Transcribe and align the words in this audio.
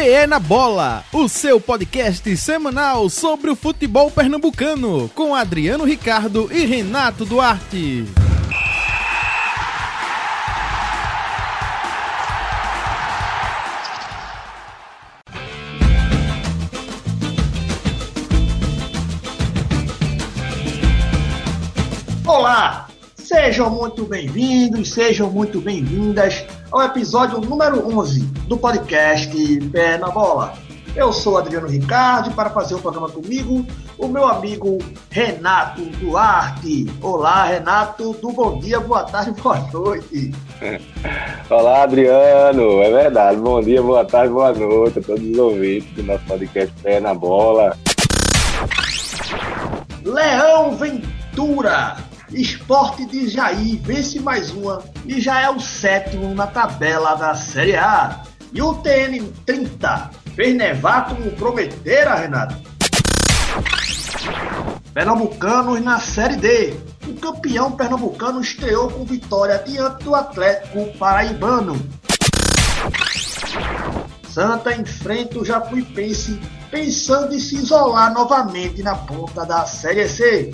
PE 0.00 0.26
na 0.26 0.38
Bola, 0.38 1.04
o 1.12 1.28
seu 1.28 1.60
podcast 1.60 2.34
semanal 2.38 3.10
sobre 3.10 3.50
o 3.50 3.54
futebol 3.54 4.10
pernambucano, 4.10 5.10
com 5.14 5.34
Adriano 5.34 5.84
Ricardo 5.84 6.48
e 6.50 6.64
Renato 6.64 7.26
Duarte. 7.26 8.06
Sejam 23.42 23.70
muito 23.70 24.04
bem-vindos, 24.04 24.92
sejam 24.92 25.30
muito 25.30 25.62
bem-vindas 25.62 26.44
ao 26.70 26.82
episódio 26.82 27.40
número 27.40 27.88
11 27.88 28.20
do 28.46 28.54
podcast 28.54 29.34
Pé 29.72 29.96
na 29.96 30.10
Bola. 30.10 30.52
Eu 30.94 31.10
sou 31.10 31.38
Adriano 31.38 31.66
Ricardo 31.66 32.28
e 32.30 32.34
para 32.34 32.50
fazer 32.50 32.74
o 32.74 32.80
programa 32.80 33.08
comigo, 33.08 33.64
o 33.96 34.08
meu 34.08 34.26
amigo 34.26 34.76
Renato 35.08 35.80
Duarte. 35.80 36.86
Olá, 37.00 37.44
Renato, 37.44 38.12
do 38.12 38.30
bom 38.30 38.58
dia, 38.58 38.78
boa 38.78 39.04
tarde, 39.04 39.30
boa 39.40 39.58
noite. 39.72 40.32
Olá, 41.48 41.84
Adriano, 41.84 42.82
é 42.82 42.90
verdade. 42.90 43.40
Bom 43.40 43.62
dia, 43.62 43.82
boa 43.82 44.04
tarde, 44.04 44.34
boa 44.34 44.52
noite 44.52 44.98
a 44.98 45.02
todos 45.02 45.26
os 45.26 45.38
ouvintes 45.38 45.90
do 45.94 46.02
nosso 46.02 46.24
podcast 46.26 46.74
Pé 46.82 47.00
na 47.00 47.14
Bola. 47.14 47.74
Leão 50.04 50.76
Ventura, 50.76 51.96
Esporte 52.32 53.04
de 53.06 53.28
Jair 53.28 53.80
vence 53.82 54.20
mais 54.20 54.50
uma 54.50 54.84
e 55.04 55.20
já 55.20 55.40
é 55.40 55.50
o 55.50 55.58
sétimo 55.58 56.32
na 56.34 56.46
tabela 56.46 57.14
da 57.14 57.34
Série 57.34 57.76
A. 57.76 58.22
E 58.52 58.62
o 58.62 58.74
TN 58.74 59.32
30 59.44 60.10
fez 60.34 60.54
nevar 60.54 61.08
como 61.08 61.30
prometera, 61.32 62.14
Renato. 62.14 62.56
Pernambucanos 64.94 65.80
na 65.82 65.98
Série 65.98 66.36
D. 66.36 66.74
O 67.06 67.14
campeão 67.14 67.72
pernambucano 67.72 68.40
estreou 68.40 68.90
com 68.90 69.04
vitória 69.04 69.58
diante 69.66 70.04
do 70.04 70.14
Atlético 70.14 70.96
Paraibano. 70.98 71.80
Santa 74.28 74.72
enfrenta 74.74 75.38
o 75.38 75.44
Jacuipense 75.44 76.40
pensando 76.70 77.34
em 77.34 77.40
se 77.40 77.56
isolar 77.56 78.12
novamente 78.12 78.82
na 78.82 78.94
ponta 78.94 79.44
da 79.44 79.66
Série 79.66 80.08
C. 80.08 80.52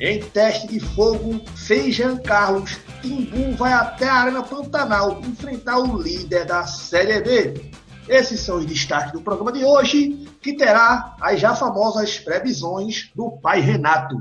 Em 0.00 0.20
teste 0.20 0.66
de 0.66 0.80
fogo, 0.80 1.40
sem 1.54 1.92
Jean 1.92 2.16
Carlos, 2.16 2.76
Timbu 3.00 3.54
vai 3.56 3.72
até 3.72 4.08
a 4.08 4.14
Arena 4.14 4.42
Pantanal 4.42 5.20
enfrentar 5.20 5.78
o 5.78 5.96
líder 6.02 6.44
da 6.46 6.66
Série 6.66 7.20
B. 7.20 7.70
Esses 8.08 8.40
são 8.40 8.58
os 8.58 8.66
destaques 8.66 9.12
do 9.12 9.20
programa 9.20 9.52
de 9.52 9.64
hoje, 9.64 10.28
que 10.42 10.54
terá 10.54 11.14
as 11.20 11.40
já 11.40 11.54
famosas 11.54 12.18
previsões 12.18 13.08
do 13.14 13.30
pai 13.40 13.60
Renato. 13.60 14.16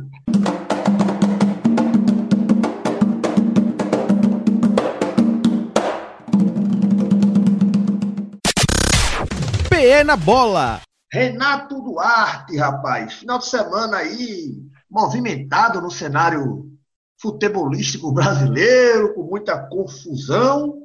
PE 9.69 10.03
na 10.03 10.16
Bola. 10.16 10.81
Renato 11.11 11.81
Duarte, 11.81 12.57
rapaz, 12.57 13.13
final 13.16 13.39
de 13.39 13.47
semana 13.47 13.97
aí 13.97 14.71
movimentado 14.94 15.81
no 15.81 15.89
cenário 15.89 16.72
futebolístico 17.19 18.11
brasileiro, 18.13 19.13
com 19.16 19.23
muita 19.23 19.58
confusão, 19.67 20.80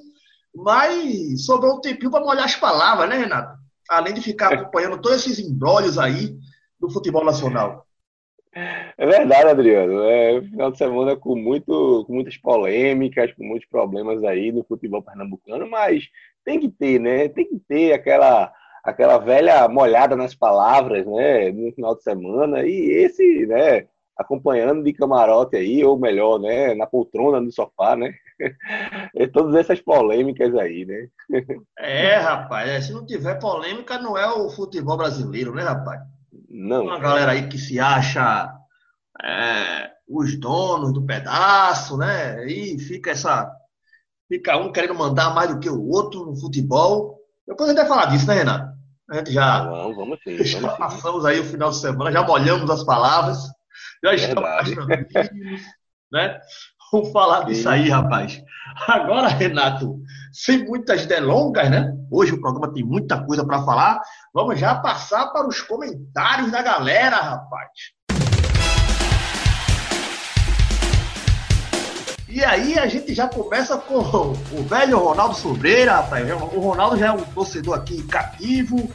mas 0.54 1.44
sobrou 1.44 1.76
um 1.76 1.80
tempinho 1.80 2.10
para 2.10 2.24
molhar 2.24 2.46
as 2.46 2.56
palavras, 2.56 3.08
né, 3.08 3.18
Renato? 3.18 3.58
Além 3.88 4.14
de 4.14 4.22
ficar 4.22 4.52
acompanhando 4.52 5.00
todos 5.00 5.18
esses 5.18 5.38
embrólios 5.38 5.98
aí 5.98 6.36
do 6.80 6.90
futebol 6.90 7.24
nacional. 7.24 7.86
É 8.96 9.06
verdade, 9.06 9.50
Adriano. 9.50 10.02
É 10.02 10.40
final 10.42 10.72
de 10.72 10.78
semana 10.78 11.14
com, 11.14 11.36
muito, 11.36 12.04
com 12.06 12.14
muitas 12.14 12.36
polêmicas, 12.36 13.32
com 13.34 13.44
muitos 13.44 13.68
problemas 13.68 14.24
aí 14.24 14.50
no 14.50 14.64
futebol 14.64 15.02
pernambucano, 15.02 15.68
mas 15.68 16.04
tem 16.44 16.58
que 16.58 16.68
ter, 16.68 16.98
né? 16.98 17.28
Tem 17.28 17.46
que 17.46 17.58
ter 17.68 17.92
aquela 17.92 18.52
aquela 18.82 19.18
velha 19.18 19.68
molhada 19.68 20.16
nas 20.16 20.34
palavras, 20.34 21.06
né, 21.06 21.50
no 21.50 21.72
final 21.72 21.94
de 21.94 22.02
semana, 22.02 22.64
e 22.64 22.90
esse, 23.04 23.46
né, 23.46 23.86
acompanhando 24.18 24.82
de 24.82 24.92
camarote 24.92 25.56
aí, 25.56 25.84
ou 25.84 25.96
melhor, 25.96 26.40
né, 26.40 26.74
na 26.74 26.86
poltrona, 26.86 27.40
no 27.40 27.52
sofá, 27.52 27.94
né, 27.94 28.12
e 29.14 29.28
todas 29.28 29.54
essas 29.54 29.80
polêmicas 29.80 30.54
aí, 30.56 30.84
né. 30.84 31.08
É, 31.78 32.16
rapaz, 32.16 32.68
é, 32.68 32.80
se 32.80 32.92
não 32.92 33.06
tiver 33.06 33.36
polêmica, 33.36 33.96
não 33.98 34.18
é 34.18 34.26
o 34.26 34.50
futebol 34.50 34.96
brasileiro, 34.96 35.54
né, 35.54 35.62
rapaz? 35.62 36.00
Não. 36.50 36.84
Uma 36.84 36.98
galera 36.98 37.32
aí 37.32 37.48
que 37.48 37.58
se 37.58 37.78
acha 37.78 38.52
é, 39.22 39.90
os 40.08 40.36
donos 40.36 40.92
do 40.92 41.06
pedaço, 41.06 41.96
né, 41.96 42.44
e 42.44 42.76
fica 42.80 43.12
essa, 43.12 43.48
fica 44.26 44.56
um 44.56 44.72
querendo 44.72 44.96
mandar 44.96 45.32
mais 45.32 45.54
do 45.54 45.60
que 45.60 45.70
o 45.70 45.88
outro 45.88 46.26
no 46.26 46.36
futebol, 46.36 47.18
depois 47.46 47.70
a 47.70 47.72
gente 47.72 47.80
vai 47.80 47.88
falar 47.88 48.06
disso, 48.06 48.26
né, 48.26 48.34
Renato? 48.34 48.76
A 49.10 49.16
gente 49.16 49.32
já, 49.32 49.64
Vamos, 49.64 49.96
vamos 49.96 50.18
sim. 50.22 50.36
já 50.44 50.58
Vamos 50.58 50.74
sim. 50.74 50.82
passamos 50.82 51.24
aí 51.24 51.38
o 51.38 51.44
final 51.44 51.70
de 51.70 51.76
semana, 51.76 52.10
já 52.10 52.22
molhamos 52.22 52.68
as 52.68 52.82
palavras, 52.82 53.38
já 54.02 54.14
estamos 54.14 54.48
né? 56.12 56.38
Vamos 56.90 57.12
falar 57.12 57.44
disso 57.44 57.68
aí, 57.68 57.90
rapaz. 57.90 58.42
Agora, 58.86 59.28
Renato, 59.28 60.00
sem 60.32 60.64
muitas 60.64 61.04
delongas, 61.04 61.70
né? 61.70 61.94
Hoje 62.10 62.32
o 62.32 62.40
programa 62.40 62.72
tem 62.72 62.82
muita 62.82 63.22
coisa 63.24 63.44
para 63.44 63.62
falar. 63.62 64.00
Vamos 64.32 64.58
já 64.58 64.74
passar 64.74 65.26
para 65.26 65.46
os 65.46 65.60
comentários 65.60 66.50
da 66.50 66.62
galera, 66.62 67.16
rapaz. 67.16 67.70
E 72.28 72.44
aí 72.44 72.78
a 72.78 72.86
gente 72.86 73.14
já 73.14 73.26
começa 73.26 73.76
com 73.78 73.98
o 73.98 74.62
velho 74.62 74.98
Ronaldo 74.98 75.34
Sobreira, 75.34 75.96
rapaz. 75.96 76.30
O 76.30 76.60
Ronaldo 76.60 76.96
já 76.96 77.06
é 77.06 77.12
um 77.12 77.24
torcedor 77.24 77.74
aqui 77.74 78.02
cativo, 78.04 78.90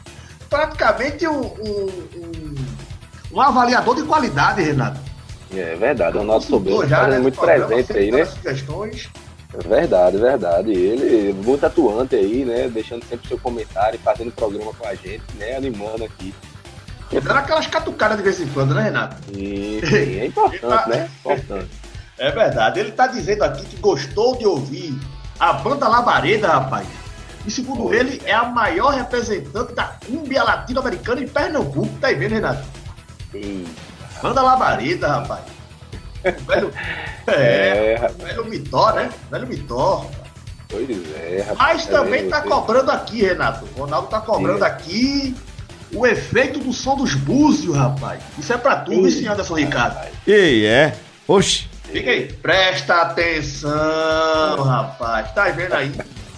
praticamente 0.48 1.26
um, 1.26 1.42
um, 1.42 1.86
um, 2.16 2.54
um 3.34 3.40
avaliador 3.40 3.96
de 3.96 4.02
qualidade, 4.04 4.62
Renato. 4.62 5.00
É 5.52 5.76
verdade, 5.76 6.16
o 6.16 6.20
Ronaldo 6.20 6.46
Consultor 6.46 6.72
Sobreiro 6.72 6.88
já, 6.88 6.96
fazendo 6.98 7.14
né, 7.14 7.20
muito 7.20 7.34
programa, 7.36 7.66
presente 7.66 7.98
aí, 7.98 8.10
né? 8.10 8.24
sugestões. 8.24 9.10
É 9.52 9.68
Verdade, 9.68 10.16
verdade. 10.16 10.72
Ele 10.72 11.32
muito 11.32 11.64
atuante 11.64 12.16
aí, 12.16 12.44
né? 12.44 12.68
Deixando 12.68 13.04
sempre 13.04 13.28
seu 13.28 13.38
comentário, 13.38 13.98
fazendo 14.00 14.32
programa 14.32 14.72
com 14.74 14.86
a 14.86 14.96
gente, 14.96 15.22
né? 15.38 15.56
Animando 15.56 16.04
aqui. 16.04 16.34
Dando 17.12 17.38
aquelas 17.38 17.66
catucadas 17.68 18.16
de 18.16 18.24
vez 18.24 18.40
em 18.40 18.48
quando, 18.48 18.74
né, 18.74 18.82
Renato? 18.82 19.16
E 19.30 19.80
sim, 19.86 20.18
é 20.18 20.26
importante, 20.26 20.88
né? 20.88 21.08
Importante. 21.20 21.70
É 22.18 22.32
verdade. 22.32 22.80
Ele 22.80 22.90
tá 22.90 23.06
dizendo 23.06 23.44
aqui 23.44 23.64
que 23.64 23.76
gostou 23.76 24.36
de 24.36 24.44
ouvir 24.44 24.98
a 25.38 25.52
banda 25.52 25.86
Labareda, 25.86 26.48
rapaz. 26.48 26.88
E 27.46 27.50
segundo 27.50 27.86
Olha. 27.86 27.98
ele, 27.98 28.20
é 28.24 28.32
a 28.32 28.44
maior 28.44 28.92
representante 28.92 29.72
da 29.72 29.84
cúmbia 30.04 30.42
latino-americana 30.42 31.20
em 31.20 31.28
Pernambuco. 31.28 31.96
Tá 32.00 32.08
aí 32.08 32.16
vendo, 32.16 32.32
Renato? 32.32 32.83
E, 33.34 33.66
Banda 34.22 34.42
Labareda, 34.42 35.08
rapaz. 35.08 35.42
O 36.24 36.44
Velho, 36.46 36.72
é, 37.26 37.92
é, 37.92 37.94
rapaz, 37.96 38.16
velho 38.16 38.44
Mitó, 38.46 38.92
né? 38.92 39.10
Velho 39.30 39.46
Mitó. 39.46 40.06
pois 40.68 40.88
é, 41.16 41.44
rapaz. 41.48 41.58
Mas 41.76 41.86
também 41.86 42.28
tá 42.28 42.40
tá 42.40 42.48
cobrando 42.48 42.90
aqui, 42.90 43.20
Renato. 43.22 43.66
O 43.76 43.80
Ronaldo 43.80 44.08
tá 44.08 44.20
cobrando 44.20 44.60
Sim. 44.60 44.64
aqui 44.64 45.36
o 45.92 46.06
efeito 46.06 46.58
do 46.60 46.72
som 46.72 46.96
dos 46.96 47.14
búzios, 47.14 47.76
rapaz. 47.76 48.22
Isso 48.38 48.52
é 48.52 48.56
pra 48.56 48.76
tu, 48.76 48.92
Ih, 48.92 49.06
esse 49.06 49.26
Anderson 49.28 49.54
Ricardo. 49.56 49.98
E 50.26 50.64
é. 50.64 50.96
Oxi. 51.28 51.68
Fica 51.84 52.10
aí. 52.10 52.32
Presta 52.32 53.02
atenção, 53.02 54.62
rapaz. 54.62 55.30
Tá 55.32 55.48
vendo 55.50 55.74
aí? 55.74 55.92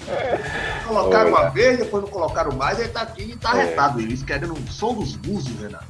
Colocaram 0.86 1.30
uma 1.30 1.40
Olha. 1.40 1.50
vez, 1.50 1.78
depois 1.78 2.02
não 2.04 2.10
colocaram 2.10 2.52
mais, 2.52 2.78
ele 2.78 2.88
tá 2.90 3.02
aqui 3.02 3.22
e 3.22 3.36
tá 3.36 3.56
É. 3.56 3.62
arretado. 3.62 4.00
Eles 4.00 4.22
querendo 4.22 4.52
um 4.52 4.66
som 4.68 4.94
dos 4.94 5.16
búzios, 5.16 5.58
Renato. 5.60 5.86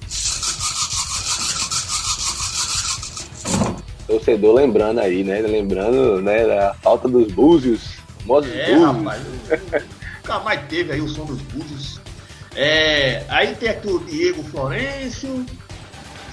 Torcedor 4.07 4.55
lembrando 4.55 5.01
aí, 5.01 5.25
né? 5.25 5.41
Lembrando, 5.41 6.21
né, 6.23 6.47
da 6.47 6.75
falta 6.75 7.09
dos 7.09 7.31
búzios. 7.33 7.97
Famosos 8.21 8.51
É, 8.53 8.67
búzios. 8.75 8.85
rapaz. 8.97 9.23
Nunca 10.27 10.39
mais 10.41 10.61
teve 10.69 10.93
aí 10.93 11.01
o 11.01 11.09
som 11.09 11.25
dos 11.25 11.41
búzios. 11.43 12.01
É, 12.55 13.25
aí 13.29 13.55
tem 13.55 13.69
aqui 13.69 13.87
o 13.89 13.99
Diego 14.01 14.43
Florencio. 14.45 15.45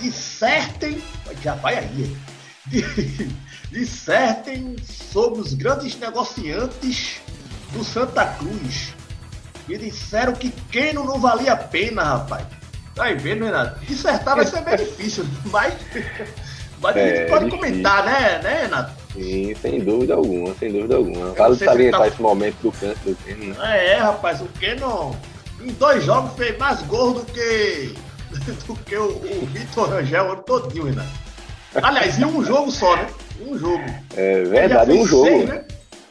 Dissertem. 0.01 1.01
Já 1.41 1.55
vai 1.55 1.77
aí. 1.77 2.15
Dissertem 3.71 4.75
sobre 4.83 5.41
os 5.41 5.53
grandes 5.53 5.97
negociantes 5.99 7.21
do 7.71 7.83
Santa 7.83 8.25
Cruz. 8.25 8.93
E 9.67 9.77
disseram 9.77 10.33
que 10.33 10.51
Keno 10.71 11.05
não 11.05 11.19
valia 11.19 11.53
a 11.53 11.57
pena, 11.57 12.03
rapaz. 12.03 12.45
Tá 12.93 13.05
aí 13.05 13.15
vendo, 13.17 13.45
Renato? 13.45 13.79
Dissertar 13.85 14.35
vai 14.35 14.45
ser 14.45 14.61
bem 14.63 14.75
difícil, 14.85 15.25
mas, 15.45 15.73
mas 16.83 16.97
a 16.97 16.99
É, 16.99 17.25
pode 17.25 17.45
difícil. 17.45 17.67
comentar, 17.67 18.05
né, 18.05 18.41
né, 18.43 18.61
Renato? 18.63 18.91
Sim, 19.13 19.55
sem 19.55 19.79
dúvida 19.79 20.15
alguma, 20.15 20.53
sem 20.55 20.71
dúvida 20.71 20.95
alguma. 20.95 21.31
Vale 21.31 21.55
salientar 21.55 22.01
tá... 22.01 22.07
esse 22.07 22.21
momento 22.21 22.57
do 22.61 22.71
canto 22.73 22.99
do 22.99 23.15
Keno. 23.15 23.55
Né? 23.55 23.87
É, 23.87 23.97
rapaz, 23.97 24.41
o 24.41 24.47
Keno 24.59 25.15
em 25.61 25.71
dois 25.73 26.03
jogos 26.03 26.33
fez 26.35 26.57
mais 26.57 26.81
gol 26.83 27.13
do 27.13 27.25
que, 27.25 27.93
do 28.67 28.75
que 28.75 28.97
o, 28.97 29.05
o 29.05 29.47
Vitor 29.53 29.89
Rangel 29.89 30.25
o 30.25 30.31
ano 30.33 30.43
todinho, 30.43 30.93
né? 30.93 31.07
Aliás, 31.81 32.19
em 32.19 32.25
um 32.25 32.43
jogo 32.43 32.69
só, 32.69 32.95
né? 32.97 33.07
Um 33.41 33.57
jogo. 33.57 33.83
É 34.15 34.43
verdade, 34.43 34.91
um 34.91 35.07
jogo. 35.07 35.25
Seis, 35.25 35.49
né? 35.49 35.63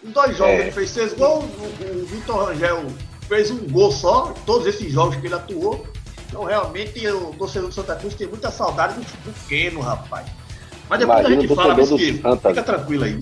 Em 0.05 0.11
dois 0.11 0.37
jogos 0.37 0.55
é. 0.55 0.61
ele 0.61 0.73
fez 0.73 0.91
seis 0.91 1.13
gols, 1.13 1.45
o, 1.45 1.85
o 1.85 2.07
Vitor 2.07 2.47
Rangel 2.47 2.87
fez 3.29 3.51
um 3.51 3.59
gol 3.69 3.93
só, 3.93 4.35
todos 4.47 4.67
esses 4.67 4.91
jogos 4.91 5.17
que 5.17 5.27
ele 5.27 5.35
atuou. 5.35 5.87
Então, 6.29 6.45
realmente, 6.45 7.07
o 7.09 7.35
torcedor 7.35 7.69
do 7.69 7.75
Santa 7.75 7.95
Cruz 7.95 8.15
tem 8.15 8.27
muita 8.27 8.51
saudade 8.51 8.95
do 8.95 9.33
pequeno, 9.33 9.81
rapaz. 9.81 10.27
Mas 10.93 10.99
depois 10.99 11.21
Imagina 11.21 11.39
a 11.39 11.41
gente 11.41 11.55
fala, 11.55 11.75
mas 11.75 11.89
que 11.89 12.21
Santa, 12.21 12.49
fica 12.51 12.63
tranquilo 12.63 13.05
aí. 13.05 13.19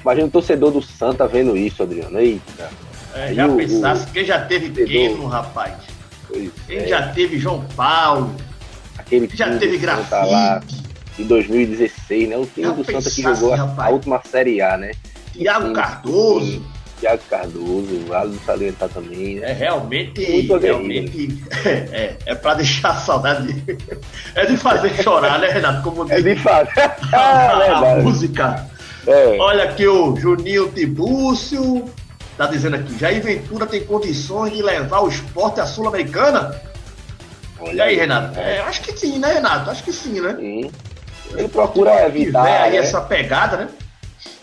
Imagina 0.00 0.26
o 0.26 0.30
torcedor 0.30 0.72
do 0.72 0.82
Santa 0.82 1.28
vendo 1.28 1.56
isso, 1.56 1.80
Adriano. 1.80 2.18
Eita. 2.18 2.68
É, 3.14 3.32
já 3.32 3.46
o, 3.46 3.56
pensasse, 3.56 4.10
quem 4.10 4.24
já 4.24 4.44
teve 4.44 4.84
Keno, 4.84 5.26
rapaz? 5.28 5.74
Pois 6.26 6.50
quem 6.66 6.78
é. 6.78 6.88
já 6.88 7.12
teve 7.12 7.38
João 7.38 7.64
Paulo? 7.76 8.34
Aquele 8.98 9.28
que 9.28 9.36
já 9.36 9.56
teve 9.56 9.78
Grafite. 9.78 10.10
Lá, 10.10 10.60
em 11.16 11.24
2016, 11.24 12.28
né? 12.28 12.36
O 12.36 12.44
time 12.44 12.72
do 12.72 12.84
Santa 12.84 13.08
que 13.08 13.22
jogou 13.22 13.54
a, 13.54 13.72
a 13.76 13.88
última 13.90 14.20
Série 14.28 14.60
A, 14.60 14.76
né? 14.76 14.90
Tiago 15.32 15.72
Cardoso. 15.72 16.66
Thiago 17.02 17.22
Cardoso, 17.28 18.06
vale 18.06 18.38
salientar 18.46 18.88
também. 18.88 19.40
Né? 19.40 19.50
É 19.50 19.52
realmente. 19.52 20.24
Muito 20.30 20.56
realmente 20.56 21.44
é, 21.66 21.68
é, 21.68 22.16
é 22.26 22.34
para 22.36 22.54
deixar 22.54 22.94
saudade. 22.94 23.52
é 24.36 24.46
de 24.46 24.56
fazer 24.56 25.02
chorar, 25.02 25.40
né, 25.40 25.48
Renato? 25.48 25.82
Como 25.82 26.10
é 26.10 26.20
de 26.20 26.36
fazer. 26.36 26.70
a, 27.12 27.78
a 27.78 27.96
música. 27.96 28.68
É. 29.04 29.36
Olha 29.36 29.64
aqui 29.64 29.84
o 29.84 30.16
Juninho 30.16 30.70
Tibúcio. 30.70 31.90
Tá 32.38 32.46
dizendo 32.46 32.76
aqui, 32.76 32.96
Jair 32.96 33.20
Ventura 33.22 33.66
tem 33.66 33.84
condições 33.84 34.52
de 34.52 34.62
levar 34.62 35.00
o 35.00 35.08
esporte 35.08 35.60
à 35.60 35.66
Sul-Americana? 35.66 36.62
Olha 37.58 37.84
aí, 37.84 37.96
Renato. 37.96 38.38
É, 38.38 38.60
acho 38.60 38.80
que 38.80 38.96
sim, 38.96 39.18
né, 39.18 39.34
Renato? 39.34 39.70
Acho 39.70 39.82
que 39.82 39.92
sim, 39.92 40.20
né? 40.20 40.36
Sim. 40.38 40.70
Ele 41.34 41.48
procura 41.48 42.06
evitar. 42.06 42.44
aí 42.44 42.72
né? 42.72 42.76
essa 42.76 43.00
pegada, 43.00 43.56
né? 43.56 43.68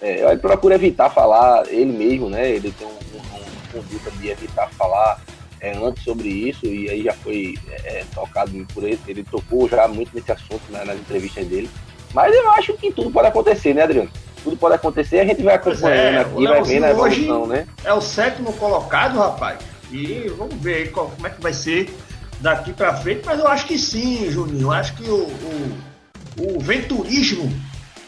É, 0.01 0.29
ele 0.29 0.37
procura 0.37 0.75
evitar 0.75 1.09
falar 1.09 1.67
ele 1.67 1.91
mesmo, 1.91 2.29
né? 2.29 2.49
Ele 2.49 2.71
tem 2.71 2.87
um, 2.87 2.91
um, 2.91 3.39
um 3.39 3.81
conduta 3.81 4.11
de 4.11 4.29
evitar 4.29 4.69
falar 4.71 5.19
é, 5.61 5.75
antes 5.77 6.03
sobre 6.03 6.27
isso 6.27 6.65
e 6.65 6.89
aí 6.89 7.03
já 7.03 7.13
foi 7.13 7.57
é, 7.83 8.03
tocado 8.13 8.51
por 8.73 8.83
ele. 8.83 8.99
Ele 9.07 9.23
tocou 9.23 9.67
já 9.67 9.87
muito 9.87 10.11
nesse 10.13 10.31
assunto 10.31 10.63
né, 10.69 10.83
nas 10.85 10.97
entrevistas 10.97 11.45
dele. 11.47 11.69
Mas 12.13 12.33
eu 12.33 12.49
acho 12.51 12.73
que 12.73 12.91
tudo 12.91 13.11
pode 13.11 13.27
acontecer, 13.27 13.73
né, 13.73 13.83
Adriano? 13.83 14.09
Tudo 14.43 14.55
pode 14.55 14.75
acontecer, 14.75 15.19
a 15.19 15.25
gente 15.25 15.43
vai 15.43 15.55
acompanhando 15.55 16.15
é, 16.15 16.21
aqui, 16.21 16.47
vai 16.47 16.63
vendo 16.63 16.85
a 16.85 16.89
evolução, 16.89 17.45
né? 17.45 17.67
É 17.83 17.93
o 17.93 18.01
sétimo 18.01 18.53
colocado, 18.53 19.19
rapaz. 19.19 19.59
E 19.91 20.31
vamos 20.37 20.55
ver 20.55 20.91
como 20.91 21.27
é 21.27 21.29
que 21.29 21.41
vai 21.41 21.53
ser 21.53 21.93
daqui 22.39 22.71
para 22.71 22.95
frente, 22.95 23.21
mas 23.25 23.37
eu 23.37 23.47
acho 23.47 23.67
que 23.67 23.77
sim, 23.77 24.31
Juninho. 24.31 24.67
Eu 24.67 24.71
acho 24.71 24.95
que 24.95 25.03
o, 25.09 25.23
o, 25.23 26.55
o 26.55 26.59
venturismo 26.59 27.51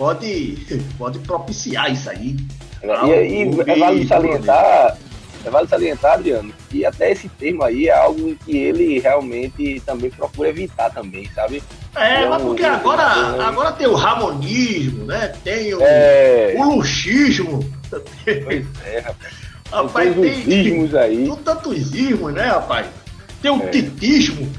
pode, 0.02 0.58
pode 0.98 1.20
propiciar 1.20 1.92
isso 1.92 2.10
aí. 2.10 2.36
E, 2.82 2.88
e 2.88 3.72
é 3.72 3.76
vale 3.78 4.08
salientar, 4.08 4.98
é 5.46 5.50
vale 5.52 5.68
salientar, 5.68 6.14
Adriano, 6.14 6.52
que 6.72 6.84
até 6.84 7.12
esse 7.12 7.30
termo 7.30 7.64
aí 7.64 7.88
é 7.88 7.96
algo 7.96 8.36
que 8.44 8.58
ele 8.58 8.98
realmente 8.98 9.80
também 9.86 10.10
procura 10.10 10.50
evitar 10.50 10.90
também, 10.90 11.30
sabe? 11.36 11.62
É, 11.96 12.24
é 12.24 12.30
mas 12.30 12.42
porque 12.42 12.64
agora, 12.64 13.04
agora 13.46 13.74
tem 13.74 13.86
o 13.86 13.94
ramonismo, 13.94 15.06
né? 15.06 15.36
Tem 15.44 15.72
o, 15.76 15.80
é... 15.84 16.56
o 16.58 16.78
luxismo. 16.78 17.60
Pois 17.92 18.66
é, 18.84 19.00
rapaz. 19.02 19.34
rapaz 19.72 20.16
tem, 20.16 20.42
tem 20.42 20.66
ismos 20.66 20.96
aí. 20.96 21.28
Tem 21.28 21.36
tantos 21.44 21.94
ismos, 21.94 22.34
né, 22.34 22.46
rapaz? 22.46 22.88
Tem 23.40 23.52
o 23.52 23.62
é. 23.62 23.68
titismo. 23.68 24.52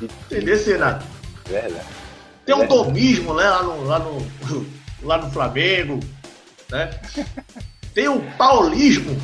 Entendeu, 0.00 0.64
Renato? 0.64 1.04
Verdade. 1.48 1.93
Tem 2.44 2.54
um 2.54 2.66
domismo 2.66 3.34
né, 3.34 3.44
lá, 3.44 3.62
no, 3.62 3.84
lá, 3.84 3.98
no, 3.98 4.26
lá 5.02 5.18
no 5.18 5.30
Flamengo. 5.30 6.00
Né? 6.70 6.90
Tem 7.94 8.08
o 8.08 8.20
paulismo. 8.36 9.16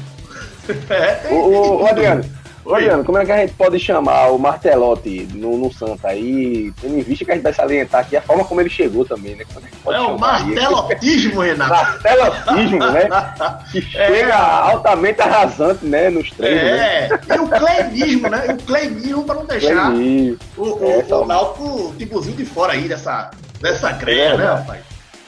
é, 0.88 1.14
tem, 1.16 1.36
ô, 1.36 1.82
ô, 1.82 1.86
Adriano, 1.86 2.24
Adriano, 2.66 3.04
como 3.04 3.18
é 3.18 3.24
que 3.24 3.32
a 3.32 3.38
gente 3.38 3.54
pode 3.54 3.78
chamar 3.78 4.28
o 4.28 4.38
Martelotti 4.38 5.28
no, 5.34 5.56
no 5.56 5.72
Santa 5.72 6.08
aí, 6.08 6.72
tendo 6.80 6.98
em 6.98 7.02
vista 7.02 7.24
que 7.24 7.30
a 7.30 7.34
gente 7.34 7.42
vai 7.42 7.54
salientar 7.54 8.02
aqui 8.02 8.16
a 8.16 8.22
forma 8.22 8.44
como 8.44 8.60
ele 8.60 8.68
chegou 8.68 9.04
também, 9.04 9.34
né? 9.34 9.44
É, 9.86 9.94
é 9.94 10.00
o 10.00 10.18
martelotismo, 10.18 11.40
Renato. 11.40 11.70
Martelotismo, 11.70 12.78
né? 12.78 13.08
Que 13.70 13.78
é. 13.78 14.06
chega 14.06 14.36
altamente 14.36 15.20
arrasante, 15.20 15.86
né, 15.86 16.10
nos 16.10 16.30
treinos. 16.30 16.62
É, 16.62 17.08
né? 17.08 17.20
e 17.36 17.38
o 17.38 17.48
cleinismo, 17.48 18.28
né? 18.28 18.44
E 18.48 18.52
o 18.52 18.56
cleinismo 18.58 19.24
para 19.24 19.34
não 19.36 19.46
deixar 19.46 19.92
o, 19.92 20.36
o, 20.56 20.90
é, 20.90 21.14
o 21.14 21.24
Náutico 21.24 21.94
tipozinho 21.96 22.36
de 22.36 22.44
fora 22.44 22.72
aí 22.72 22.88
dessa, 22.88 23.30
dessa 23.60 23.92
greia, 23.92 24.36
né, 24.36 24.44
rapaz? 24.44 24.80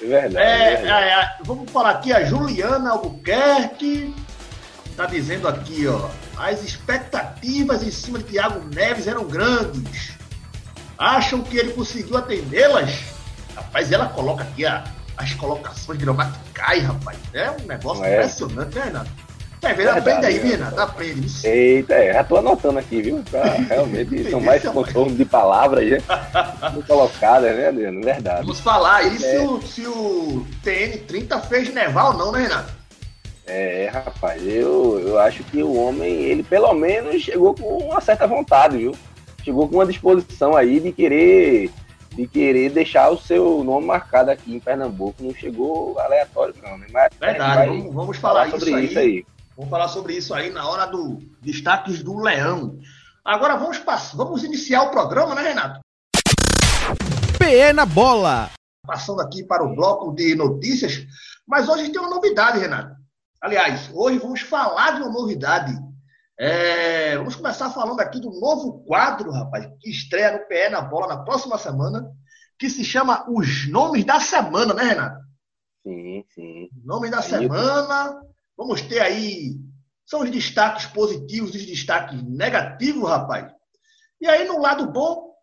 É 0.02 0.06
verdade, 0.06 0.36
é, 0.36 0.72
é 0.72 0.76
verdade. 0.76 1.06
É, 1.06 1.28
vamos 1.44 1.70
falar 1.70 1.90
aqui 1.90 2.12
a 2.12 2.24
Juliana 2.24 2.90
Albuquerque, 2.90 4.14
tá 4.96 5.06
dizendo 5.06 5.46
aqui, 5.48 5.86
ó 5.86 6.08
as 6.42 6.62
expectativas 6.64 7.84
em 7.84 7.90
cima 7.90 8.18
de 8.18 8.24
Thiago 8.24 8.60
Neves 8.74 9.06
eram 9.06 9.24
grandes. 9.24 10.12
Acham 10.98 11.40
que 11.40 11.56
ele 11.56 11.72
conseguiu 11.72 12.16
atendê-las? 12.16 12.90
Rapaz, 13.54 13.92
ela 13.92 14.08
coloca 14.08 14.42
aqui 14.42 14.66
a, 14.66 14.82
as 15.16 15.32
colocações 15.34 15.98
gramaticais, 15.98 16.82
rapaz. 16.82 17.16
É 17.32 17.50
um 17.50 17.66
negócio 17.66 18.04
é. 18.04 18.14
impressionante, 18.14 18.74
né, 18.74 18.84
Renato? 18.84 19.10
Quer 19.60 19.76
ver? 19.76 19.88
Aprende 19.90 20.26
aí, 20.26 20.38
Renato. 20.38 20.80
Aprende. 20.80 21.46
Eita, 21.46 21.94
é, 21.94 22.12
já 22.12 22.24
tô 22.24 22.36
anotando 22.36 22.80
aqui, 22.80 23.00
viu? 23.00 23.22
Pra, 23.30 23.44
realmente 23.44 24.26
são 24.28 24.40
mais 24.40 24.62
contornos 24.64 25.16
de 25.16 25.24
palavras, 25.24 25.88
né? 25.88 25.98
colocadas, 26.88 27.56
né, 27.56 27.68
Adriano? 27.68 28.02
Verdade. 28.02 28.40
Vamos 28.40 28.58
falar 28.58 28.96
aí 28.96 29.14
é. 29.14 29.18
se, 29.18 29.38
o, 29.38 29.62
se 29.62 29.86
o 29.86 30.44
TN30 30.64 31.40
fez 31.42 31.72
nevar 31.72 32.06
ou 32.06 32.14
não, 32.14 32.32
né, 32.32 32.42
Renato? 32.42 32.81
É, 33.54 33.90
rapaz, 33.92 34.42
eu, 34.46 34.98
eu 34.98 35.18
acho 35.18 35.44
que 35.44 35.62
o 35.62 35.74
homem, 35.74 36.10
ele 36.22 36.42
pelo 36.42 36.72
menos 36.72 37.20
chegou 37.20 37.54
com 37.54 37.84
uma 37.84 38.00
certa 38.00 38.26
vontade, 38.26 38.78
viu? 38.78 38.96
Chegou 39.44 39.68
com 39.68 39.74
uma 39.74 39.84
disposição 39.84 40.56
aí 40.56 40.80
de 40.80 40.90
querer 40.90 41.70
de 42.12 42.26
querer 42.26 42.70
deixar 42.70 43.10
o 43.10 43.18
seu 43.18 43.62
nome 43.62 43.86
marcado 43.86 44.30
aqui 44.30 44.54
em 44.54 44.60
Pernambuco. 44.60 45.22
Não 45.22 45.34
chegou 45.34 45.98
aleatório, 45.98 46.54
não, 46.62 46.78
né? 46.78 46.86
Mas 46.90 47.12
Verdade, 47.20 47.68
vamos, 47.68 47.94
vamos 47.94 48.16
falar, 48.16 48.46
falar, 48.46 48.58
sobre 48.58 48.70
isso, 48.70 48.90
isso 48.90 48.98
aí. 48.98 49.04
aí. 49.04 49.26
Vamos 49.54 49.70
falar 49.70 49.88
sobre 49.88 50.14
isso 50.14 50.32
aí 50.32 50.48
na 50.48 50.66
hora 50.66 50.86
do 50.86 51.18
destaques 51.42 52.02
do 52.02 52.18
Leão. 52.18 52.78
Agora 53.22 53.56
vamos 53.56 53.76
passar, 53.78 54.16
vamos 54.16 54.44
iniciar 54.44 54.84
o 54.84 54.90
programa, 54.90 55.34
né, 55.34 55.42
Renato? 55.42 55.80
PE 57.38 57.74
na 57.74 57.84
bola. 57.84 58.50
Passando 58.86 59.20
aqui 59.20 59.44
para 59.44 59.62
o 59.62 59.74
bloco 59.74 60.14
de 60.14 60.34
notícias, 60.34 61.06
mas 61.46 61.68
hoje 61.68 61.90
tem 61.90 62.00
uma 62.00 62.08
novidade, 62.08 62.58
Renato. 62.58 63.01
Aliás, 63.42 63.90
hoje 63.92 64.18
vamos 64.18 64.40
falar 64.40 64.92
de 64.92 65.02
uma 65.02 65.10
novidade. 65.10 65.76
É, 66.38 67.16
vamos 67.16 67.34
começar 67.34 67.70
falando 67.70 67.98
aqui 67.98 68.20
do 68.20 68.30
novo 68.30 68.84
quadro, 68.84 69.32
rapaz, 69.32 69.68
que 69.80 69.90
estreia 69.90 70.30
no 70.30 70.46
PE 70.46 70.68
na 70.68 70.80
bola 70.80 71.08
na 71.08 71.24
próxima 71.24 71.58
semana, 71.58 72.08
que 72.56 72.70
se 72.70 72.84
chama 72.84 73.28
Os 73.28 73.68
Nomes 73.68 74.04
da 74.04 74.20
Semana, 74.20 74.72
né, 74.72 74.84
Renato? 74.84 75.20
Sim, 75.82 76.24
sim. 76.32 76.68
Nomes 76.84 77.10
da 77.10 77.18
aí 77.18 77.24
semana. 77.24 78.22
Vamos 78.56 78.80
ter 78.82 79.00
aí. 79.00 79.56
São 80.06 80.20
os 80.20 80.30
destaques 80.30 80.86
positivos 80.86 81.52
e 81.56 81.58
os 81.58 81.66
destaques 81.66 82.22
negativos, 82.22 83.08
rapaz. 83.08 83.52
E 84.20 84.28
aí, 84.28 84.46
no 84.46 84.60
lado 84.60 84.86
bom, 84.86 85.34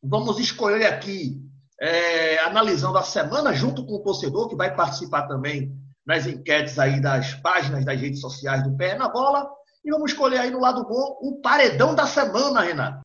vamos 0.00 0.38
escolher 0.38 0.86
aqui, 0.86 1.42
é, 1.80 2.38
analisando 2.44 2.96
a 2.96 3.02
semana, 3.02 3.52
junto 3.52 3.84
com 3.84 3.94
o 3.94 4.02
torcedor, 4.04 4.48
que 4.48 4.54
vai 4.54 4.72
participar 4.72 5.26
também 5.26 5.76
nas 6.10 6.26
enquetes 6.26 6.76
aí 6.76 7.00
das 7.00 7.34
páginas 7.34 7.84
das 7.84 8.00
redes 8.00 8.20
sociais 8.20 8.64
do 8.64 8.76
Pé 8.76 8.96
na 8.96 9.08
Bola. 9.08 9.48
E 9.84 9.90
vamos 9.92 10.10
escolher 10.10 10.38
aí 10.38 10.50
no 10.50 10.60
lado 10.60 10.84
bom 10.84 11.16
o 11.22 11.40
paredão 11.40 11.94
da 11.94 12.04
semana, 12.04 12.62
Renato. 12.62 13.00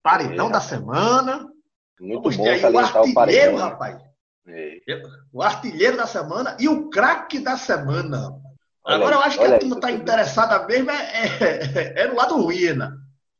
Paredão 0.00 0.48
é. 0.48 0.52
da 0.52 0.60
semana. 0.60 1.48
Muito 2.00 2.22
vamos 2.22 2.36
bom 2.36 2.44
ter 2.44 2.64
aí 2.64 2.72
o 2.72 2.78
artilheiro, 2.78 3.54
o 3.54 3.58
rapaz. 3.58 4.00
É. 4.46 4.78
O 5.32 5.42
artilheiro 5.42 5.96
da 5.96 6.06
semana 6.06 6.56
e 6.60 6.68
o 6.68 6.88
craque 6.88 7.40
da 7.40 7.56
semana. 7.56 8.40
Agora 8.86 9.16
eu 9.16 9.20
acho 9.20 9.38
que 9.38 9.44
a 9.44 9.58
turma 9.58 9.76
está 9.76 9.90
interessada 9.90 10.64
mesmo 10.64 10.90
é, 10.92 10.94
é, 10.94 12.02
é, 12.02 12.06
no 12.06 12.14
lado 12.14 12.40
ruim, 12.40 12.72
né? 12.74 12.92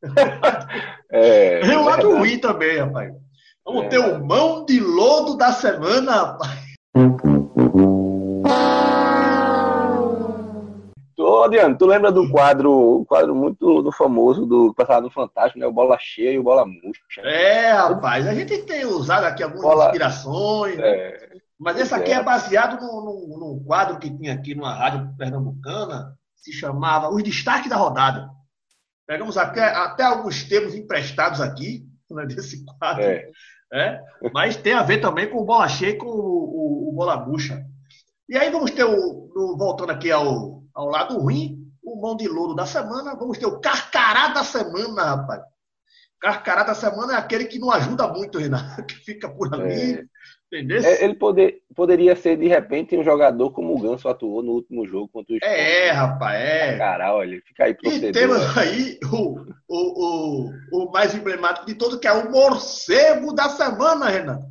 É, 1.13 1.61
é 1.61 1.67
no 1.67 1.85
lado 1.85 2.17
ruim 2.17 2.41
também, 2.41 2.79
rapaz. 2.79 3.15
Vamos 3.64 3.85
é. 3.85 3.88
ter 3.88 3.99
o 3.99 4.23
mão 4.23 4.66
de 4.66 4.78
lodo 4.78 5.38
da 5.38 5.50
semana, 5.50 6.12
rapaz. 6.12 6.75
Tô 11.16 11.44
Adriano, 11.44 11.78
tu 11.78 11.87
lembra 11.87 12.12
do 12.12 12.30
quadro, 12.30 13.00
um 13.00 13.04
quadro 13.06 13.35
muito 13.35 13.83
do 13.83 13.90
famoso 13.90 14.44
do 14.44 14.75
passado 14.75 15.04
no 15.04 15.11
Fantástico, 15.11 15.59
né? 15.59 15.66
O 15.66 15.73
Bola 15.73 15.97
Cheia 15.99 16.33
e 16.33 16.38
o 16.38 16.42
Bola 16.42 16.66
Murcha. 16.66 17.23
É, 17.23 17.73
rapaz, 17.73 18.26
a 18.26 18.35
gente 18.35 18.59
tem 18.64 18.85
usado 18.85 19.25
aqui 19.25 19.42
algumas 19.42 19.62
bola... 19.62 19.87
inspirações, 19.87 20.76
né? 20.76 20.87
é, 20.87 21.28
mas 21.59 21.80
esse 21.80 21.94
aqui 21.94 22.12
é, 22.12 22.16
é 22.16 22.23
baseado 22.23 22.78
num, 22.83 23.38
num, 23.38 23.64
quadro 23.64 23.99
que 23.99 24.14
tinha 24.14 24.35
aqui 24.35 24.54
numa 24.54 24.75
rádio 24.75 25.09
pernambucana, 25.16 26.14
se 26.37 26.52
chamava 26.52 27.09
Os 27.09 27.23
Destaques 27.23 27.71
da 27.71 27.76
Rodada. 27.76 28.28
Pegamos 29.06 29.38
até, 29.38 29.64
até 29.64 30.02
alguns 30.02 30.44
termos 30.44 30.75
emprestados 30.75 31.40
aqui, 31.40 31.87
né, 32.11 32.26
desse 32.26 32.62
quadro. 32.64 33.04
É. 33.04 33.30
É, 33.73 34.00
mas 34.33 34.56
tem 34.56 34.73
a 34.73 34.83
ver 34.83 35.00
também 35.00 35.28
com 35.28 35.38
o 35.38 35.44
Bola 35.44 35.68
Cheia 35.68 35.90
e 35.90 35.99
com 35.99 36.06
o, 36.06 36.11
o, 36.11 36.88
o 36.90 36.92
Bola 36.92 37.16
Murcha. 37.16 37.64
E 38.28 38.37
aí 38.37 38.50
vamos 38.50 38.71
ter 38.71 38.85
o, 38.85 38.92
o 38.94 39.56
voltando 39.56 39.90
aqui 39.90 40.11
ao, 40.11 40.62
ao 40.75 40.88
lado 40.88 41.18
ruim, 41.18 41.64
o 41.83 42.00
mão 42.00 42.16
de 42.16 42.26
louro 42.28 42.54
da 42.54 42.66
semana, 42.66 43.14
vamos 43.14 43.38
ter 43.38 43.47
o 43.47 43.61
carcará 43.61 44.28
da 44.28 44.44
semana, 44.44 45.16
rapaz. 45.16 45.42
Carcará 46.21 46.62
da 46.62 46.75
semana 46.75 47.14
é 47.14 47.16
aquele 47.16 47.44
que 47.44 47.59
não 47.59 47.71
ajuda 47.71 48.09
muito, 48.09 48.38
Renato, 48.38 48.83
que 48.87 48.94
fica 48.94 49.28
por 49.28 49.52
ali. 49.52 49.94
É. 49.94 50.04
É, 50.55 51.05
ele 51.05 51.15
poder, 51.15 51.63
poderia 51.75 52.15
ser, 52.15 52.37
de 52.37 52.47
repente, 52.47 52.97
um 52.97 53.03
jogador 53.03 53.51
como 53.51 53.75
o 53.75 53.81
Ganso 53.81 54.09
atuou 54.09 54.43
no 54.43 54.53
último 54.53 54.87
jogo 54.87 55.09
contra 55.13 55.33
o 55.33 55.37
Sport. 55.37 55.53
É, 55.53 55.91
rapaz, 55.91 56.41
é. 56.41 56.79
Cara, 56.79 57.15
olha, 57.15 57.41
fica 57.47 57.65
aí 57.65 57.75
procedendo. 57.75 58.11
E 58.11 58.13
temos 58.13 58.59
aí 58.59 58.99
o, 59.13 59.41
o, 59.69 60.49
o, 60.49 60.51
o 60.73 60.93
mais 60.93 61.15
emblemático 61.15 61.67
de 61.67 61.75
todo, 61.75 61.99
que 61.99 62.07
é 62.07 62.13
o 62.13 62.31
morcego 62.31 63.35
da 63.35 63.49
semana, 63.49 64.09
Renato. 64.09 64.45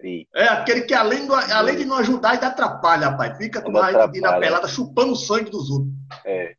Sim. 0.00 0.26
É 0.34 0.44
aquele 0.44 0.82
que, 0.82 0.94
além, 0.94 1.26
do, 1.26 1.34
além 1.34 1.76
de 1.76 1.84
não 1.84 1.96
ajudar, 1.98 2.32
ainda 2.32 2.48
atrapalha, 2.48 3.08
rapaz. 3.08 3.36
Fica 3.36 3.62
com 3.62 3.70
uma 3.70 3.90
na 3.90 4.38
pelada 4.38 4.68
chupando 4.68 5.12
o 5.12 5.16
sangue 5.16 5.50
dos 5.50 5.70
outros. 5.70 5.92
É. 6.24 6.54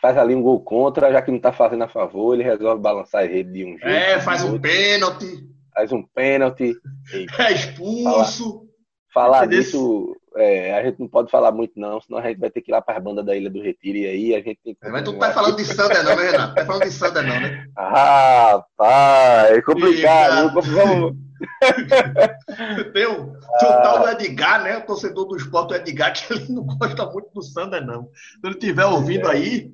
Faz 0.00 0.16
ali 0.16 0.34
um 0.34 0.42
gol 0.42 0.60
contra, 0.60 1.10
já 1.10 1.22
que 1.22 1.30
não 1.30 1.40
tá 1.40 1.52
fazendo 1.52 1.82
a 1.82 1.88
favor, 1.88 2.34
ele 2.34 2.44
resolve 2.44 2.80
balançar 2.80 3.22
a 3.22 3.26
rede 3.26 3.52
de 3.52 3.64
um 3.64 3.78
jeito. 3.78 3.86
É, 3.86 4.20
faz 4.20 4.44
um 4.44 4.58
pênalti 4.60 5.48
faz 5.78 5.92
um 5.92 6.02
pênalti. 6.02 6.74
É 7.38 7.52
expulso. 7.52 8.66
Falar, 9.14 9.38
falar 9.38 9.46
disso, 9.46 10.14
é, 10.36 10.74
a 10.78 10.84
gente 10.84 11.00
não 11.00 11.08
pode 11.08 11.30
falar 11.30 11.50
muito, 11.50 11.72
não, 11.76 12.00
senão 12.00 12.18
a 12.18 12.28
gente 12.28 12.38
vai 12.38 12.50
ter 12.50 12.60
que 12.60 12.70
ir 12.70 12.72
lá 12.72 12.82
para 12.82 12.98
as 12.98 13.02
bandas 13.02 13.24
da 13.24 13.34
Ilha 13.34 13.48
do 13.48 13.62
Retiro 13.62 13.96
e 13.96 14.06
aí 14.06 14.34
a 14.34 14.38
gente 14.38 14.60
tem 14.62 14.74
que. 14.74 14.88
Mas 14.88 15.02
tu 15.02 15.12
não 15.12 15.18
tá 15.18 15.32
falando 15.32 15.56
de 15.56 15.64
Sander, 15.64 16.04
não, 16.04 16.16
né, 16.16 16.30
Renato? 16.30 16.54
Tá 16.54 16.66
falando 16.66 16.82
de 16.82 16.90
Sander, 16.90 17.22
não, 17.22 17.40
né? 17.40 17.66
Ah, 17.76 18.62
pá, 18.76 19.46
é 19.48 19.62
complicado. 19.62 20.60
Vamos. 20.60 21.16
tem 22.92 23.06
o, 23.06 23.32
tem 23.58 23.68
o 23.68 23.82
tal 23.82 24.00
do 24.00 24.08
Edgar, 24.10 24.62
né? 24.62 24.76
O 24.78 24.86
torcedor 24.86 25.26
do 25.26 25.36
esporte, 25.36 25.72
o 25.72 25.76
Edgar, 25.76 26.12
que 26.12 26.32
ele 26.32 26.52
não 26.52 26.64
gosta 26.64 27.06
muito 27.06 27.30
do 27.32 27.42
Sander, 27.42 27.84
não. 27.84 28.10
Se 28.12 28.40
ele 28.44 28.54
estiver 28.54 28.84
ouvindo 28.84 29.28
é. 29.28 29.32
aí, 29.32 29.72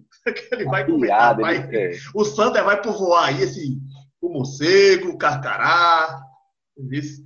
ele 0.52 0.64
vai 0.64 0.86
comentar. 0.86 1.36
Vai, 1.36 1.68
o 2.14 2.24
Sander 2.24 2.62
vai 2.62 2.80
povoar 2.80 3.28
aí 3.28 3.42
esse 3.42 3.78
o 4.26 4.32
morcego, 4.32 5.10
o 5.10 5.18
carcará. 5.18 6.22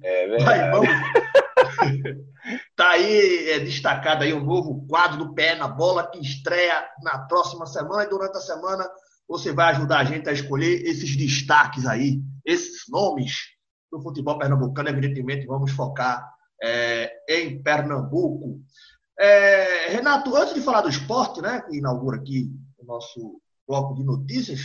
É 0.02 0.28
verdade. 0.28 0.70
vamos... 0.70 0.88
tá 2.76 2.90
aí 2.90 3.50
é, 3.50 3.58
destacado 3.60 4.24
aí 4.24 4.32
um 4.34 4.44
novo 4.44 4.86
quadro 4.86 5.18
do 5.18 5.34
Pé 5.34 5.54
na 5.54 5.68
Bola 5.68 6.10
que 6.10 6.18
estreia 6.20 6.86
na 7.02 7.20
próxima 7.20 7.66
semana 7.66 8.04
e 8.04 8.08
durante 8.08 8.36
a 8.36 8.40
semana 8.40 8.88
você 9.28 9.52
vai 9.52 9.72
ajudar 9.72 9.98
a 9.98 10.04
gente 10.04 10.28
a 10.28 10.32
escolher 10.32 10.82
esses 10.86 11.14
destaques 11.16 11.86
aí, 11.86 12.20
esses 12.44 12.84
nomes 12.88 13.32
do 13.90 14.00
futebol 14.00 14.38
pernambucano. 14.38 14.88
Evidentemente, 14.88 15.46
vamos 15.46 15.70
focar 15.72 16.26
é, 16.62 17.10
em 17.28 17.62
Pernambuco. 17.62 18.60
É, 19.18 19.90
Renato, 19.90 20.34
antes 20.34 20.54
de 20.54 20.60
falar 20.60 20.80
do 20.80 20.88
esporte, 20.88 21.42
né, 21.42 21.60
que 21.62 21.76
inaugura 21.76 22.18
aqui 22.18 22.50
o 22.78 22.84
nosso 22.86 23.40
bloco 23.66 23.94
de 23.94 24.02
notícias, 24.02 24.60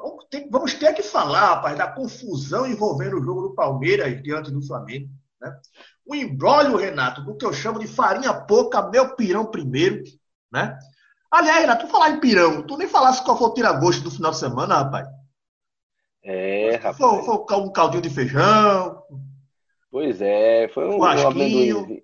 Vamos 0.00 0.24
ter, 0.30 0.48
vamos 0.50 0.74
ter 0.74 0.94
que 0.94 1.02
falar, 1.02 1.54
rapaz, 1.54 1.76
da 1.76 1.86
confusão 1.86 2.66
envolvendo 2.66 3.18
o 3.18 3.22
jogo 3.22 3.42
do 3.42 3.54
Palmeiras 3.54 4.22
diante 4.22 4.50
do 4.50 4.66
Flamengo. 4.66 5.10
Né? 5.40 5.54
O 6.06 6.14
embrólio, 6.14 6.76
Renato, 6.76 7.22
do 7.22 7.36
que 7.36 7.44
eu 7.44 7.52
chamo 7.52 7.78
de 7.78 7.86
farinha 7.86 8.32
pouca, 8.32 8.82
meu 8.88 9.14
pirão 9.14 9.46
primeiro. 9.46 10.02
Né? 10.50 10.76
Aliás, 11.30 11.60
Renato, 11.60 11.86
tu 11.86 11.92
falar 11.92 12.10
em 12.10 12.20
pirão, 12.20 12.62
tu 12.62 12.76
nem 12.76 12.88
falasse 12.88 13.22
qual 13.22 13.36
foi 13.36 13.48
o 13.48 13.54
tira-gosto 13.54 14.02
do 14.02 14.10
final 14.10 14.30
de 14.30 14.38
semana, 14.38 14.78
rapaz. 14.78 15.06
É, 16.22 16.76
rapaz. 16.76 16.96
Foi, 16.96 17.22
foi 17.22 17.56
um 17.58 17.72
caldinho 17.72 18.02
de 18.02 18.10
feijão. 18.10 19.02
Pois 19.90 20.20
é, 20.20 20.68
foi 20.68 20.86
um, 20.86 20.98
um 20.98 21.04
amendoim. 21.04 22.02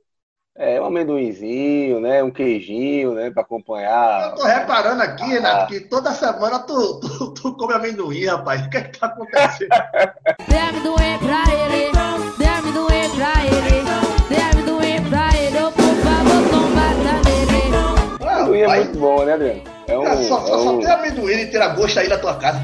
É, 0.58 0.80
um 0.80 0.86
amendoinzinho, 0.86 2.00
né? 2.00 2.22
Um 2.22 2.30
queijinho, 2.30 3.12
né? 3.12 3.30
Para 3.30 3.42
acompanhar. 3.42 4.30
Eu 4.30 4.34
tô 4.36 4.44
reparando 4.44 5.02
aqui, 5.02 5.22
ah. 5.22 5.26
Renato, 5.26 5.66
que 5.66 5.80
toda 5.80 6.12
semana 6.12 6.60
tu, 6.60 7.00
tu, 7.00 7.30
tu 7.34 7.52
come 7.56 7.74
amendoim, 7.74 8.24
rapaz. 8.24 8.64
O 8.64 8.70
que 8.70 8.78
é 8.78 8.80
que 8.80 8.98
tá 8.98 9.06
acontecendo? 9.06 9.68
Deve 10.48 10.80
doer 10.80 11.18
pra 11.18 11.44
ele, 11.52 11.92
deve 12.38 12.72
doer 12.72 13.10
pra 13.10 13.44
ele, 13.44 13.84
deve 14.30 14.62
doer 14.62 15.02
pra 15.10 15.28
ele, 15.38 15.58
oh, 15.58 15.72
por 15.72 15.94
favor, 16.02 16.50
combata 16.50 17.28
nele. 17.28 18.32
Amendoim 18.32 18.60
é 18.60 18.76
muito 18.76 18.98
bom, 18.98 19.24
né, 19.24 19.34
Adriano? 19.34 19.62
É 19.86 19.98
um, 19.98 20.22
só, 20.22 20.40
só, 20.40 20.54
é 20.54 20.56
um... 20.56 20.64
só 20.64 20.78
tem 20.78 20.90
amendoim 20.90 21.34
e 21.34 21.50
tira 21.50 21.68
gosto 21.68 22.00
aí 22.00 22.08
na 22.08 22.16
tua 22.16 22.34
casa. 22.36 22.60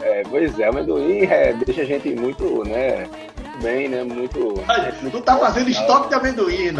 É, 0.00 0.22
pois 0.30 0.58
é, 0.58 0.68
amendoim 0.68 1.26
é, 1.26 1.52
deixa 1.52 1.82
a 1.82 1.84
gente 1.84 2.08
muito, 2.14 2.64
né? 2.64 3.06
bem, 3.62 3.88
né? 3.88 4.02
Muito. 4.04 4.54
tu 5.10 5.20
tá 5.20 5.36
fazendo 5.36 5.68
estoque 5.68 6.08
de 6.08 6.14
amendoim, 6.14 6.72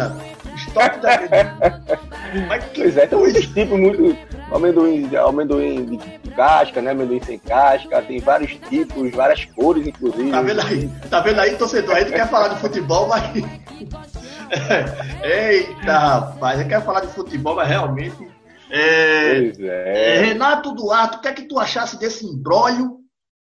amendoim. 0.75 2.47
Mas 2.47 2.63
que 2.65 2.81
pois 2.81 2.97
é, 2.97 3.07
tem 3.07 3.19
muitos 3.19 3.47
tipos, 3.47 3.79
muito. 3.79 4.17
Amendoim, 4.51 5.09
amendoim 5.15 5.85
de 5.85 6.31
casca, 6.31 6.81
né? 6.81 6.91
Amendoim 6.91 7.21
sem 7.23 7.39
casca, 7.39 8.01
tem 8.01 8.19
vários 8.19 8.51
tipos, 8.69 9.11
várias 9.11 9.45
cores, 9.45 9.87
inclusive. 9.87 10.31
Tá 10.31 10.41
vendo 10.41 10.61
aí? 10.61 10.89
Tá 11.09 11.19
vendo 11.19 11.39
aí, 11.39 11.55
torcedor? 11.55 11.95
Aí 11.95 12.05
tu 12.05 12.11
quer 12.11 12.29
falar 12.29 12.49
de 12.49 12.59
futebol, 12.59 13.07
mas. 13.07 13.23
Eita, 15.23 15.97
rapaz, 15.97 16.59
eu 16.59 16.67
quero 16.67 16.83
falar 16.83 17.01
de 17.01 17.07
futebol, 17.07 17.55
mas 17.55 17.67
realmente. 17.67 18.27
É... 18.71 19.51
É. 19.59 20.15
É, 20.15 20.21
Renato 20.21 20.73
Duarte, 20.73 21.17
o 21.17 21.21
que 21.21 21.27
é 21.27 21.33
que 21.33 21.47
tu 21.47 21.59
achasse 21.59 21.99
desse 21.99 22.25
embrólio, 22.25 22.97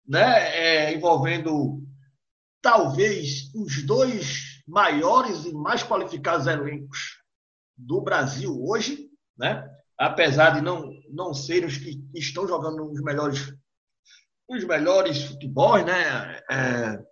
né? 0.08 0.56
É, 0.56 0.94
envolvendo 0.94 1.82
talvez 2.62 3.52
os 3.54 3.86
dois 3.86 4.55
maiores 4.68 5.46
e 5.46 5.54
mais 5.54 5.84
qualificados 5.84 6.48
elencos 6.48 7.22
do 7.78 8.02
Brasil 8.02 8.58
hoje, 8.64 9.10
né? 9.38 9.70
apesar 9.98 10.52
de 10.52 10.62
não, 10.62 10.92
não 11.10 11.34
serem 11.34 11.68
os 11.68 11.78
que 11.78 12.02
estão 12.14 12.48
jogando 12.48 12.92
os 12.92 13.02
melhores 13.02 13.54
os 14.48 14.64
melhores 14.64 15.24
futebols, 15.24 15.84
né? 15.86 16.40
É, 16.50 17.04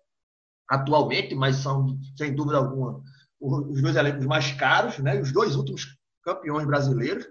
atualmente, 0.69 1.33
mas 1.35 1.57
são, 1.57 1.99
sem 2.15 2.35
dúvida 2.35 2.57
alguma, 2.57 3.01
os 3.39 3.81
dois 3.81 3.95
elencos 3.95 4.25
mais 4.25 4.51
caros, 4.51 4.99
né? 4.99 5.19
os 5.19 5.31
dois 5.31 5.55
últimos 5.55 5.97
campeões 6.23 6.65
brasileiros, 6.65 7.25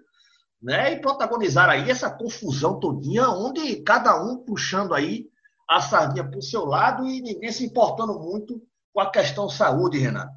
né? 0.60 0.92
e 0.92 1.00
protagonizaram 1.00 1.72
aí 1.72 1.90
essa 1.90 2.10
confusão 2.10 2.78
todinha, 2.78 3.28
onde 3.28 3.76
cada 3.82 4.22
um 4.22 4.38
puxando 4.44 4.92
aí 4.92 5.28
a 5.68 5.80
sardinha 5.80 6.28
para 6.28 6.38
o 6.38 6.42
seu 6.42 6.64
lado 6.64 7.06
e 7.06 7.20
ninguém 7.20 7.50
se 7.50 7.64
importando 7.64 8.18
muito 8.18 8.60
com 8.92 9.00
a 9.00 9.10
questão 9.10 9.48
saúde, 9.48 9.98
Renato. 9.98 10.34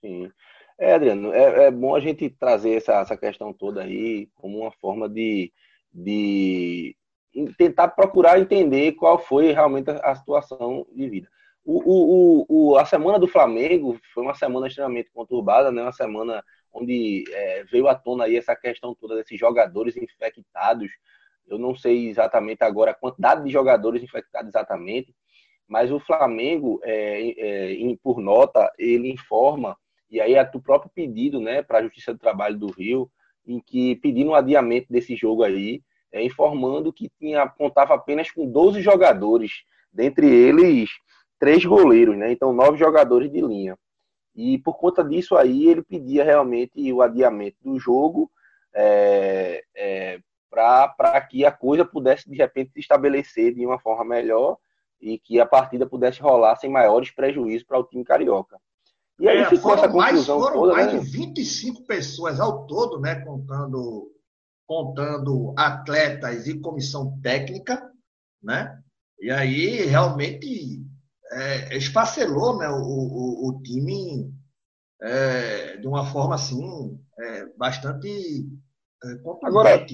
Sim. 0.00 0.30
É, 0.78 0.94
Adriano, 0.94 1.32
é, 1.32 1.66
é 1.66 1.70
bom 1.70 1.94
a 1.94 2.00
gente 2.00 2.28
trazer 2.28 2.74
essa, 2.74 2.94
essa 2.94 3.16
questão 3.16 3.52
toda 3.52 3.82
aí 3.82 4.28
como 4.34 4.60
uma 4.60 4.72
forma 4.72 5.08
de, 5.08 5.52
de 5.92 6.96
tentar 7.56 7.88
procurar 7.88 8.40
entender 8.40 8.92
qual 8.92 9.18
foi 9.18 9.52
realmente 9.52 9.90
a 9.90 10.14
situação 10.14 10.86
de 10.92 11.08
vida. 11.08 11.28
O, 11.64 11.80
o, 11.84 12.46
o, 12.48 12.76
a 12.76 12.84
semana 12.84 13.18
do 13.18 13.26
Flamengo 13.26 13.98
foi 14.12 14.22
uma 14.22 14.34
semana 14.34 14.66
extremamente 14.66 15.10
conturbada, 15.10 15.72
né? 15.72 15.82
uma 15.82 15.92
semana 15.92 16.44
onde 16.72 17.24
é, 17.32 17.64
veio 17.64 17.88
à 17.88 17.94
tona 17.94 18.24
aí 18.24 18.36
essa 18.36 18.54
questão 18.54 18.94
toda 18.94 19.14
desses 19.14 19.38
jogadores 19.38 19.96
infectados, 19.96 20.90
eu 21.46 21.58
não 21.58 21.74
sei 21.74 22.08
exatamente 22.08 22.62
agora 22.62 22.90
a 22.90 22.94
quantidade 22.94 23.44
de 23.44 23.50
jogadores 23.50 24.02
infectados 24.02 24.48
exatamente, 24.48 25.14
mas 25.68 25.90
o 25.90 25.98
Flamengo, 25.98 26.80
é, 26.82 27.72
é, 27.72 27.96
por 28.02 28.20
nota, 28.20 28.70
ele 28.78 29.10
informa, 29.10 29.76
e 30.10 30.20
aí 30.20 30.34
é 30.34 30.44
do 30.44 30.60
próprio 30.60 30.90
pedido 30.94 31.40
né, 31.40 31.62
para 31.62 31.78
a 31.78 31.82
Justiça 31.82 32.12
do 32.12 32.18
Trabalho 32.18 32.58
do 32.58 32.70
Rio, 32.70 33.10
em 33.46 33.60
que 33.60 33.96
pedindo 33.96 34.30
um 34.30 34.34
adiamento 34.34 34.86
desse 34.90 35.16
jogo 35.16 35.42
aí, 35.42 35.82
é, 36.12 36.22
informando 36.22 36.92
que 36.92 37.10
tinha, 37.18 37.46
contava 37.48 37.94
apenas 37.94 38.30
com 38.30 38.48
12 38.48 38.80
jogadores, 38.80 39.64
dentre 39.92 40.26
eles 40.26 40.90
três 41.38 41.64
goleiros, 41.64 42.16
né? 42.16 42.32
Então, 42.32 42.52
nove 42.52 42.78
jogadores 42.78 43.30
de 43.30 43.40
linha. 43.40 43.76
E 44.34 44.58
por 44.58 44.78
conta 44.78 45.04
disso 45.04 45.36
aí, 45.36 45.68
ele 45.68 45.82
pedia 45.82 46.24
realmente 46.24 46.92
o 46.92 47.02
adiamento 47.02 47.56
do 47.62 47.78
jogo 47.78 48.30
é, 48.74 49.62
é, 49.76 50.20
para 50.50 51.20
que 51.20 51.44
a 51.44 51.52
coisa 51.52 51.84
pudesse, 51.84 52.30
de 52.30 52.36
repente, 52.36 52.72
se 52.72 52.80
estabelecer 52.80 53.54
de 53.54 53.64
uma 53.64 53.78
forma 53.78 54.04
melhor 54.04 54.56
e 55.04 55.18
que 55.18 55.38
a 55.38 55.44
partida 55.44 55.86
pudesse 55.86 56.20
rolar 56.20 56.56
sem 56.56 56.70
maiores 56.70 57.10
prejuízos 57.10 57.62
para 57.62 57.78
o 57.78 57.84
time 57.84 58.02
carioca. 58.02 58.58
E 59.20 59.28
aí 59.28 59.38
é, 59.38 59.48
ficou 59.48 59.74
essa 59.74 59.86
conclusão 59.86 60.38
mais, 60.40 60.48
foram 60.48 60.60
toda. 60.62 60.72
mais 60.72 60.92
né? 60.92 60.98
de 60.98 61.04
25 61.04 61.84
pessoas 61.84 62.40
ao 62.40 62.66
todo, 62.66 62.98
né, 62.98 63.16
contando 63.16 64.10
contando 64.66 65.54
atletas 65.58 66.46
e 66.46 66.58
comissão 66.58 67.20
técnica, 67.20 67.86
né? 68.42 68.80
E 69.20 69.30
aí 69.30 69.84
realmente 69.84 70.82
é, 71.32 71.76
esfacelou 71.76 72.56
né, 72.56 72.66
o, 72.70 72.80
o, 72.80 73.48
o 73.50 73.62
time 73.62 74.32
é, 75.02 75.76
de 75.76 75.86
uma 75.86 76.06
forma 76.06 76.34
assim 76.34 76.98
é, 77.20 77.46
bastante 77.58 78.48
é. 79.04 79.46
Agora, 79.46 79.86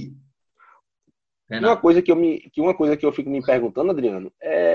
uma 1.59 1.76
coisa 1.76 2.00
que 2.00 2.12
eu 2.12 2.17
me, 2.17 2.38
que 2.50 2.61
uma 2.61 2.76
coisa 2.76 2.97
que 2.97 3.05
eu 3.05 3.12
fico 3.12 3.29
me 3.29 3.45
perguntando, 3.45 3.90
Adriano, 3.90 4.33
é 4.40 4.70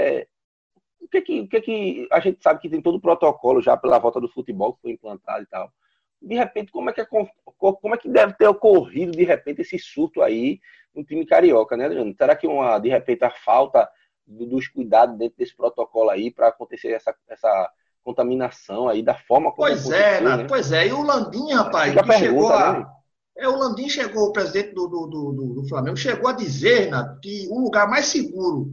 o 1.05 1.07
que 1.07 1.21
que, 1.21 1.41
o 1.41 1.47
que 1.47 1.61
que 1.61 2.07
a 2.11 2.19
gente 2.19 2.41
sabe 2.41 2.59
que 2.59 2.69
tem 2.69 2.81
todo 2.81 2.95
o 2.95 3.01
protocolo 3.01 3.61
já 3.61 3.77
pela 3.77 3.99
volta 3.99 4.19
do 4.19 4.27
futebol 4.27 4.73
que 4.73 4.81
foi 4.81 4.91
implantado 4.91 5.43
e 5.43 5.47
tal. 5.47 5.71
De 6.21 6.35
repente, 6.35 6.71
como 6.71 6.89
é 6.89 6.93
que 6.93 7.01
é, 7.01 7.05
como 7.05 7.93
é 7.93 7.97
que 7.97 8.09
deve 8.09 8.33
ter 8.33 8.47
ocorrido 8.47 9.11
de 9.11 9.23
repente 9.23 9.61
esse 9.61 9.77
surto 9.77 10.21
aí 10.21 10.59
no 10.93 11.03
time 11.03 11.25
carioca, 11.25 11.77
né, 11.77 11.85
Adriano? 11.85 12.13
Será 12.17 12.35
que 12.35 12.47
uma 12.47 12.79
de 12.79 12.89
repente 12.89 13.23
a 13.23 13.29
falta 13.29 13.87
dos 14.25 14.67
cuidados 14.67 15.17
dentro 15.17 15.37
desse 15.37 15.55
protocolo 15.55 16.09
aí 16.09 16.31
para 16.31 16.47
acontecer 16.47 16.89
essa, 16.89 17.15
essa 17.29 17.69
contaminação 18.03 18.87
aí 18.89 19.03
da 19.03 19.13
forma 19.13 19.51
como 19.51 19.67
Pois 19.67 19.91
é, 19.91 20.21
né? 20.21 20.45
pois 20.47 20.71
é. 20.71 20.87
E 20.87 20.93
o 20.93 21.03
Landim, 21.03 21.53
rapaz, 21.53 21.93
que 21.93 22.03
pergunta, 22.03 22.17
chegou 22.17 22.51
a, 22.51 22.79
né? 22.79 22.85
É, 23.37 23.47
o 23.47 23.55
Landim 23.55 23.89
chegou, 23.89 24.29
o 24.29 24.31
presidente 24.31 24.73
do, 24.73 24.87
do, 24.87 25.07
do, 25.07 25.53
do 25.55 25.67
Flamengo, 25.67 25.97
chegou 25.97 26.29
a 26.29 26.33
dizer 26.33 26.89
né, 26.89 27.17
que 27.21 27.47
o 27.51 27.59
lugar 27.59 27.87
mais 27.87 28.05
seguro 28.05 28.71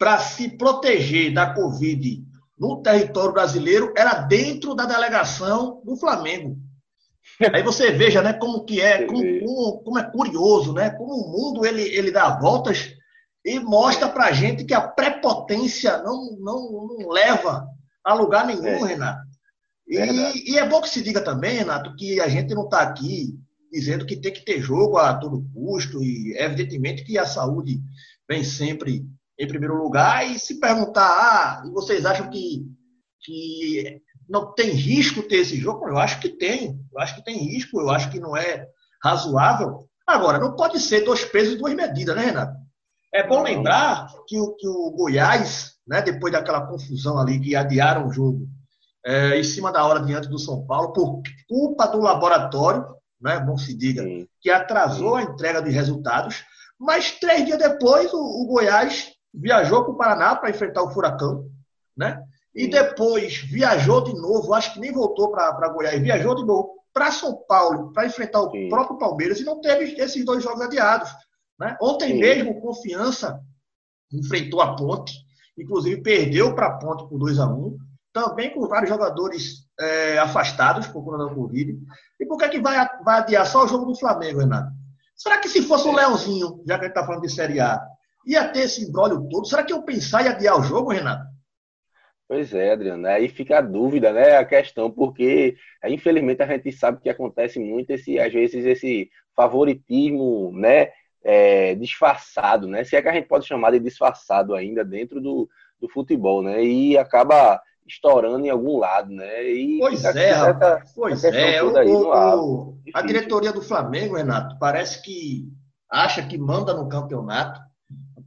para 0.00 0.18
se 0.18 0.48
proteger 0.48 1.34
da 1.34 1.52
Covid 1.52 2.24
no 2.58 2.82
território 2.82 3.34
brasileiro 3.34 3.92
era 3.94 4.14
dentro 4.14 4.74
da 4.74 4.86
delegação 4.86 5.82
do 5.84 5.94
Flamengo. 5.94 6.56
Aí 7.52 7.62
você 7.62 7.92
veja, 7.92 8.22
né, 8.22 8.32
como 8.32 8.64
que 8.64 8.80
é, 8.80 9.04
como, 9.04 9.82
como, 9.82 9.98
é 9.98 10.10
curioso, 10.10 10.72
né, 10.72 10.88
como 10.88 11.12
o 11.12 11.30
mundo 11.30 11.66
ele, 11.66 11.82
ele 11.82 12.10
dá 12.10 12.30
voltas 12.38 12.94
e 13.44 13.60
mostra 13.60 14.08
pra 14.08 14.32
gente 14.32 14.64
que 14.64 14.72
a 14.72 14.80
prepotência 14.80 15.98
não, 15.98 16.34
não, 16.40 16.96
não 16.98 17.08
leva 17.10 17.68
a 18.02 18.14
lugar 18.14 18.46
nenhum, 18.46 18.66
é. 18.66 18.82
Renato. 18.82 19.28
E, 19.86 20.52
e, 20.52 20.58
é 20.58 20.66
bom 20.66 20.80
que 20.80 20.88
se 20.88 21.02
diga 21.02 21.20
também, 21.20 21.58
Renato, 21.58 21.94
que 21.94 22.20
a 22.20 22.28
gente 22.28 22.54
não 22.54 22.64
está 22.64 22.80
aqui 22.80 23.38
dizendo 23.70 24.06
que 24.06 24.16
tem 24.16 24.32
que 24.32 24.44
ter 24.44 24.62
jogo 24.62 24.96
a 24.96 25.14
todo 25.14 25.46
custo, 25.52 26.02
e 26.02 26.34
evidentemente 26.38 27.04
que 27.04 27.18
a 27.18 27.26
saúde 27.26 27.80
vem 28.28 28.42
sempre 28.42 29.04
em 29.40 29.48
primeiro 29.48 29.82
lugar, 29.82 30.30
e 30.30 30.38
se 30.38 30.60
perguntar, 30.60 31.08
ah, 31.08 31.62
e 31.66 31.70
vocês 31.70 32.04
acham 32.04 32.28
que, 32.28 32.62
que 33.22 34.02
não 34.28 34.52
tem 34.52 34.68
risco 34.70 35.22
ter 35.22 35.36
esse 35.36 35.56
jogo? 35.56 35.88
Eu 35.88 35.96
acho 35.96 36.20
que 36.20 36.28
tem, 36.28 36.78
eu 36.92 37.00
acho 37.00 37.14
que 37.14 37.24
tem 37.24 37.38
risco, 37.38 37.80
eu 37.80 37.88
acho 37.88 38.10
que 38.10 38.20
não 38.20 38.36
é 38.36 38.66
razoável. 39.02 39.88
Agora, 40.06 40.38
não 40.38 40.54
pode 40.54 40.78
ser 40.78 41.06
dois 41.06 41.24
pesos 41.24 41.54
e 41.54 41.56
duas 41.56 41.72
medidas, 41.72 42.14
né, 42.14 42.26
Renato? 42.26 42.52
É 43.14 43.26
bom 43.26 43.42
lembrar 43.42 44.08
que 44.28 44.38
o, 44.38 44.54
que 44.56 44.68
o 44.68 44.90
Goiás, 44.90 45.72
né, 45.88 46.02
depois 46.02 46.34
daquela 46.34 46.66
confusão 46.66 47.18
ali 47.18 47.40
que 47.40 47.56
adiaram 47.56 48.08
o 48.08 48.12
jogo 48.12 48.46
é, 49.06 49.38
em 49.40 49.42
cima 49.42 49.72
da 49.72 49.82
hora 49.86 50.04
diante 50.04 50.28
do 50.28 50.38
São 50.38 50.66
Paulo, 50.66 50.92
por 50.92 51.22
culpa 51.48 51.86
do 51.86 51.98
laboratório, 51.98 52.84
né, 53.18 53.40
bom 53.40 53.56
se 53.56 53.74
diga, 53.74 54.02
Sim. 54.02 54.26
que 54.38 54.50
atrasou 54.50 55.18
Sim. 55.18 55.24
a 55.26 55.30
entrega 55.30 55.62
de 55.62 55.70
resultados, 55.70 56.44
mas 56.78 57.12
três 57.12 57.46
dias 57.46 57.58
depois 57.58 58.12
o, 58.12 58.18
o 58.18 58.46
Goiás 58.46 59.10
viajou 59.32 59.84
para 59.84 59.92
o 59.92 59.96
Paraná 59.96 60.36
para 60.36 60.50
enfrentar 60.50 60.82
o 60.82 60.90
Furacão, 60.90 61.48
né? 61.96 62.22
E 62.54 62.64
Sim. 62.64 62.70
depois 62.70 63.38
viajou 63.38 64.02
de 64.02 64.12
novo, 64.14 64.52
acho 64.54 64.74
que 64.74 64.80
nem 64.80 64.92
voltou 64.92 65.30
para 65.30 65.68
Goiás, 65.68 66.00
viajou 66.00 66.34
de 66.34 66.44
novo 66.44 66.80
para 66.92 67.12
São 67.12 67.36
Paulo 67.48 67.92
para 67.92 68.06
enfrentar 68.06 68.40
o 68.40 68.68
próprio 68.68 68.98
Palmeiras 68.98 69.38
e 69.38 69.44
não 69.44 69.60
teve 69.60 69.94
esses 70.00 70.24
dois 70.24 70.42
jogos 70.42 70.62
adiados. 70.62 71.10
Né? 71.58 71.76
Ontem 71.80 72.12
Sim. 72.12 72.18
mesmo, 72.18 72.60
Confiança 72.60 73.40
enfrentou 74.12 74.60
a 74.60 74.74
Ponte, 74.74 75.14
inclusive 75.56 76.02
perdeu 76.02 76.54
para 76.54 76.66
a 76.66 76.78
Ponte 76.78 77.08
por 77.08 77.18
2 77.18 77.38
a 77.38 77.46
1 77.46 77.78
também 78.12 78.52
com 78.52 78.66
vários 78.66 78.90
jogadores 78.90 79.66
é, 79.78 80.18
afastados 80.18 80.86
por 80.88 81.04
conta 81.04 81.24
da 81.24 81.34
Covid. 81.34 81.78
E 82.18 82.26
por 82.26 82.36
que, 82.36 82.44
é 82.44 82.48
que 82.48 82.60
vai, 82.60 82.88
vai 83.04 83.18
adiar 83.20 83.46
só 83.46 83.64
o 83.64 83.68
jogo 83.68 83.86
do 83.86 83.98
Flamengo, 83.98 84.40
Renato? 84.40 84.72
Será 85.16 85.38
que 85.38 85.48
se 85.48 85.62
fosse 85.62 85.86
o 85.86 85.92
Leãozinho, 85.92 86.62
já 86.66 86.78
que 86.78 86.84
a 86.84 86.88
gente 86.88 86.96
está 86.96 87.06
falando 87.06 87.22
de 87.22 87.32
Série 87.32 87.60
A, 87.60 87.80
ia 88.26 88.48
ter 88.48 88.60
esse 88.60 88.84
embrólio 88.84 89.26
todo? 89.28 89.46
Será 89.46 89.62
que 89.62 89.72
eu 89.72 89.82
pensar 89.82 90.24
em 90.24 90.28
adiar 90.28 90.58
o 90.58 90.62
jogo, 90.62 90.92
Renato? 90.92 91.24
Pois 92.28 92.54
é, 92.54 92.72
Adriano. 92.72 93.06
Aí 93.08 93.28
fica 93.28 93.58
a 93.58 93.62
dúvida, 93.62 94.12
né? 94.12 94.36
A 94.36 94.44
questão, 94.44 94.90
porque 94.90 95.56
infelizmente 95.84 96.42
a 96.42 96.46
gente 96.46 96.70
sabe 96.70 97.00
que 97.00 97.08
acontece 97.08 97.58
muito 97.58 97.90
esse, 97.90 98.20
às 98.20 98.32
vezes, 98.32 98.64
esse 98.64 99.10
favoritismo, 99.34 100.52
né? 100.52 100.90
é, 101.22 101.74
disfarçado, 101.74 102.66
né? 102.66 102.84
Se 102.84 102.96
é 102.96 103.02
que 103.02 103.08
a 103.08 103.12
gente 103.12 103.28
pode 103.28 103.46
chamar 103.46 103.72
de 103.72 103.80
disfarçado 103.80 104.54
ainda 104.54 104.84
dentro 104.84 105.20
do, 105.20 105.48
do 105.80 105.88
futebol, 105.88 106.42
né? 106.42 106.62
E 106.64 106.96
acaba 106.96 107.60
estourando 107.86 108.46
em 108.46 108.50
algum 108.50 108.78
lado, 108.78 109.10
né? 109.12 109.44
E 109.44 109.78
pois 109.78 110.04
é, 110.04 110.30
essa, 110.30 110.82
pois 110.94 111.24
é. 111.24 111.62
O, 111.62 112.08
o, 112.08 112.78
a 112.94 113.02
diretoria 113.02 113.52
do 113.52 113.62
Flamengo, 113.62 114.16
Renato, 114.16 114.58
parece 114.58 115.02
que 115.02 115.52
acha 115.90 116.22
que 116.22 116.38
manda 116.38 116.72
no 116.72 116.88
campeonato. 116.88 117.60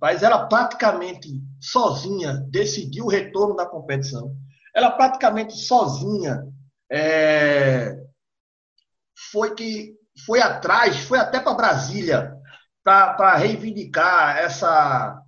Mas 0.04 0.22
ela 0.22 0.48
praticamente 0.48 1.30
sozinha 1.62 2.46
decidiu 2.50 3.06
o 3.06 3.10
retorno 3.10 3.56
da 3.56 3.66
competição. 3.66 4.36
Ela 4.76 4.92
praticamente 4.92 5.54
sozinha 5.56 6.44
é, 6.92 7.96
foi 9.32 9.56
que 9.56 9.96
foi 10.26 10.42
atrás, 10.42 10.98
foi 10.98 11.18
até 11.18 11.40
para 11.40 11.54
Brasília 11.54 12.36
para 12.84 13.38
reivindicar 13.38 14.40
essa, 14.40 15.22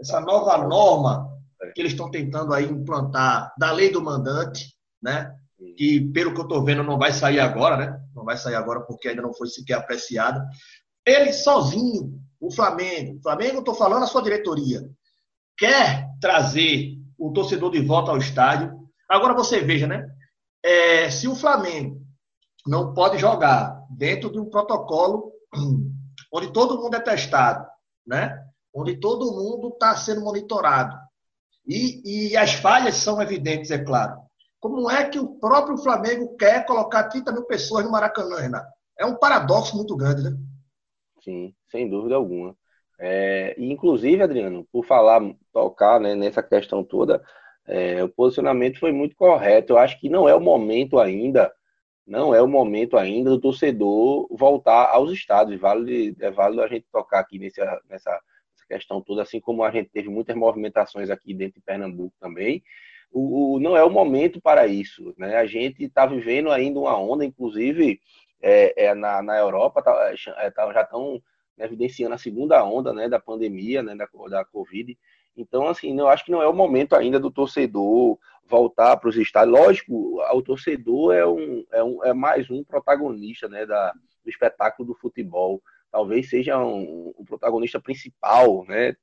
essa 0.00 0.20
nova 0.20 0.58
norma 0.58 1.28
que 1.74 1.80
eles 1.80 1.90
estão 1.90 2.08
tentando 2.08 2.54
aí 2.54 2.66
implantar 2.66 3.52
da 3.58 3.72
lei 3.72 3.90
do 3.90 4.00
mandante, 4.00 4.76
né? 5.02 5.34
Que, 5.76 6.08
pelo 6.12 6.34
que 6.34 6.38
eu 6.38 6.44
estou 6.44 6.64
vendo, 6.64 6.84
não 6.84 6.96
vai 6.96 7.12
sair 7.12 7.40
agora, 7.40 7.76
né? 7.76 8.00
Não 8.14 8.24
vai 8.24 8.36
sair 8.36 8.54
agora 8.54 8.82
porque 8.82 9.08
ainda 9.08 9.22
não 9.22 9.34
foi 9.34 9.48
sequer 9.48 9.74
apreciada. 9.74 10.46
Ele 11.04 11.32
sozinho, 11.32 12.22
o 12.40 12.50
Flamengo, 12.50 13.18
o 13.18 13.22
Flamengo, 13.22 13.58
estou 13.58 13.74
falando 13.74 14.04
a 14.04 14.06
sua 14.06 14.22
diretoria, 14.22 14.80
quer 15.58 16.08
trazer 16.20 16.96
o 17.18 17.32
torcedor 17.32 17.70
de 17.70 17.80
volta 17.82 18.10
ao 18.10 18.18
estádio. 18.18 18.72
Agora 19.08 19.34
você 19.34 19.60
veja, 19.60 19.86
né? 19.86 20.08
É, 20.62 21.10
se 21.10 21.28
o 21.28 21.36
Flamengo 21.36 22.00
não 22.66 22.94
pode 22.94 23.18
jogar 23.18 23.78
dentro 23.90 24.30
de 24.30 24.38
um 24.38 24.48
protocolo 24.48 25.32
onde 26.32 26.52
todo 26.52 26.80
mundo 26.80 26.94
é 26.96 27.00
testado, 27.00 27.66
né? 28.06 28.42
onde 28.74 28.98
todo 28.98 29.32
mundo 29.32 29.68
está 29.68 29.96
sendo 29.96 30.22
monitorado. 30.22 30.96
E, 31.66 32.28
e 32.30 32.36
as 32.36 32.54
falhas 32.54 32.96
são 32.96 33.20
evidentes, 33.20 33.70
é 33.70 33.78
claro. 33.78 34.16
Como 34.60 34.90
é 34.90 35.08
que 35.08 35.18
o 35.18 35.38
próprio 35.38 35.78
Flamengo 35.78 36.36
quer 36.36 36.64
colocar 36.66 37.04
30 37.04 37.32
mil 37.32 37.44
pessoas 37.44 37.84
no 37.84 37.90
Maracanã, 37.90 38.36
Renato? 38.36 38.68
É 38.98 39.06
um 39.06 39.16
paradoxo 39.16 39.76
muito 39.76 39.96
grande, 39.96 40.22
né? 40.22 40.36
Sim, 41.22 41.54
sem 41.70 41.88
dúvida 41.88 42.16
alguma. 42.16 42.56
É, 42.98 43.54
inclusive, 43.58 44.22
Adriano, 44.22 44.66
por 44.72 44.84
falar, 44.84 45.20
tocar 45.52 46.00
né, 46.00 46.14
nessa 46.14 46.42
questão 46.42 46.84
toda, 46.84 47.22
é, 47.66 48.02
o 48.04 48.08
posicionamento 48.08 48.78
foi 48.78 48.92
muito 48.92 49.16
correto. 49.16 49.74
Eu 49.74 49.78
acho 49.78 49.98
que 50.00 50.08
não 50.08 50.28
é 50.28 50.34
o 50.34 50.40
momento 50.40 50.98
ainda 50.98 51.52
não 52.10 52.34
é 52.34 52.42
o 52.42 52.48
momento 52.48 52.96
ainda 52.96 53.30
do 53.30 53.40
torcedor 53.40 54.26
voltar 54.32 54.90
aos 54.90 55.12
estádios. 55.12 55.60
Vale, 55.60 56.14
é 56.18 56.30
válido 56.30 56.60
a 56.60 56.66
gente 56.66 56.84
tocar 56.90 57.20
aqui 57.20 57.38
nessa, 57.38 57.80
nessa 57.88 58.20
questão 58.68 59.00
toda, 59.00 59.22
assim 59.22 59.40
como 59.40 59.62
a 59.62 59.70
gente 59.70 59.90
teve 59.90 60.08
muitas 60.08 60.34
movimentações 60.34 61.08
aqui 61.08 61.32
dentro 61.32 61.60
de 61.60 61.64
Pernambuco 61.64 62.12
também. 62.18 62.64
O, 63.12 63.54
o 63.54 63.60
não 63.60 63.76
é 63.76 63.84
o 63.84 63.90
momento 63.90 64.40
para 64.40 64.66
isso. 64.66 65.14
Né? 65.16 65.36
A 65.36 65.46
gente 65.46 65.84
está 65.84 66.04
vivendo 66.04 66.50
ainda 66.50 66.80
uma 66.80 66.98
onda, 66.98 67.24
inclusive 67.24 68.00
é, 68.40 68.86
é 68.86 68.94
na, 68.94 69.22
na 69.22 69.38
Europa 69.38 69.82
tá, 69.82 70.12
é, 70.38 70.50
tá, 70.50 70.72
já 70.72 70.82
estão 70.82 71.22
evidenciando 71.58 72.14
a 72.14 72.18
segunda 72.18 72.64
onda 72.64 72.92
né, 72.92 73.08
da 73.08 73.20
pandemia, 73.20 73.82
né, 73.82 73.94
da, 73.94 74.08
da 74.28 74.44
Covid. 74.44 74.96
Então, 75.36 75.68
assim, 75.68 75.98
eu 75.98 76.08
acho 76.08 76.24
que 76.24 76.30
não 76.30 76.42
é 76.42 76.48
o 76.48 76.54
momento 76.54 76.94
ainda 76.94 77.20
do 77.20 77.30
torcedor 77.30 78.18
voltar 78.44 78.96
para 78.96 79.08
os 79.08 79.16
estádios. 79.16 79.58
Lógico, 79.58 80.20
o 80.20 80.42
torcedor 80.42 81.14
é, 81.14 81.26
um, 81.26 81.64
é, 81.72 81.82
um, 81.82 82.04
é 82.04 82.12
mais 82.12 82.50
um 82.50 82.64
protagonista 82.64 83.48
né, 83.48 83.64
da, 83.64 83.92
do 84.24 84.30
espetáculo 84.30 84.88
do 84.88 84.94
futebol. 84.94 85.62
Talvez 85.90 86.28
seja 86.28 86.58
um, 86.58 87.12
um 87.18 87.24
protagonista 87.24 87.80
principal, 87.80 88.64
né? 88.66 88.94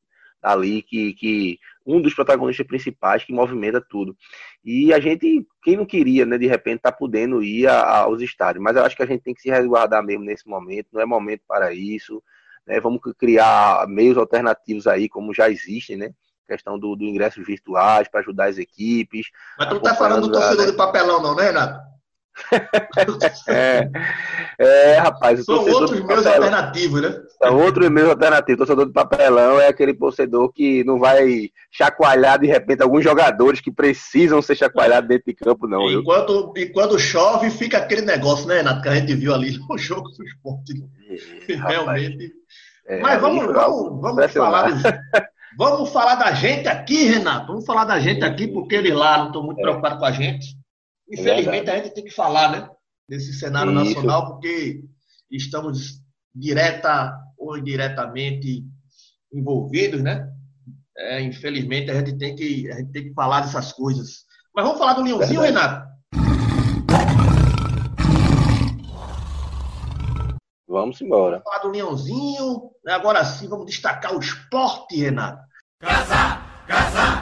Ali, 0.41 0.81
que, 0.81 1.13
que 1.13 1.59
um 1.85 2.01
dos 2.01 2.13
protagonistas 2.13 2.65
principais 2.65 3.23
que 3.23 3.33
movimenta 3.33 3.81
tudo. 3.81 4.15
E 4.63 4.93
a 4.93 4.99
gente, 4.99 5.45
quem 5.63 5.77
não 5.77 5.85
queria, 5.85 6.25
né, 6.25 6.37
de 6.37 6.47
repente, 6.47 6.81
tá 6.81 6.91
podendo 6.91 7.43
ir 7.43 7.67
a, 7.67 7.99
aos 7.99 8.21
estádios, 8.21 8.63
mas 8.63 8.75
eu 8.75 8.83
acho 8.83 8.95
que 8.95 9.03
a 9.03 9.07
gente 9.07 9.23
tem 9.23 9.33
que 9.33 9.41
se 9.41 9.49
resguardar 9.49 10.03
mesmo 10.03 10.23
nesse 10.23 10.47
momento, 10.47 10.89
não 10.93 11.01
é 11.01 11.05
momento 11.05 11.41
para 11.47 11.73
isso. 11.73 12.21
Né? 12.65 12.79
Vamos 12.79 12.99
criar 13.17 13.87
meios 13.87 14.17
alternativos 14.17 14.85
aí, 14.85 15.09
como 15.09 15.33
já 15.33 15.49
existem, 15.49 15.97
né? 15.97 16.13
questão 16.47 16.79
do, 16.79 16.95
do 16.95 17.03
ingresso 17.03 17.43
virtuais 17.43 18.07
para 18.07 18.21
ajudar 18.21 18.47
as 18.47 18.57
equipes. 18.57 19.27
Mas 19.59 19.67
tu 19.67 19.75
não 19.75 19.81
tá 19.81 19.93
falando 19.95 20.27
do 20.27 20.31
torcedor 20.31 20.65
de 20.65 20.77
papelão, 20.77 21.21
não, 21.21 21.35
né, 21.35 21.47
Renato? 21.47 21.96
é, 23.47 23.89
é, 24.59 24.97
rapaz. 24.97 25.43
São 25.43 25.65
outros 25.65 25.99
meus 26.03 26.25
alternativos, 26.25 27.01
né? 27.01 27.21
São 27.41 27.59
outros 27.59 27.89
meus 27.89 28.09
alternativos. 28.09 28.55
O 28.55 28.65
torcedor 28.65 28.85
de 28.85 28.93
papelão 28.93 29.59
é 29.59 29.67
aquele 29.67 29.93
torcedor 29.93 30.51
que 30.51 30.83
não 30.83 30.99
vai 30.99 31.49
chacoalhar 31.71 32.39
de 32.39 32.47
repente 32.47 32.81
alguns 32.81 33.03
jogadores 33.03 33.59
que 33.59 33.71
precisam 33.71 34.41
ser 34.41 34.55
chacoalhados 34.55 35.07
dentro 35.07 35.25
de 35.27 35.33
campo, 35.33 35.67
não. 35.67 35.89
Enquanto, 35.89 36.53
e 36.55 36.67
quando 36.67 36.97
chove, 36.99 37.49
fica 37.49 37.77
aquele 37.77 38.01
negócio, 38.01 38.47
né, 38.47 38.57
Renato, 38.57 38.81
que 38.81 38.89
a 38.89 38.95
gente 38.95 39.13
viu 39.15 39.33
ali 39.33 39.57
no 39.67 39.77
jogo 39.77 40.09
do 40.09 40.23
esporte. 40.23 40.73
É, 41.49 41.53
Realmente. 41.67 42.31
É, 42.87 42.99
Mas 43.01 43.19
vamos, 43.19 43.45
vamos, 43.53 44.01
vamos 44.01 44.33
falar. 44.33 44.69
Vamos 45.57 45.89
falar 45.89 46.15
da 46.15 46.31
gente 46.33 46.67
aqui, 46.67 47.05
Renato. 47.05 47.47
Vamos 47.47 47.65
falar 47.65 47.83
da 47.83 47.99
gente 47.99 48.23
aqui, 48.23 48.47
porque 48.47 48.75
eles 48.75 48.93
lá 48.93 49.17
não 49.17 49.27
estão 49.27 49.43
muito 49.43 49.57
é. 49.59 49.61
preocupados 49.63 49.97
com 49.97 50.05
a 50.05 50.11
gente. 50.11 50.55
Infelizmente, 51.09 51.69
é 51.69 51.73
a 51.73 51.83
gente 51.83 51.93
tem 51.93 52.03
que 52.03 52.13
falar, 52.13 52.51
né? 52.51 52.69
Desse 53.07 53.33
cenário 53.33 53.71
Isso. 53.71 53.95
nacional, 53.95 54.33
porque 54.33 54.83
estamos 55.31 56.01
direta 56.35 57.17
ou 57.37 57.57
indiretamente 57.57 58.65
envolvidos, 59.31 60.01
né? 60.01 60.29
É, 60.97 61.21
infelizmente, 61.21 61.91
a 61.91 61.95
gente, 61.95 62.17
tem 62.17 62.35
que, 62.35 62.69
a 62.71 62.75
gente 62.75 62.91
tem 62.91 63.03
que 63.03 63.13
falar 63.13 63.41
dessas 63.41 63.71
coisas. 63.71 64.25
Mas 64.55 64.65
vamos 64.65 64.79
falar 64.79 64.93
do 64.93 65.03
Leãozinho, 65.03 65.41
Renato? 65.41 65.87
Vamos 70.67 70.99
embora. 71.01 71.37
Vamos 71.37 71.43
falar 71.43 71.59
do 71.59 71.69
Leãozinho. 71.69 72.71
Agora 72.87 73.23
sim, 73.23 73.47
vamos 73.47 73.67
destacar 73.67 74.15
o 74.15 74.19
esporte, 74.19 74.97
Renato. 74.97 75.41
Casa, 75.79 76.41
casa, 76.67 77.16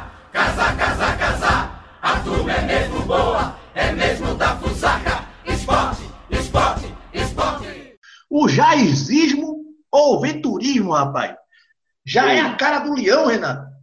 é 3.75 3.91
mesmo 3.91 4.33
da 4.35 4.55
fusaca. 4.57 5.25
Esporte, 5.45 6.03
esporte, 6.31 6.85
esporte. 7.13 7.99
O 8.29 8.47
jaizismo 8.47 9.63
ou 9.91 10.21
venturismo, 10.21 10.93
rapaz? 10.93 11.35
Já 12.05 12.23
Sim. 12.23 12.29
é 12.29 12.39
a 12.41 12.55
cara 12.55 12.79
do 12.79 12.93
leão, 12.93 13.27
Renato. 13.27 13.75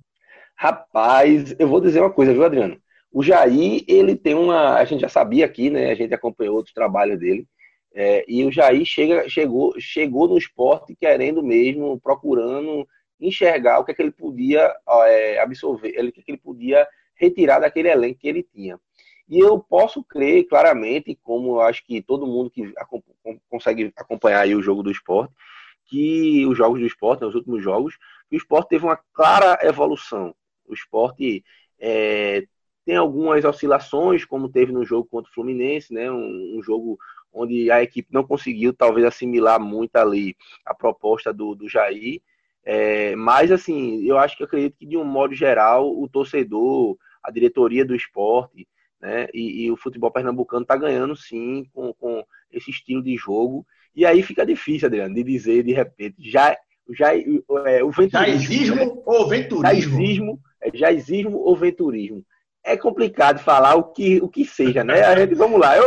Rapaz, 0.56 1.54
eu 1.58 1.68
vou 1.68 1.80
dizer 1.80 2.00
uma 2.00 2.12
coisa, 2.12 2.32
viu, 2.32 2.44
Adriano? 2.44 2.80
O 3.12 3.22
Jair, 3.22 3.84
ele 3.86 4.16
tem 4.16 4.34
uma. 4.34 4.76
A 4.76 4.84
gente 4.84 5.00
já 5.00 5.08
sabia 5.08 5.44
aqui, 5.44 5.68
né? 5.68 5.90
A 5.90 5.94
gente 5.94 6.14
acompanhou 6.14 6.56
outros 6.56 6.72
trabalhos 6.72 7.18
dele. 7.18 7.46
É, 7.94 8.24
e 8.26 8.42
o 8.44 8.50
Jair 8.50 8.84
chega, 8.86 9.28
chegou, 9.28 9.74
chegou 9.78 10.26
no 10.26 10.38
esporte 10.38 10.96
querendo 10.98 11.42
mesmo, 11.42 12.00
procurando 12.00 12.86
enxergar 13.20 13.80
o 13.80 13.84
que, 13.84 13.92
é 13.92 13.94
que 13.94 14.00
ele 14.00 14.10
podia 14.10 14.72
é, 15.06 15.38
absorver, 15.40 15.90
o 15.90 16.12
que, 16.12 16.20
é 16.20 16.22
que 16.22 16.30
ele 16.32 16.38
podia 16.38 16.88
retirar 17.16 17.60
daquele 17.60 17.88
elenco 17.88 18.18
que 18.18 18.28
ele 18.28 18.42
tinha. 18.42 18.78
E 19.32 19.38
eu 19.38 19.58
posso 19.58 20.04
crer 20.04 20.44
claramente, 20.44 21.18
como 21.22 21.52
eu 21.52 21.60
acho 21.62 21.82
que 21.86 22.02
todo 22.02 22.26
mundo 22.26 22.50
que 22.50 22.70
consegue 23.48 23.90
acompanhar 23.96 24.46
o 24.48 24.60
jogo 24.60 24.82
do 24.82 24.90
esporte, 24.90 25.32
que 25.86 26.44
os 26.44 26.58
jogos 26.58 26.80
do 26.80 26.86
esporte, 26.86 27.22
né, 27.22 27.28
os 27.28 27.34
últimos 27.34 27.62
jogos, 27.62 27.96
o 28.30 28.36
esporte 28.36 28.68
teve 28.68 28.84
uma 28.84 28.98
clara 29.14 29.58
evolução. 29.66 30.34
O 30.66 30.74
esporte 30.74 31.42
é, 31.80 32.46
tem 32.84 32.96
algumas 32.96 33.42
oscilações, 33.42 34.22
como 34.26 34.50
teve 34.50 34.70
no 34.70 34.84
jogo 34.84 35.08
contra 35.10 35.30
o 35.30 35.34
Fluminense, 35.34 35.94
né, 35.94 36.10
um, 36.10 36.58
um 36.58 36.62
jogo 36.62 36.98
onde 37.32 37.70
a 37.70 37.82
equipe 37.82 38.12
não 38.12 38.24
conseguiu 38.24 38.74
talvez 38.74 39.06
assimilar 39.06 39.58
muito 39.58 39.96
ali 39.96 40.36
a 40.62 40.74
proposta 40.74 41.32
do, 41.32 41.54
do 41.54 41.70
Jair, 41.70 42.20
é, 42.62 43.16
mas, 43.16 43.50
assim, 43.50 44.04
eu 44.04 44.18
acho 44.18 44.36
que 44.36 44.44
acredito 44.44 44.76
que, 44.76 44.84
de 44.84 44.98
um 44.98 45.04
modo 45.04 45.34
geral, 45.34 45.90
o 45.90 46.06
torcedor, 46.06 46.98
a 47.22 47.30
diretoria 47.30 47.82
do 47.82 47.96
esporte 47.96 48.68
né, 49.02 49.26
e, 49.34 49.64
e 49.64 49.70
o 49.70 49.76
futebol 49.76 50.10
pernambucano 50.10 50.62
está 50.62 50.76
ganhando, 50.76 51.16
sim, 51.16 51.66
com, 51.74 51.92
com 51.94 52.24
esse 52.52 52.70
estilo 52.70 53.02
de 53.02 53.16
jogo. 53.16 53.66
E 53.94 54.06
aí 54.06 54.22
fica 54.22 54.46
difícil, 54.46 54.86
Adriano, 54.86 55.14
de 55.14 55.24
dizer, 55.24 55.64
de 55.64 55.72
repente, 55.72 56.16
já, 56.18 56.56
já 56.96 57.14
é, 57.14 57.82
o 57.82 57.90
venturismo. 57.90 58.10
Jaizismo 58.10 58.76
né? 58.76 59.02
ou 59.04 59.28
venturismo? 59.28 59.62
Jaizismo, 59.62 60.40
é, 60.62 60.70
jaizismo 60.76 61.38
ou 61.38 61.56
venturismo 61.56 62.24
é 62.64 62.76
complicado 62.76 63.40
falar 63.40 63.74
o 63.74 63.84
que, 63.84 64.20
o 64.22 64.28
que 64.28 64.44
seja, 64.44 64.84
né? 64.84 65.02
A 65.02 65.18
gente, 65.18 65.34
vamos 65.34 65.60
lá, 65.60 65.76
eu, 65.76 65.84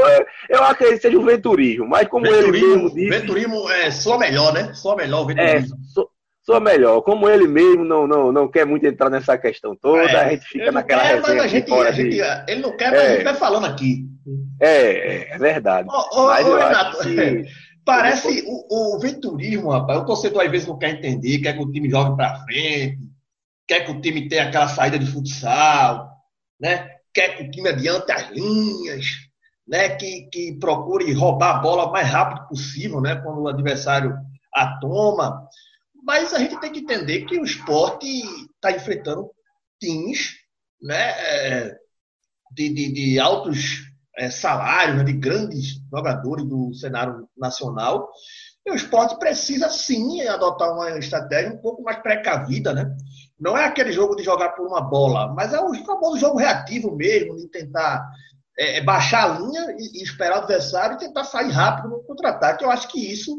eu 0.50 0.64
acredito 0.64 0.98
que 0.98 1.02
seja 1.04 1.18
o 1.18 1.24
venturismo, 1.24 1.88
mas 1.88 2.08
como 2.08 2.26
venturismo, 2.26 2.56
ele 2.56 2.68
mesmo 2.68 2.94
disse... 2.94 3.10
Venturismo 3.10 3.70
é 3.70 3.92
só 3.92 4.18
melhor, 4.18 4.54
né? 4.54 4.74
Só 4.74 4.96
melhor 4.96 5.22
o 5.22 5.28
venturismo. 5.28 5.78
É, 5.78 5.84
so, 5.88 6.10
sou 6.46 6.62
melhor. 6.62 7.02
Como 7.02 7.28
ele 7.28 7.48
mesmo 7.48 7.84
não, 7.84 8.08
não, 8.08 8.32
não 8.32 8.48
quer 8.48 8.66
muito 8.66 8.86
entrar 8.86 9.10
nessa 9.10 9.38
questão 9.38 9.76
toda, 9.76 10.04
é, 10.04 10.16
a 10.16 10.30
gente 10.30 10.46
fica 10.46 10.72
naquela 10.72 11.02
quer, 11.02 11.22
mas 11.22 11.40
a 11.40 11.48
gente, 11.48 11.74
a 11.74 11.92
gente, 11.92 12.20
Ele 12.48 12.62
não 12.62 12.78
quer, 12.78 12.92
mas 12.92 13.02
é, 13.02 13.08
a 13.08 13.14
gente 13.16 13.24
vai 13.24 13.36
falando 13.36 13.66
aqui. 13.66 14.06
É, 14.62 15.36
é 15.36 15.38
verdade. 15.38 15.88
Ô, 15.90 16.20
ô, 16.20 16.26
ô 16.28 16.58
Renato, 16.58 17.00
que... 17.00 17.46
parece 17.86 18.44
o, 18.48 18.96
o 18.96 19.00
venturismo, 19.00 19.70
rapaz. 19.70 20.00
O 20.00 20.06
torcedor 20.06 20.44
às 20.44 20.52
vezes 20.52 20.68
não 20.68 20.78
quer 20.78 20.92
entender, 20.92 21.40
quer 21.40 21.54
que 21.54 21.64
o 21.64 21.72
time 21.72 21.90
jogue 21.90 22.16
para 22.16 22.40
frente, 22.44 23.00
quer 23.68 23.86
que 23.86 23.92
o 23.92 24.02
time 24.02 24.28
tenha 24.28 24.44
aquela 24.44 24.68
saída 24.68 25.00
de 25.00 25.06
futsal, 25.06 26.10
né? 26.60 26.96
quer 27.16 27.38
que 27.38 27.44
o 27.44 27.50
time 27.50 27.70
adiante 27.70 28.12
as 28.12 28.30
linhas, 28.30 29.06
né? 29.66 29.90
que, 29.90 30.28
que 30.32 30.60
procure 30.60 31.14
roubar 31.14 31.56
a 31.56 31.60
bola 31.60 31.86
o 31.86 31.92
mais 31.92 32.08
rápido 32.08 32.46
possível, 32.50 33.00
né? 33.00 33.16
quando 33.16 33.42
o 33.42 33.48
adversário 33.48 34.14
a 34.54 34.78
toma. 34.80 35.48
Mas 36.06 36.34
a 36.36 36.40
gente 36.40 36.60
tem 36.60 36.72
que 36.72 36.80
entender 36.80 37.26
que 37.26 37.40
o 37.40 37.44
esporte 37.44 38.06
está 38.54 38.72
enfrentando 38.72 39.32
times 39.82 40.36
né, 40.80 41.10
é, 41.10 41.78
de, 42.52 42.70
de, 42.70 42.94
de 42.94 43.20
altos 43.20 43.82
é, 44.16 44.30
salários, 44.30 44.98
né, 44.98 45.04
de 45.04 45.14
grandes 45.14 45.82
jogadores 45.92 46.46
do 46.46 46.72
cenário 46.76 47.28
nacional. 47.36 48.08
E 48.64 48.72
o 48.72 48.76
esporte 48.76 49.18
precisa 49.18 49.68
sim 49.68 50.22
adotar 50.28 50.74
uma 50.74 50.92
estratégia 51.00 51.52
um 51.52 51.58
pouco 51.58 51.82
mais 51.82 51.98
precavida, 51.98 52.72
né? 52.74 52.96
Não 53.40 53.58
é 53.58 53.66
aquele 53.66 53.92
jogo 53.92 54.16
de 54.16 54.24
jogar 54.24 54.50
por 54.50 54.68
uma 54.68 54.82
bola, 54.82 55.34
mas 55.34 55.54
é 55.54 55.60
o 55.60 55.74
famoso 55.86 56.20
jogo 56.20 56.38
reativo 56.38 56.96
mesmo, 56.96 57.36
de 57.36 57.48
tentar 57.48 58.08
é, 58.58 58.78
é 58.78 58.84
baixar 58.84 59.24
a 59.24 59.40
linha 59.40 59.76
e, 59.78 60.00
e, 60.00 60.04
esperar 60.04 60.38
o 60.38 60.42
adversário 60.44 60.96
e 60.96 61.00
tentar 61.00 61.24
sair 61.24 61.52
rápido 61.52 61.90
no 61.90 62.04
contra-ataque. 62.04 62.64
Eu 62.64 62.72
acho 62.72 62.88
que 62.88 63.12
isso 63.12 63.36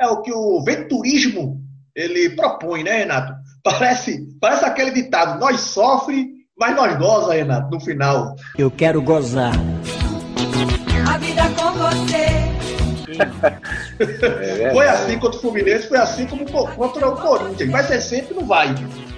é 0.00 0.06
o 0.08 0.22
que 0.22 0.32
o 0.32 0.62
venturismo 0.64 1.63
ele 1.94 2.30
propõe, 2.30 2.82
né, 2.82 2.98
Renato? 2.98 3.32
Parece, 3.62 4.26
parece 4.40 4.64
aquele 4.64 4.90
ditado: 4.90 5.38
nós 5.38 5.60
sofre, 5.60 6.28
mas 6.58 6.74
nós 6.74 6.96
goza, 6.98 7.34
Renato, 7.34 7.70
no 7.70 7.80
final. 7.80 8.34
Eu 8.58 8.70
quero 8.70 9.00
gozar. 9.00 9.52
A 11.08 11.18
vida 11.18 11.42
com 11.56 11.72
você. 11.72 12.54
É 14.00 14.70
foi 14.74 14.88
assim 14.88 15.18
contra 15.18 15.38
o 15.38 15.40
Fluminense, 15.40 15.88
foi 15.88 15.98
assim 15.98 16.26
como 16.26 16.44
contra 16.50 17.08
o 17.08 17.16
Corinthians. 17.16 17.70
Vai 17.70 17.84
ser 17.84 18.00
sempre, 18.00 18.34
não 18.34 18.44
vai. 18.44 18.74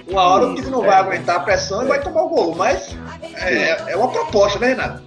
Uma 0.07 0.21
hora 0.21 0.47
o 0.47 0.55
time 0.55 0.69
não 0.69 0.83
é. 0.83 0.87
vai 0.87 0.97
aguentar 0.97 1.37
a 1.37 1.39
pressão 1.39 1.83
e 1.83 1.87
vai 1.87 1.99
tomar 2.01 2.23
o 2.23 2.29
gol. 2.29 2.55
Mas 2.55 2.95
é, 3.33 3.91
é 3.91 3.95
uma 3.95 4.09
proposta, 4.09 4.59
né, 4.59 4.67
Renato? 4.67 5.06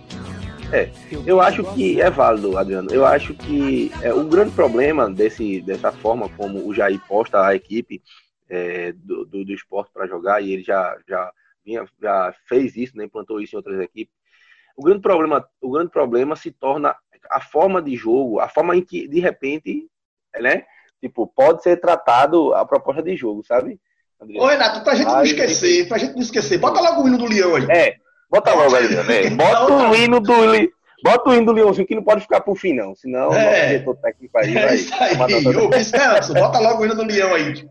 É, 0.72 0.88
eu 1.26 1.40
acho 1.40 1.64
que 1.74 2.00
é 2.00 2.09
válido, 2.09 2.56
Adriano. 2.56 2.92
Eu 2.92 3.04
acho 3.04 3.35
que 3.35 3.90
é, 4.02 4.12
o 4.12 4.24
grande 4.24 4.52
problema 4.52 5.11
desse, 5.11 5.61
dessa 5.61 5.90
forma 5.90 6.28
como 6.37 6.66
o 6.66 6.72
Jair 6.72 7.00
posta 7.09 7.44
a 7.44 7.54
equipe 7.54 8.00
é, 8.48 8.92
do, 8.92 9.24
do, 9.24 9.44
do, 9.44 9.52
esporte 9.52 9.90
para 9.92 10.06
jogar, 10.06 10.42
e 10.42 10.52
ele 10.52 10.62
já, 10.62 10.96
já, 11.09 11.33
vinha, 11.64 11.85
já 12.00 12.35
fez 12.48 12.76
isso, 12.76 12.96
né, 12.96 13.04
implantou 13.04 13.40
isso 13.40 13.54
em 13.54 13.59
outras 13.59 13.80
equipes. 13.80 14.14
O 14.76 14.83
grande, 14.83 15.00
problema, 15.00 15.44
o 15.61 15.70
grande 15.70 15.90
problema 15.90 16.37
se 16.37 16.50
torna 16.50 16.94
a 17.30 17.40
forma 17.40 17.83
de 17.83 17.96
jogo, 17.96 18.40
a 18.40 18.48
forma 18.48 18.76
em 18.76 18.83
que, 18.83 19.09
de 19.09 19.20
repente, 19.20 19.88
né, 20.40 20.64
tipo, 21.00 21.26
pode 21.26 21.62
ser 21.62 21.78
tratado 21.78 22.54
a 22.54 22.64
proposta 22.64 23.02
de 23.02 23.16
jogo, 23.16 23.44
sabe? 23.44 23.80
Ô, 24.37 24.46
Renato, 24.46 24.85
pra 24.85 24.94
gente 24.94 25.06
não 25.06 25.22
esquecer, 25.22 25.88
pra 25.88 25.98
gente 25.98 26.14
não 26.14 26.22
esquecer, 26.22 26.59
bota 26.59 26.80
logo 26.80 27.02
o 27.02 27.09
hino 27.09 27.18
do 27.18 27.26
Leão 27.26 27.56
aí. 27.56 27.64
É, 27.70 27.96
Bota 28.31 28.55
logo 28.55 28.77
aí, 28.77 28.88
né? 28.88 29.31
Bota 29.31 29.73
o 29.73 29.95
hino 29.95 30.21
do. 30.21 30.33
Bota 31.03 31.31
o 31.31 31.35
hino 31.35 31.47
do 31.47 31.53
Leãozinho 31.53 31.87
que 31.87 31.95
não 31.95 32.03
pode 32.03 32.21
ficar 32.21 32.43
pro 32.43 32.55
fim, 32.55 32.75
não. 32.75 32.95
Senão 32.95 33.33
é. 33.35 33.64
o 33.64 33.69
diretor 33.69 33.97
técnico 33.97 34.38
aí 34.38 34.57
é 34.57 34.66
vai. 34.66 34.75
Isso 34.75 34.95
aí. 34.95 35.57
Ô, 35.57 35.71
Vicente, 35.71 36.33
bota 36.35 36.59
logo 36.59 36.83
o 36.83 36.85
hino 36.85 36.95
do 36.95 37.05
Leão 37.05 37.35
aí. 37.35 37.55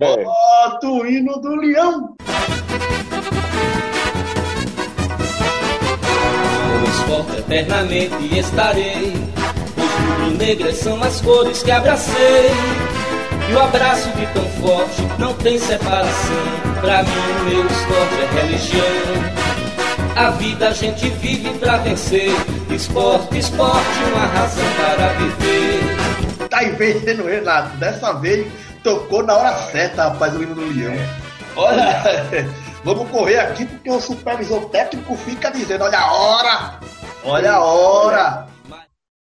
É. 0.00 0.24
Bota 0.24 0.88
o 0.88 1.06
hino 1.06 1.40
do 1.40 1.54
Leão. 1.56 2.16
No 6.80 6.88
esporte 6.88 7.38
eternamente 7.38 8.38
estarei. 8.38 9.12
Os 9.76 10.18
rubro-negras 10.18 10.76
são 10.76 11.02
as 11.02 11.20
cores 11.20 11.62
que 11.62 11.70
abracei. 11.70 12.50
E 13.48 13.54
o 13.54 13.60
abraço 13.60 14.10
de 14.10 14.26
tão 14.32 14.44
forte 14.60 15.02
não 15.18 15.32
tem 15.34 15.58
separação. 15.58 16.73
Pra 16.84 17.02
mim, 17.02 17.10
o 17.10 17.44
meu 17.44 17.66
esporte 17.66 18.14
é 18.20 18.42
religião. 18.42 18.84
A 20.16 20.30
vida 20.32 20.68
a 20.68 20.72
gente 20.72 21.08
vive 21.08 21.58
pra 21.58 21.78
vencer. 21.78 22.30
Esporte, 22.70 23.38
esporte, 23.38 24.04
uma 24.12 24.26
razão 24.26 24.64
para 24.76 25.08
viver. 25.14 26.48
Tá 26.50 26.62
invertendo, 26.62 27.24
Renato. 27.24 27.74
Dessa 27.78 28.12
vez 28.12 28.46
tocou 28.82 29.22
na 29.22 29.34
hora 29.34 29.56
certa, 29.70 30.10
rapaz, 30.10 30.36
o 30.36 30.42
hino 30.42 30.54
do 30.54 30.60
Leão. 30.60 30.94
Olha, 31.56 32.02
vamos 32.84 33.08
correr 33.10 33.38
aqui 33.38 33.64
porque 33.64 33.90
o 33.90 33.98
supervisor 33.98 34.68
técnico 34.68 35.16
fica 35.16 35.50
dizendo: 35.50 35.84
olha 35.84 35.98
a 35.98 36.12
hora, 36.12 36.80
olha 37.24 37.52
a 37.52 37.64
hora. 37.64 38.46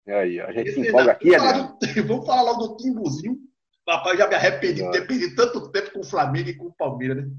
Aí, 0.07 0.39
a 0.39 0.51
gente 0.51 0.69
Esse 0.69 0.81
se 0.81 0.87
empolga 0.89 1.11
aqui, 1.11 1.35
Adriano. 1.35 1.75
Vamos 2.07 2.25
falar 2.25 2.43
logo 2.43 2.67
do 2.67 2.77
Timbuzinho. 2.77 3.46
Rapaz, 3.87 4.17
já 4.17 4.27
me 4.27 4.35
arrependi 4.35 4.83
de 4.83 4.91
ter 4.91 5.07
perdido 5.07 5.35
tanto 5.35 5.71
tempo 5.71 5.91
com 5.93 5.99
o 5.99 6.05
Flamengo 6.05 6.49
e 6.49 6.55
com 6.55 6.65
o 6.65 6.73
Palmeiras, 6.73 7.25
né? 7.25 7.31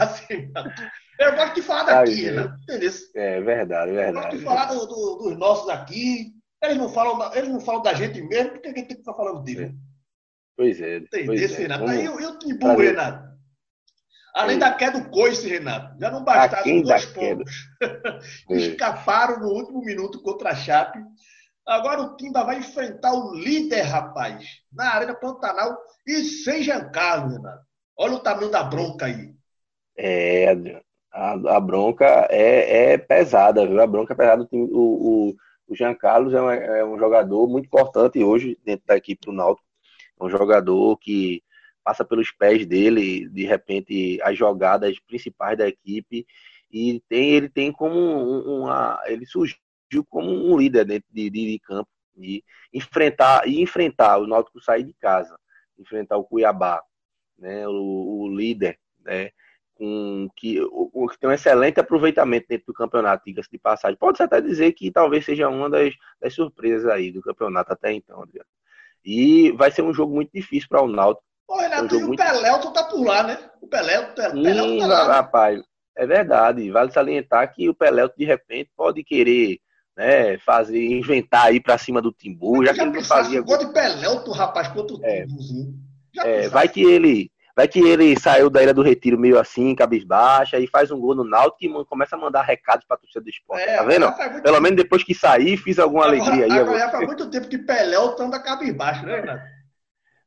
assim, 0.00 0.52
eu 1.18 1.34
gosto 1.34 1.54
de 1.54 1.62
falar 1.62 1.84
daqui, 1.84 2.30
né? 2.30 2.56
Entendeu? 2.62 2.90
É 3.14 3.40
verdade, 3.40 3.92
verdade. 3.92 4.16
Eu 4.16 4.22
gosto 4.22 4.38
de 4.38 4.44
falar 4.44 4.64
do, 4.66 4.86
do, 4.86 5.16
dos 5.16 5.38
nossos 5.38 5.68
aqui. 5.68 6.32
Eles 6.62 6.76
não, 6.76 6.88
falam, 6.88 7.34
eles 7.34 7.48
não 7.48 7.60
falam 7.60 7.82
da 7.82 7.94
gente 7.94 8.20
mesmo, 8.22 8.50
porque 8.50 8.68
alguém 8.68 8.84
tem 8.84 8.96
que 8.96 9.02
estar 9.02 9.14
falando 9.14 9.42
dele. 9.42 9.64
É. 9.64 9.72
Pois 10.56 10.80
é. 10.80 10.96
Entendeu, 10.98 11.34
é. 11.34 11.46
Renato? 11.46 11.86
Aí 11.86 12.04
eu, 12.04 12.20
eu 12.20 12.38
Timbu, 12.38 12.76
Renato. 12.76 13.28
Além 14.34 14.56
é. 14.56 14.60
da 14.60 14.72
queda 14.72 15.00
do 15.00 15.10
coice, 15.10 15.48
Renato, 15.48 15.98
já 15.98 16.10
não 16.10 16.24
bastaram 16.24 16.82
dois 16.82 17.06
pontos. 17.06 17.52
Escaparam 18.50 19.40
no 19.40 19.48
último 19.48 19.80
minuto 19.84 20.20
contra 20.22 20.50
a 20.50 20.54
Chape. 20.54 20.98
Agora 21.68 22.00
o 22.00 22.16
Timba 22.16 22.44
vai 22.44 22.60
enfrentar 22.60 23.12
o 23.12 23.34
líder, 23.34 23.82
rapaz, 23.82 24.62
na 24.72 24.94
Arena 24.94 25.14
Pantanal 25.14 25.76
e 26.06 26.24
sem 26.24 26.62
Giancarlo, 26.62 27.30
Renato. 27.30 27.62
Olha 27.94 28.14
o 28.14 28.20
tamanho 28.20 28.50
da 28.50 28.62
bronca 28.62 29.04
aí. 29.04 29.34
É, 29.94 30.50
a, 31.12 31.32
a 31.56 31.60
bronca 31.60 32.26
é, 32.30 32.92
é, 32.92 32.98
pesada, 32.98 33.66
viu? 33.66 33.82
A 33.82 33.86
bronca 33.86 34.14
é 34.14 34.16
pesada. 34.16 34.48
O, 34.50 34.56
o, 35.30 35.36
o 35.68 35.76
Jean 35.76 35.94
Carlos 35.94 36.32
é 36.32 36.40
um, 36.40 36.50
é 36.50 36.84
um, 36.86 36.98
jogador 36.98 37.46
muito 37.46 37.66
importante 37.66 38.24
hoje 38.24 38.58
dentro 38.64 38.86
da 38.86 38.96
equipe 38.96 39.26
do 39.26 39.32
Náutico. 39.32 39.68
É 40.18 40.24
um 40.24 40.30
jogador 40.30 40.96
que 40.96 41.42
passa 41.84 42.02
pelos 42.02 42.30
pés 42.30 42.64
dele, 42.64 43.28
de 43.28 43.44
repente, 43.44 44.18
as 44.22 44.38
jogadas 44.38 44.98
principais 45.00 45.58
da 45.58 45.68
equipe. 45.68 46.26
E 46.72 46.98
tem, 47.10 47.32
ele 47.32 47.50
tem 47.50 47.70
como 47.70 47.94
uma. 47.94 49.02
Ele 49.04 49.26
surgiu 49.26 49.58
como 50.08 50.30
um 50.30 50.56
líder 50.56 50.84
dentro 50.84 51.08
de, 51.12 51.30
de, 51.30 51.52
de 51.52 51.58
campo. 51.60 51.88
E 52.20 52.42
enfrentar, 52.72 53.46
e 53.46 53.60
enfrentar 53.62 54.18
o 54.18 54.26
Náutico 54.26 54.60
sair 54.60 54.82
de 54.82 54.92
casa, 54.94 55.38
enfrentar 55.78 56.16
o 56.16 56.24
Cuiabá, 56.24 56.82
né, 57.38 57.66
o, 57.68 58.22
o 58.22 58.28
líder, 58.28 58.76
né, 59.04 59.30
com 59.74 60.28
que, 60.36 60.60
o, 60.60 61.08
que 61.08 61.18
tem 61.18 61.30
um 61.30 61.32
excelente 61.32 61.78
aproveitamento 61.78 62.46
dentro 62.48 62.66
do 62.66 62.74
campeonato, 62.74 63.22
diga-se 63.24 63.48
de 63.48 63.58
passagem. 63.58 63.96
Pode-se 63.96 64.24
até 64.24 64.40
dizer 64.40 64.72
que 64.72 64.90
talvez 64.90 65.24
seja 65.24 65.48
uma 65.48 65.70
das, 65.70 65.94
das 66.20 66.34
surpresas 66.34 66.90
aí 66.90 67.12
do 67.12 67.22
campeonato 67.22 67.72
até 67.72 67.92
então, 67.92 68.20
Adriano. 68.20 68.48
E 69.04 69.52
vai 69.52 69.70
ser 69.70 69.82
um 69.82 69.94
jogo 69.94 70.12
muito 70.12 70.32
difícil 70.34 70.68
para 70.68 70.82
o 70.82 70.88
Náutico. 70.88 71.24
Ô, 71.46 71.58
Renato, 71.58 71.94
é 71.94 71.98
um 71.98 72.00
e 72.00 72.02
o 72.02 72.06
muito... 72.08 72.22
Pelé 72.22 72.58
tá 72.74 72.84
por 72.84 73.06
lá, 73.06 73.22
né? 73.22 73.50
O 73.62 73.68
Pelé, 73.68 74.00
o 74.00 74.14
Pelé, 74.14 74.54
Sim, 74.54 74.78
tá 74.80 74.86
lá. 74.88 75.06
Né? 75.06 75.14
Rapaz, 75.14 75.62
é 75.96 76.06
verdade. 76.06 76.70
Vale 76.72 76.90
salientar 76.90 77.54
que 77.54 77.68
o 77.68 77.74
Pelé, 77.74 78.06
de 78.16 78.24
repente, 78.24 78.70
pode 78.76 79.04
querer 79.04 79.60
né, 79.98 80.38
fazer, 80.38 80.80
inventar 80.80 81.46
aí 81.46 81.58
para 81.60 81.76
cima 81.76 82.00
do 82.00 82.12
Timbu, 82.12 82.64
já, 82.64 82.72
já 82.72 82.84
que 82.84 82.88
ele 82.88 83.04
fazia... 83.04 83.40
Gol 83.42 83.58
de 83.58 83.66
Pelé, 83.72 84.06
rapaz, 84.32 84.68
contra 84.68 84.96
o 84.96 85.04
é, 85.04 85.26
Timbuzinho. 85.26 85.74
É, 86.24 86.48
vai 86.48 86.68
que 86.68 86.82
ele 86.82 87.32
vai 87.56 87.66
que 87.66 87.80
ele 87.80 88.18
saiu 88.18 88.48
da 88.48 88.62
Ilha 88.62 88.72
do 88.72 88.82
Retiro 88.82 89.18
meio 89.18 89.36
assim, 89.36 89.74
cabisbaixa, 89.74 90.60
e 90.60 90.68
faz 90.68 90.92
um 90.92 91.00
gol 91.00 91.16
no 91.16 91.24
Náutico 91.24 91.80
e 91.80 91.84
começa 91.86 92.14
a 92.14 92.18
mandar 92.18 92.42
recados 92.42 92.86
para 92.86 92.96
a 92.96 93.00
torcida 93.00 93.20
do 93.20 93.28
esporte, 93.28 93.64
é, 93.64 93.76
tá 93.76 93.82
vendo? 93.82 94.12
Pelo 94.12 94.42
tempo. 94.42 94.60
menos 94.60 94.76
depois 94.76 95.02
que 95.02 95.12
sair, 95.12 95.56
fiz 95.56 95.80
alguma 95.80 96.04
agora, 96.04 96.22
alegria 96.22 96.44
aí. 96.44 96.60
Agora 96.60 96.78
já 96.78 96.90
faz 96.90 97.04
muito 97.04 97.28
tempo 97.28 97.48
que 97.48 97.58
Pelé 97.58 97.96
anda 97.96 98.40
cabisbaixo, 98.40 99.04
né, 99.04 99.16
Renato? 99.16 99.42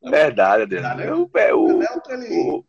Verdade, 0.04 0.64
Adriano. 0.64 1.30
Né? 1.34 1.54
O, 1.54 1.58
o, 1.58 2.58
o, 2.58 2.66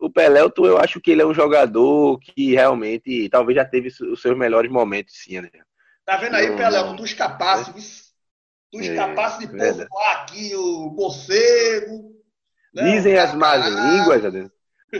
o 0.00 0.10
Pelelto, 0.10 0.66
eu 0.66 0.76
acho 0.76 1.00
que 1.00 1.10
ele 1.10 1.22
é 1.22 1.26
um 1.26 1.32
jogador 1.32 2.18
que 2.18 2.52
realmente 2.52 3.26
talvez 3.30 3.56
já 3.56 3.64
teve 3.64 3.88
os 3.88 4.20
seus 4.20 4.36
melhores 4.36 4.70
momentos, 4.70 5.14
sim, 5.16 5.38
Adriano. 5.38 5.66
Tá 6.04 6.16
vendo 6.18 6.36
aí, 6.36 6.54
Pelelto? 6.56 6.96
Tu 6.96 7.04
escapasse, 7.04 7.72
tu 8.70 8.80
escapasse 8.80 9.46
de 9.46 9.60
é, 9.60 9.88
aqui, 10.12 10.54
o 10.54 10.90
Bocego, 10.90 12.14
Dizem 12.74 13.16
as 13.16 13.32
más 13.34 13.64
línguas, 13.64 14.50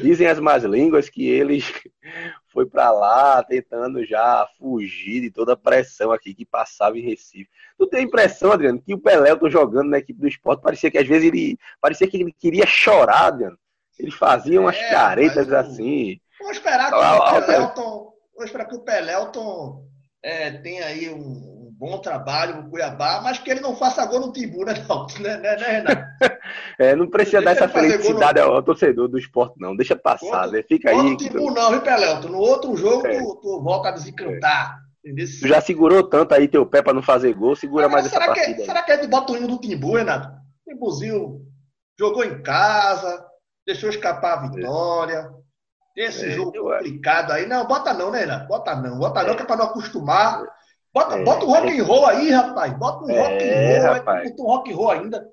dizem 0.00 0.28
as 0.28 0.38
más 0.38 0.62
línguas 0.62 1.08
que 1.08 1.26
ele 1.26 1.58
foi 2.52 2.66
para 2.66 2.92
lá 2.92 3.42
tentando 3.42 4.04
já 4.04 4.46
fugir 4.56 5.20
de 5.20 5.30
toda 5.30 5.54
a 5.54 5.56
pressão 5.56 6.12
aqui 6.12 6.32
que 6.32 6.46
passava 6.46 6.96
em 6.96 7.02
Recife. 7.02 7.50
Tu 7.76 7.86
tem 7.88 8.00
a 8.00 8.04
impressão, 8.04 8.52
Adriano, 8.52 8.80
que 8.80 8.94
o 8.94 8.98
Pelé, 8.98 9.32
eu 9.32 9.38
tô 9.38 9.50
jogando 9.50 9.90
na 9.90 9.98
equipe 9.98 10.20
do 10.20 10.28
esporte, 10.28 10.62
parecia 10.62 10.88
que 10.88 10.98
às 10.98 11.06
vezes 11.06 11.26
ele 11.26 11.58
parecia 11.80 12.08
que 12.08 12.16
ele 12.16 12.32
queria 12.32 12.64
chorar, 12.64 13.26
Adriano. 13.26 13.58
Ele 13.98 14.12
fazia 14.12 14.60
umas 14.60 14.76
é, 14.76 14.90
caretas 14.90 15.52
assim. 15.52 16.20
Vamos 16.38 16.56
esperar 16.56 16.90
que 16.90 16.94
o 16.96 18.44
esperar 18.44 18.66
que 18.66 18.74
o 18.76 18.80
Pelelton 18.80 19.88
é, 20.24 20.50
tenha 20.52 20.86
aí 20.86 21.10
um 21.10 21.74
bom 21.78 21.98
trabalho 21.98 22.62
no 22.62 22.70
Cuiabá, 22.70 23.20
mas 23.22 23.38
que 23.38 23.50
ele 23.50 23.60
não 23.60 23.76
faça 23.76 24.06
gol 24.06 24.20
no 24.20 24.32
Timbu, 24.32 24.64
né, 24.64 24.72
não? 24.88 25.06
Né, 25.20 25.36
né, 25.36 25.56
né 25.56 25.66
Renato? 25.66 26.04
é, 26.78 26.96
não 26.96 27.10
precisa 27.10 27.42
dar 27.42 27.50
essa 27.50 27.68
felicidade 27.68 28.40
no... 28.40 28.46
ao 28.52 28.62
torcedor 28.62 29.06
do 29.06 29.18
esporte, 29.18 29.56
não. 29.58 29.76
Deixa 29.76 29.94
passar, 29.94 30.48
né? 30.48 30.62
Fica 30.62 30.90
aí. 30.90 30.96
No 30.96 31.16
Timbu, 31.16 31.50
não, 31.50 31.72
viu, 31.72 31.82
Pelé? 31.82 32.20
No 32.20 32.38
outro 32.38 32.74
jogo, 32.74 33.06
é. 33.06 33.18
tu, 33.18 33.38
tu, 33.42 33.62
volta 33.62 33.90
a 33.90 33.92
desencantar. 33.92 34.78
É. 35.04 35.12
Tu 35.12 35.46
já 35.46 35.60
segurou 35.60 36.02
tanto 36.02 36.32
aí 36.32 36.48
teu 36.48 36.64
pé 36.64 36.80
para 36.80 36.94
não 36.94 37.02
fazer 37.02 37.34
gol, 37.34 37.54
segura 37.54 37.86
mais 37.90 38.06
essa 38.06 38.18
partida. 38.18 38.54
Que, 38.54 38.64
será 38.64 38.82
que 38.82 38.92
a 38.92 38.96
gente 38.96 39.08
bota 39.08 39.32
o 39.32 39.36
hino 39.36 39.48
do 39.48 39.58
Timbu, 39.58 39.96
Renato? 39.96 40.32
Timbuzinho 40.66 41.42
jogou 41.98 42.24
em 42.24 42.40
casa, 42.40 43.22
deixou 43.66 43.90
escapar 43.90 44.38
a 44.38 44.48
vitória. 44.48 45.30
Esse 45.96 46.26
é, 46.26 46.30
jogo 46.30 46.52
complicado 46.52 47.30
aí. 47.30 47.46
Não, 47.46 47.66
bota 47.66 47.94
não, 47.94 48.10
né, 48.10 48.20
Renato? 48.20 48.48
Bota 48.48 48.74
não. 48.74 48.98
Bota 48.98 49.22
não, 49.22 49.32
é. 49.32 49.36
que 49.36 49.42
é 49.42 49.46
pra 49.46 49.56
não 49.56 49.66
acostumar. 49.66 50.44
Bota, 50.92 51.16
é, 51.16 51.24
bota 51.24 51.44
o 51.44 51.48
rock 51.48 51.80
and 51.80 51.84
roll 51.84 52.06
aí, 52.06 52.30
rapaz. 52.30 52.72
Bota 52.74 53.04
um 53.04 53.10
é, 53.10 53.20
rock 53.20 53.44
and 53.44 53.82
roll, 53.82 53.94
rapaz. 53.94 54.30
bota 54.30 54.42
um 54.42 54.46
rock 54.46 54.72
and 54.72 54.76
roll 54.76 54.90
ainda. 54.90 55.28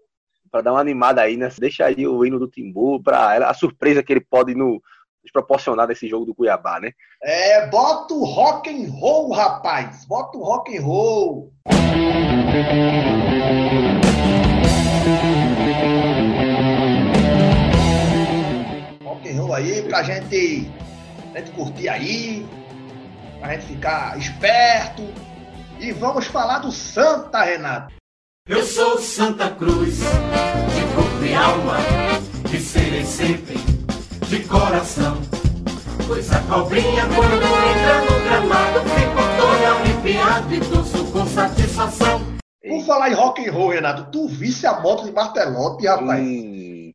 Pra 0.52 0.62
dar 0.62 0.72
uma 0.74 0.82
animada 0.82 1.22
aí, 1.22 1.38
né? 1.38 1.50
Deixa 1.60 1.86
aí 1.86 2.06
o 2.06 2.26
hino 2.26 2.38
do 2.38 2.48
Timbu 2.48 3.02
pra 3.02 3.50
a 3.50 3.54
surpresa 3.54 4.04
que 4.04 4.12
ele 4.12 4.22
pode 4.22 4.54
no, 4.54 4.82
nos 5.24 5.32
proporcionar 5.32 5.88
nesse 5.88 6.08
jogo 6.08 6.26
do 6.26 6.36
Cuiabá, 6.36 6.80
né? 6.80 6.92
É, 7.24 7.68
bota 7.68 8.14
o 8.14 8.26
rock 8.26 8.70
and 8.70 8.92
roll, 8.92 9.32
rapaz. 9.32 10.06
Bota 10.06 10.38
o 10.38 10.44
rock 10.44 10.78
and 10.78 10.82
roll. 10.82 11.54
Rock 19.32 19.38
and 19.38 19.42
roll 19.42 19.54
aí 19.54 19.82
pra 19.84 20.04
gente, 20.04 20.72
pra 21.32 21.42
gente 21.42 21.52
curtir 21.52 21.90
aí, 21.90 22.46
pra 23.40 23.54
gente 23.54 23.66
ficar 23.68 24.18
esperto 24.18 25.08
e 25.80 25.92
vamos 25.92 26.26
falar 26.28 26.60
do 26.60 26.72
Santa, 26.72 27.44
Renato. 27.44 27.94
Eu 28.48 28.64
sou 28.64 29.00
Santa 29.00 29.50
Cruz, 29.52 30.00
de 30.00 30.96
corpo 30.96 31.24
e 31.24 31.34
alma, 31.34 31.78
de 32.50 32.60
serem 32.60 33.06
sempre, 33.06 33.58
de 34.28 34.40
coração. 34.46 35.18
Pois 36.08 36.32
a 36.32 36.40
cobrinha 36.42 37.06
quando 37.06 37.36
entra 37.36 38.02
no 38.02 38.24
gramado, 38.26 38.80
fico 38.90 39.22
toda 39.40 39.72
arrepiada 39.72 40.56
e 40.56 40.60
torço 40.60 41.06
com 41.12 41.26
satisfação. 41.26 42.22
Por 42.68 42.86
falar 42.86 43.12
em 43.12 43.14
rock 43.14 43.48
and 43.48 43.52
roll, 43.52 43.70
Renato, 43.70 44.12
tu 44.12 44.28
visse 44.28 44.68
a 44.68 44.80
moto 44.82 45.06
de 45.06 45.12
Martelotti, 45.12 45.88
rapaz? 45.88 46.22
Hum. 46.22 46.92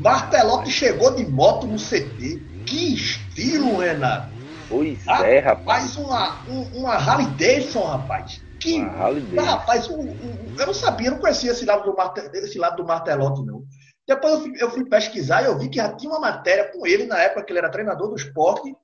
Martelotti 0.00 0.70
chegou 0.70 1.14
de 1.14 1.26
moto 1.26 1.66
no 1.66 1.76
CT. 1.76 2.42
Que 2.66 2.94
estilo, 2.94 3.78
Renato. 3.78 4.30
Pois 4.68 5.06
é, 5.06 5.40
rapaz. 5.40 5.96
Uma, 5.96 6.40
uma 6.74 6.94
Harley 6.94 7.26
Davidson, 7.28 7.84
rapaz. 7.84 8.40
Que, 8.60 8.80
uma 8.80 8.92
Harley 8.92 9.22
Davidson. 9.22 9.44
Rapaz, 9.44 9.88
um, 9.88 10.00
um, 10.00 10.54
eu 10.58 10.66
não 10.66 10.74
sabia, 10.74 11.08
eu 11.08 11.12
não 11.12 11.18
conhecia 11.18 11.50
esse 11.50 11.64
lado 11.64 11.84
do, 11.84 11.96
Marte, 11.96 12.20
esse 12.34 12.58
lado 12.58 12.76
do 12.76 12.84
Martelotti, 12.84 13.44
não. 13.44 13.64
Depois 14.06 14.32
eu 14.34 14.40
fui, 14.40 14.52
eu 14.58 14.70
fui, 14.70 14.84
pesquisar 14.86 15.42
e 15.42 15.46
eu 15.46 15.58
vi 15.58 15.68
que 15.68 15.76
já 15.76 15.92
tinha 15.94 16.10
uma 16.10 16.20
matéria 16.20 16.70
com 16.72 16.86
ele 16.86 17.06
na 17.06 17.20
época 17.20 17.44
que 17.44 17.52
ele 17.52 17.58
era 17.58 17.70
treinador 17.70 18.08
do 18.08 18.16
esporte. 18.16 18.74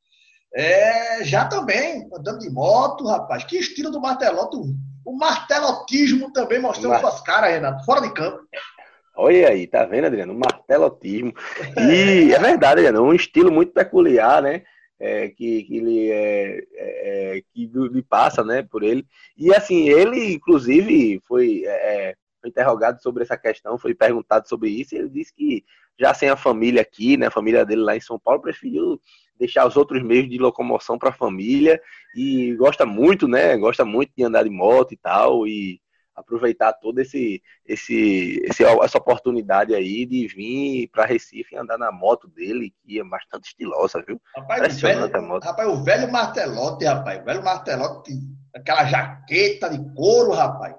É, 0.57 1.23
já 1.23 1.45
também, 1.45 2.09
andando 2.11 2.39
de 2.39 2.49
moto, 2.49 3.07
rapaz. 3.07 3.45
Que 3.45 3.59
estilo 3.59 3.91
do 3.91 4.01
Martelotti. 4.01 4.57
O 5.05 5.13
martelotismo 5.13 6.33
também 6.33 6.59
mostrando 6.59 6.93
Mar... 6.93 7.01
suas 7.01 7.21
caras, 7.21 7.51
Renato, 7.51 7.85
fora 7.85 8.01
de 8.01 8.11
campo. 8.15 8.41
Olha 9.15 9.51
aí, 9.51 9.67
tá 9.67 9.85
vendo, 9.85 10.07
Adriano? 10.07 10.33
Um 10.33 10.39
martelotismo. 10.39 11.35
E 11.79 12.33
é 12.33 12.39
verdade, 12.39 12.87
Adriano, 12.87 13.03
um 13.03 13.13
estilo 13.13 13.53
muito 13.53 13.73
peculiar, 13.73 14.41
né? 14.41 14.63
É, 14.99 15.29
que, 15.29 15.63
que 15.65 15.77
ele 15.77 16.11
é, 16.11 16.59
é, 16.73 17.37
é 17.37 17.43
que 17.53 17.67
lhe 17.67 18.03
passa, 18.03 18.43
né, 18.43 18.63
por 18.63 18.83
ele. 18.83 19.07
E 19.37 19.55
assim, 19.55 19.91
ele 19.91 20.33
inclusive 20.33 21.21
foi, 21.29 21.65
é, 21.67 21.69
é, 21.69 22.15
foi, 22.41 22.49
interrogado 22.49 23.03
sobre 23.03 23.23
essa 23.23 23.37
questão, 23.37 23.77
foi 23.77 23.95
perguntado 23.95 24.49
sobre 24.49 24.71
isso, 24.71 24.95
e 24.95 24.99
ele 24.99 25.11
disse 25.11 25.35
que 25.35 25.63
já 26.01 26.15
sem 26.15 26.31
a 26.31 26.37
família 26.37 26.81
aqui, 26.81 27.19
né, 27.19 27.27
a 27.27 27.31
família 27.31 27.63
dele 27.67 27.83
lá 27.83 27.95
em 27.95 28.01
São 28.01 28.19
Paulo, 28.19 28.41
preferiu 28.41 28.99
deixar 29.39 29.67
os 29.67 29.77
outros 29.77 30.03
meios 30.03 30.29
de 30.29 30.39
locomoção 30.39 30.99
para 30.99 31.11
a 31.11 31.13
família 31.13 31.81
e 32.15 32.55
gosta 32.57 32.87
muito, 32.87 33.29
né, 33.29 33.57
gosta 33.57 33.85
muito 33.85 34.13
de 34.17 34.25
andar 34.25 34.45
de 34.45 34.51
moto 34.51 34.93
e 34.93 34.97
tal, 34.97 35.47
e 35.47 35.81
aproveitar 36.17 36.73
toda 36.73 37.03
esse, 37.03 37.43
esse, 37.67 38.43
essa 38.49 38.99
oportunidade 38.99 39.75
aí 39.75 40.07
de 40.07 40.27
vir 40.27 40.89
para 40.89 41.05
Recife 41.05 41.55
e 41.55 41.59
andar 41.59 41.77
na 41.77 41.93
moto 41.93 42.27
dele, 42.27 42.73
que 42.83 42.99
é 42.99 43.05
bastante 43.05 43.49
estilosa, 43.49 44.03
viu? 44.07 44.21
Rapaz, 44.35 44.79
o 44.79 44.81
velho, 44.81 45.41
rapaz, 45.41 45.69
o 45.69 45.85
velho 45.85 46.11
martelote, 46.11 46.85
rapaz, 46.87 47.21
o 47.21 47.25
velho 47.25 47.45
martelote, 47.45 48.13
aquela 48.55 48.87
jaqueta 48.87 49.69
de 49.69 49.95
couro, 49.95 50.33
rapaz. 50.33 50.75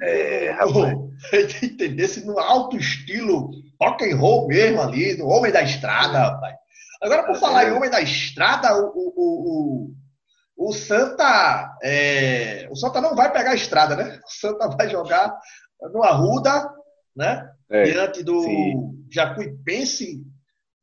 É, 0.00 0.50
rapaz. 0.52 0.98
Entendesse 1.62 2.24
no 2.24 2.38
alto 2.38 2.76
estilo 2.76 3.50
rock 3.80 4.04
and 4.04 4.16
roll 4.16 4.46
mesmo 4.46 4.80
ali, 4.80 5.16
do 5.16 5.26
homem 5.26 5.50
da 5.50 5.62
estrada, 5.62 6.18
rapaz. 6.18 6.56
Agora, 7.02 7.24
por 7.24 7.36
falar 7.36 7.68
em 7.68 7.72
homem 7.72 7.90
da 7.90 8.00
estrada, 8.00 8.74
o, 8.76 8.92
o, 8.94 9.94
o, 10.56 10.68
o 10.68 10.72
Santa. 10.72 11.76
É, 11.82 12.68
o 12.70 12.76
Santa 12.76 13.00
não 13.00 13.14
vai 13.14 13.32
pegar 13.32 13.50
a 13.50 13.56
estrada, 13.56 13.96
né? 13.96 14.20
O 14.24 14.30
Santa 14.30 14.68
vai 14.68 14.88
jogar 14.88 15.36
no 15.92 16.02
Arruda, 16.02 16.70
né? 17.14 17.50
É, 17.70 17.82
diante 17.84 18.22
do 18.22 18.42
sim. 18.42 19.06
Jacuipense. 19.10 20.22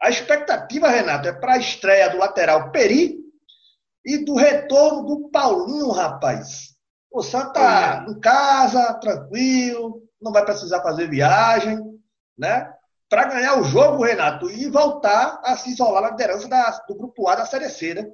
A 0.02 0.10
expectativa, 0.10 0.90
Renato, 0.90 1.28
é 1.28 1.34
para 1.34 1.54
a 1.54 1.60
estreia 1.60 2.10
do 2.10 2.18
lateral 2.18 2.72
Peri 2.72 3.18
e 4.04 4.18
do 4.18 4.36
retorno 4.36 5.06
do 5.06 5.30
Paulinho, 5.30 5.92
rapaz. 5.92 6.72
O 7.12 7.22
Santa 7.22 7.60
é. 8.08 8.12
em 8.12 8.20
casa, 8.20 8.94
tranquilo, 8.96 10.02
não 10.22 10.32
vai 10.32 10.44
precisar 10.44 10.82
fazer 10.82 11.10
viagem, 11.10 11.80
né? 12.38 12.72
Para 13.12 13.26
ganhar 13.26 13.60
o 13.60 13.66
jogo, 13.66 14.06
Renato, 14.06 14.50
e 14.50 14.70
voltar 14.70 15.42
a 15.44 15.58
se 15.58 15.72
isolar 15.72 16.02
na 16.02 16.12
liderança 16.12 16.48
da, 16.48 16.72
do 16.88 16.96
grupo 16.96 17.28
A 17.28 17.36
da 17.36 17.46
Série 17.46 17.68
C, 17.68 17.94
né? 17.94 18.10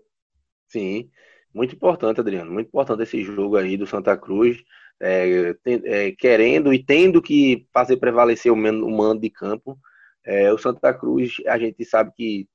Sim. 0.68 1.12
Muito 1.54 1.76
importante, 1.76 2.20
Adriano, 2.20 2.52
muito 2.52 2.70
importante 2.70 3.04
esse 3.04 3.22
jogo 3.22 3.58
aí 3.58 3.78
do 3.78 3.86
Santa 3.86 4.18
Cruz, 4.18 4.58
é, 5.00 5.56
é, 5.86 6.12
querendo 6.14 6.74
e 6.74 6.84
tendo 6.84 7.22
que 7.22 7.68
fazer 7.72 7.98
prevalecer 7.98 8.52
o, 8.52 8.56
o 8.56 8.92
mando 8.92 9.22
de 9.22 9.30
campo. 9.30 9.78
É, 10.26 10.52
o 10.52 10.58
Santa 10.58 10.92
Cruz, 10.96 11.36
a 11.46 11.60
gente 11.60 11.86
sabe 11.86 12.12
que 12.16 12.50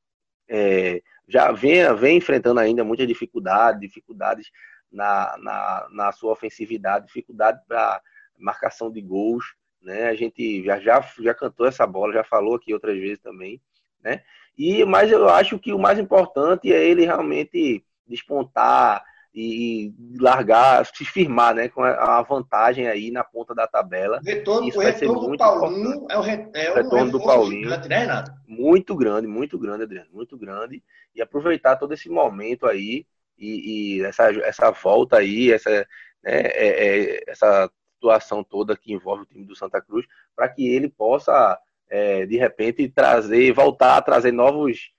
é, 0.48 1.00
já 1.28 1.52
vem, 1.52 1.94
vem 1.94 2.16
enfrentando 2.16 2.58
ainda 2.58 2.82
muita 2.82 3.06
dificuldade, 3.06 3.78
dificuldades 3.78 4.50
na, 4.90 5.36
na, 5.38 5.88
na 5.92 6.10
sua 6.10 6.32
ofensividade, 6.32 7.06
dificuldade 7.06 7.60
para 7.68 8.02
marcação 8.36 8.90
de 8.90 9.00
gols. 9.00 9.44
Né? 9.82 10.08
A 10.08 10.14
gente 10.14 10.64
já, 10.64 10.78
já, 10.78 11.00
já 11.20 11.34
cantou 11.34 11.66
essa 11.66 11.86
bola, 11.86 12.12
já 12.12 12.24
falou 12.24 12.54
aqui 12.54 12.72
outras 12.72 12.96
vezes 12.98 13.20
também. 13.20 13.60
Né? 14.02 14.22
E, 14.56 14.84
mas 14.84 15.10
eu 15.10 15.28
acho 15.28 15.58
que 15.58 15.72
o 15.72 15.78
mais 15.78 15.98
importante 15.98 16.72
é 16.72 16.84
ele 16.84 17.04
realmente 17.04 17.84
despontar 18.06 19.04
e 19.34 19.94
largar, 20.20 20.84
se 20.84 21.06
firmar 21.06 21.54
né, 21.54 21.68
com 21.68 21.82
a 21.82 22.20
vantagem 22.20 22.86
aí 22.86 23.10
na 23.10 23.24
ponta 23.24 23.54
da 23.54 23.66
tabela. 23.66 24.20
Retorno, 24.22 24.68
Isso 24.68 24.78
o 24.78 24.82
vai 24.82 24.92
ser 24.92 25.06
muito 25.06 25.30
do 25.30 25.36
Paulinho 25.38 26.06
é 26.10 26.18
o, 26.18 26.20
re, 26.20 26.48
é 26.52 26.70
o 26.70 26.74
retorno 26.74 27.10
do 27.10 27.24
Paulinho. 27.24 27.68
Grande, 27.68 27.88
né, 27.88 28.24
muito 28.46 28.94
grande, 28.94 29.26
muito 29.26 29.58
grande, 29.58 29.84
Adriano, 29.84 30.10
muito 30.12 30.36
grande. 30.36 30.82
E 31.14 31.22
aproveitar 31.22 31.76
todo 31.76 31.94
esse 31.94 32.10
momento 32.10 32.66
aí 32.66 33.06
e, 33.38 33.96
e 33.96 34.04
essa, 34.04 34.30
essa 34.44 34.70
volta 34.70 35.16
aí, 35.16 35.50
essa, 35.50 35.70
né, 35.70 35.84
é, 36.24 37.14
é, 37.14 37.24
essa 37.26 37.70
situação 38.02 38.42
toda 38.42 38.76
que 38.76 38.92
envolve 38.92 39.22
o 39.22 39.26
time 39.26 39.44
do 39.44 39.54
Santa 39.54 39.80
Cruz, 39.80 40.04
para 40.34 40.48
que 40.48 40.66
ele 40.66 40.88
possa, 40.88 41.56
é, 41.88 42.26
de 42.26 42.36
repente, 42.36 42.88
trazer, 42.88 43.52
voltar 43.52 43.96
a 43.96 44.02
trazer 44.02 44.32
novos 44.32 44.90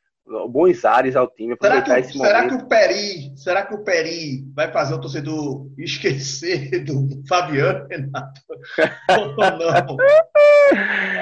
bons 0.49 0.85
ares 0.85 1.17
ao 1.17 1.27
time, 1.27 1.53
será 1.61 1.81
que, 1.81 1.91
esse 1.91 2.17
será 2.17 2.43
momento. 2.43 2.57
que 2.57 2.63
o 2.63 2.67
Peri, 2.69 3.37
será 3.37 3.65
que 3.65 3.73
o 3.73 3.83
Peri 3.83 4.45
vai 4.55 4.71
fazer 4.71 4.93
o 4.93 5.01
torcedor 5.01 5.67
esquecer 5.77 6.81
do 6.85 7.09
Fabiano, 7.27 7.85
Renato? 7.89 8.41
Ou 9.09 9.35
não? 9.35 9.97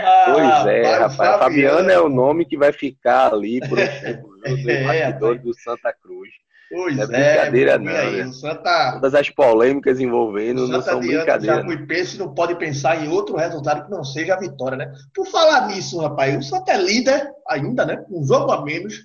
Ah, 0.05 0.25
pois 0.27 0.67
é, 0.67 0.97
rapaz. 0.99 1.17
Fabiano. 1.17 1.39
Fabiano 1.39 1.89
é 1.89 1.99
o 1.99 2.09
nome 2.09 2.45
que 2.45 2.55
vai 2.55 2.71
ficar 2.71 3.33
ali 3.33 3.59
pro, 3.59 3.75
no 3.75 4.69
é, 4.69 5.11
do 5.11 5.53
Santa 5.55 5.91
Cruz. 5.91 6.29
Pois 6.71 6.95
não 6.95 7.03
é 7.03 7.07
brincadeira, 7.07 7.71
é, 7.71 7.77
não. 7.77 7.91
Aí, 7.91 8.23
né? 8.23 8.31
Santa, 8.31 8.93
Todas 8.93 9.13
as 9.13 9.29
polêmicas 9.29 9.99
envolvendo 9.99 10.67
não 10.69 10.81
são 10.81 11.01
brincadeira. 11.01 11.65
Já 11.67 11.85
pense 11.85 12.17
não 12.17 12.33
pode 12.33 12.55
pensar 12.55 13.03
em 13.03 13.09
outro 13.09 13.35
resultado 13.35 13.83
que 13.83 13.91
não 13.91 14.05
seja 14.05 14.35
a 14.35 14.39
vitória, 14.39 14.77
né? 14.77 14.91
Por 15.13 15.27
falar 15.27 15.67
nisso, 15.67 15.99
rapaz, 15.99 16.37
o 16.37 16.41
Santa 16.41 16.71
é 16.71 16.77
líder 16.77 17.29
ainda, 17.49 17.85
né? 17.85 18.05
Um 18.09 18.23
jogo 18.25 18.51
a 18.53 18.63
menos. 18.63 18.95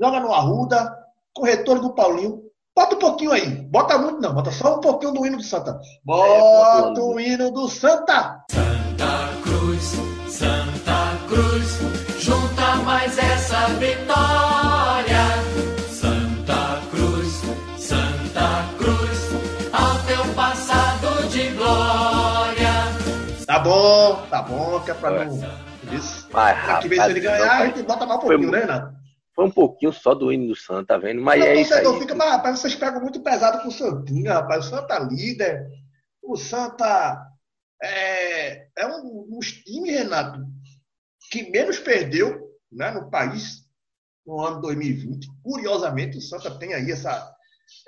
Joga 0.00 0.18
no 0.18 0.32
Arruda, 0.32 0.96
com 1.34 1.44
retorno 1.44 1.82
do 1.82 1.94
Paulinho. 1.94 2.42
Bota 2.74 2.96
um 2.96 2.98
pouquinho 2.98 3.32
aí. 3.32 3.48
Bota 3.66 3.98
muito, 3.98 4.20
não. 4.20 4.34
Bota 4.34 4.50
só 4.50 4.78
um 4.78 4.80
pouquinho 4.80 5.12
do 5.12 5.26
hino 5.26 5.36
do 5.36 5.44
Santa. 5.44 5.78
Bota 6.02 6.98
é, 6.98 7.02
o 7.02 7.20
hino 7.20 7.50
do 7.52 7.68
Santa. 7.68 8.42
Santa 8.50 9.23
tá 24.28 24.42
bom, 24.42 24.80
que 24.80 24.90
é 24.90 24.94
pra 24.94 25.24
não. 25.24 25.38
Isso. 25.92 26.28
Mas, 26.32 26.56
rapaz, 26.56 26.82
que 26.82 26.88
vez 26.88 27.02
se 27.02 27.10
ele 27.10 27.20
ganhar, 27.20 27.60
a 27.60 27.66
gente 27.66 27.82
bota 27.82 28.06
mais 28.06 28.18
um 28.18 28.22
pouquinho, 28.22 28.48
foi, 28.48 28.58
né, 28.58 28.64
Renato? 28.64 28.94
Foi 29.34 29.44
um 29.44 29.50
pouquinho 29.50 29.92
só 29.92 30.14
do 30.14 30.32
hino 30.32 30.48
do 30.48 30.56
Santos, 30.56 30.86
tá 30.86 30.96
vendo? 30.96 31.20
Mas, 31.20 31.42
é 31.42 31.56
isso 31.56 31.74
aí. 31.74 31.84
Fica, 31.98 32.14
mas, 32.14 32.30
rapaz, 32.30 32.60
vocês 32.60 32.74
pegam 32.74 33.00
muito 33.00 33.20
pesado 33.20 33.60
com 33.62 33.68
o 33.68 33.72
Santinho, 33.72 34.32
rapaz. 34.32 34.66
O 34.66 34.70
Santa 34.70 34.98
líder. 34.98 35.66
O 36.22 36.36
Santa 36.36 37.26
é, 37.82 38.68
é 38.78 38.86
um 38.86 39.28
dos 39.28 39.52
times, 39.52 39.90
Renato, 39.90 40.40
que 41.30 41.50
menos 41.50 41.78
perdeu 41.78 42.50
né, 42.72 42.90
no 42.90 43.10
país 43.10 43.64
no 44.26 44.40
ano 44.40 44.60
2020. 44.60 45.28
Curiosamente, 45.42 46.16
o 46.16 46.20
Santa 46.20 46.50
tem 46.58 46.72
aí 46.72 46.90
essa, 46.90 47.30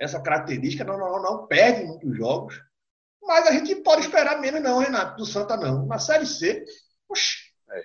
essa 0.00 0.20
característica, 0.20 0.84
não, 0.84 0.98
não, 0.98 1.22
não 1.22 1.46
perde 1.46 1.84
muitos 1.84 2.16
jogos. 2.16 2.60
Mas 3.26 3.46
a 3.46 3.52
gente 3.52 3.74
pode 3.76 4.02
esperar 4.02 4.40
menos, 4.40 4.62
não, 4.62 4.78
Renato, 4.78 5.16
do 5.16 5.26
Santa, 5.26 5.56
não. 5.56 5.84
Na 5.86 5.98
Série 5.98 6.26
C, 6.26 6.64
oxi. 7.08 7.38
É. 7.70 7.82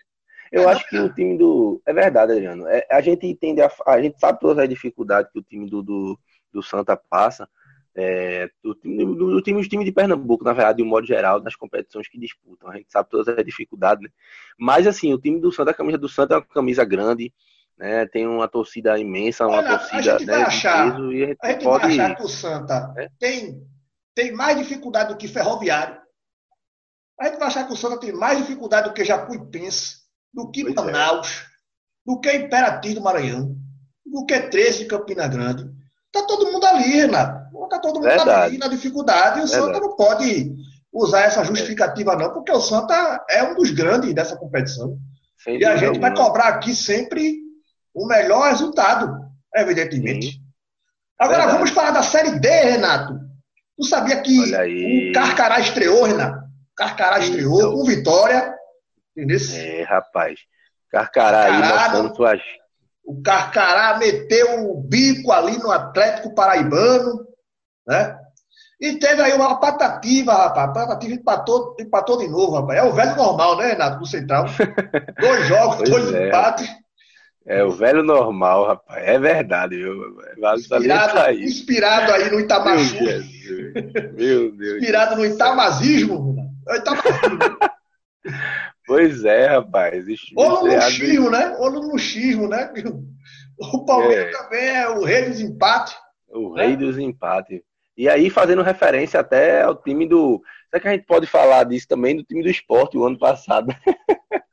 Eu 0.51 0.69
é 0.69 0.73
acho 0.73 0.87
que 0.87 0.97
o 0.97 1.13
time 1.13 1.37
do. 1.37 1.81
É 1.85 1.93
verdade, 1.93 2.33
Adriano. 2.33 2.67
É, 2.67 2.85
a 2.91 3.01
gente 3.01 3.25
entende, 3.25 3.61
a... 3.61 3.71
a, 3.87 4.01
gente 4.01 4.19
sabe 4.19 4.39
todas 4.39 4.63
as 4.63 4.69
dificuldades 4.69 5.31
que 5.31 5.39
o 5.39 5.43
time 5.43 5.69
do, 5.69 5.81
do, 5.81 6.19
do 6.53 6.61
Santa 6.61 6.95
passa. 6.95 7.49
É, 7.93 8.49
do, 8.63 8.73
do, 8.73 9.15
do, 9.15 9.41
time, 9.41 9.61
do 9.61 9.67
time 9.67 9.83
de 9.83 9.91
Pernambuco, 9.91 10.45
na 10.45 10.53
verdade, 10.53 10.77
de 10.77 10.83
um 10.83 10.87
modo 10.87 11.05
geral, 11.05 11.41
nas 11.41 11.55
competições 11.57 12.07
que 12.07 12.17
disputam. 12.17 12.69
A 12.69 12.77
gente 12.77 12.89
sabe 12.89 13.09
todas 13.09 13.27
as 13.27 13.43
dificuldades, 13.43 14.01
né? 14.01 14.09
Mas, 14.57 14.87
assim, 14.87 15.13
o 15.13 15.19
time 15.19 15.41
do 15.41 15.51
Santa, 15.51 15.71
a 15.71 15.73
camisa 15.73 15.97
do 15.97 16.07
Santa 16.07 16.35
é 16.35 16.37
uma 16.37 16.45
camisa 16.45 16.85
grande, 16.85 17.33
né? 17.77 18.05
Tem 18.05 18.25
uma 18.27 18.47
torcida 18.47 18.97
imensa, 18.97 19.45
uma 19.45 19.57
Olha, 19.57 19.77
torcida. 19.77 20.15
A 20.15 20.19
gente, 20.19 20.27
né, 20.27 20.35
achar, 20.35 20.91
peso, 20.91 21.09
a 21.09 21.11
gente, 21.11 21.37
a 21.41 21.51
gente 21.51 21.63
pode... 21.63 21.83
vai 21.83 21.99
achar 21.99 22.15
que 22.15 22.23
o 22.23 22.29
Santa 22.29 22.93
é? 22.97 23.09
tem 23.19 23.67
tem 24.15 24.31
mais 24.31 24.57
dificuldade 24.57 25.09
do 25.09 25.17
que 25.17 25.27
Ferroviário. 25.27 25.99
A 27.19 27.25
gente 27.25 27.37
vai 27.37 27.47
achar 27.47 27.67
que 27.67 27.73
o 27.73 27.77
Santa 27.77 27.99
tem 27.99 28.11
mais 28.11 28.37
dificuldade 28.37 28.89
do 28.89 28.93
que 28.93 29.05
Jacuipense, 29.05 29.97
do 30.33 30.49
que 30.49 30.63
pois 30.63 30.75
é. 30.75 30.81
Manaus, 30.81 31.27
é. 31.29 31.45
do 32.05 32.19
que 32.19 32.33
Imperatriz 32.33 32.95
do 32.95 33.01
Maranhão, 33.01 33.55
do 34.05 34.25
que 34.25 34.39
13 34.39 34.79
de 34.79 34.85
Campina 34.85 35.27
Grande. 35.27 35.69
Está 36.07 36.25
todo 36.27 36.51
mundo 36.51 36.65
ali, 36.65 36.89
Renato. 36.89 37.41
Está 37.63 37.79
todo 37.79 37.95
mundo 37.95 38.03
Verdade. 38.03 38.31
ali 38.31 38.57
na 38.57 38.67
dificuldade 38.67 39.39
e 39.39 39.43
o 39.43 39.47
Verdade. 39.47 39.73
Santa 39.73 39.79
não 39.79 39.95
pode 39.95 40.55
usar 40.91 41.21
essa 41.21 41.43
justificativa, 41.45 42.15
não, 42.15 42.33
porque 42.33 42.51
o 42.51 42.59
Santa 42.59 43.23
é 43.29 43.43
um 43.43 43.55
dos 43.55 43.71
grandes 43.71 44.13
dessa 44.13 44.35
competição. 44.35 44.97
Sem 45.37 45.57
e 45.57 45.65
a 45.65 45.77
gente 45.77 45.99
vai 45.99 46.13
cobrar 46.13 46.49
aqui 46.49 46.75
sempre 46.75 47.39
o 47.93 48.05
melhor 48.05 48.49
resultado, 48.49 49.09
evidentemente. 49.55 50.31
Sim. 50.31 50.41
Agora 51.17 51.37
Verdade. 51.37 51.57
vamos 51.57 51.71
falar 51.71 51.91
da 51.91 52.03
Série 52.03 52.39
D, 52.39 52.49
Renato. 52.49 53.20
Tu 53.81 53.87
sabia 53.87 54.21
que 54.21 54.39
o 54.39 55.11
Carcará 55.11 55.59
estreou, 55.59 56.03
Renato? 56.03 56.39
Carcará 56.75 57.17
estreou 57.17 57.73
com 57.73 57.83
vitória. 57.83 58.53
Entendeu? 59.17 59.39
É, 59.55 59.81
rapaz. 59.83 60.39
Carcará, 60.91 61.47
Carcará 61.47 61.65
aí 61.65 61.73
mostrando 61.73 62.15
suas. 62.15 62.41
O 63.03 63.21
Carcará 63.23 63.97
meteu 63.97 64.69
o 64.69 64.83
bico 64.83 65.31
ali 65.31 65.57
no 65.57 65.71
Atlético 65.71 66.35
Paraibano, 66.35 67.25
né? 67.87 68.19
E 68.79 68.99
teve 68.99 69.19
aí 69.19 69.33
uma 69.33 69.59
patativa, 69.59 70.31
rapaz. 70.31 70.69
A 70.69 70.73
patativa 70.73 71.15
empatou, 71.15 71.75
empatou 71.79 72.19
de 72.19 72.27
novo, 72.27 72.59
rapaz. 72.59 72.77
É 72.77 72.83
o 72.83 72.93
velho 72.93 73.15
normal, 73.15 73.57
né, 73.57 73.71
Renato, 73.71 73.97
do 73.97 74.05
Central. 74.05 74.45
dois 75.19 75.47
jogos, 75.47 75.89
dois 75.89 76.13
é. 76.13 76.27
empates. 76.27 76.69
É 77.45 77.63
o 77.63 77.71
velho 77.71 78.03
normal, 78.03 78.67
rapaz. 78.67 79.03
É 79.03 79.17
verdade, 79.17 79.75
viu? 79.75 80.15
Vale 80.39 80.59
inspirado, 80.59 81.19
aí. 81.19 81.43
inspirado 81.43 82.13
aí 82.13 82.29
no 82.29 82.39
Itamachu. 82.39 83.03
Meu 84.15 84.51
Deus. 84.51 84.77
Inspirado 84.77 85.15
no 85.15 85.25
itamazismo. 85.25 86.35
É 86.69 86.77
itamazismo. 86.77 87.57
pois 88.85 89.25
é, 89.25 89.47
rapaz. 89.47 90.05
Ou 90.35 90.49
no 90.49 90.75
luxismo, 90.75 91.29
né? 91.31 91.55
Ou 91.57 91.71
no 91.71 91.79
luxismo, 91.91 92.47
né? 92.47 92.71
O 93.57 93.85
Palmeiras 93.85 94.33
é. 94.33 94.37
também 94.37 94.69
é 94.69 94.89
o 94.89 95.03
rei 95.03 95.29
dos 95.29 95.39
empates. 95.39 95.95
O 96.29 96.53
rei 96.53 96.69
né? 96.69 96.75
dos 96.77 96.97
empates. 96.97 97.61
E 97.97 98.09
aí, 98.09 98.29
fazendo 98.29 98.61
referência 98.61 99.19
até 99.19 99.61
ao 99.63 99.75
time 99.75 100.07
do. 100.07 100.41
Será 100.69 100.81
que 100.81 100.87
a 100.87 100.91
gente 100.91 101.05
pode 101.05 101.27
falar 101.27 101.65
disso 101.65 101.87
também 101.87 102.15
do 102.15 102.23
time 102.23 102.41
do 102.41 102.49
esporte 102.49 102.97
o 102.97 103.05
ano 103.05 103.19
passado? 103.19 103.75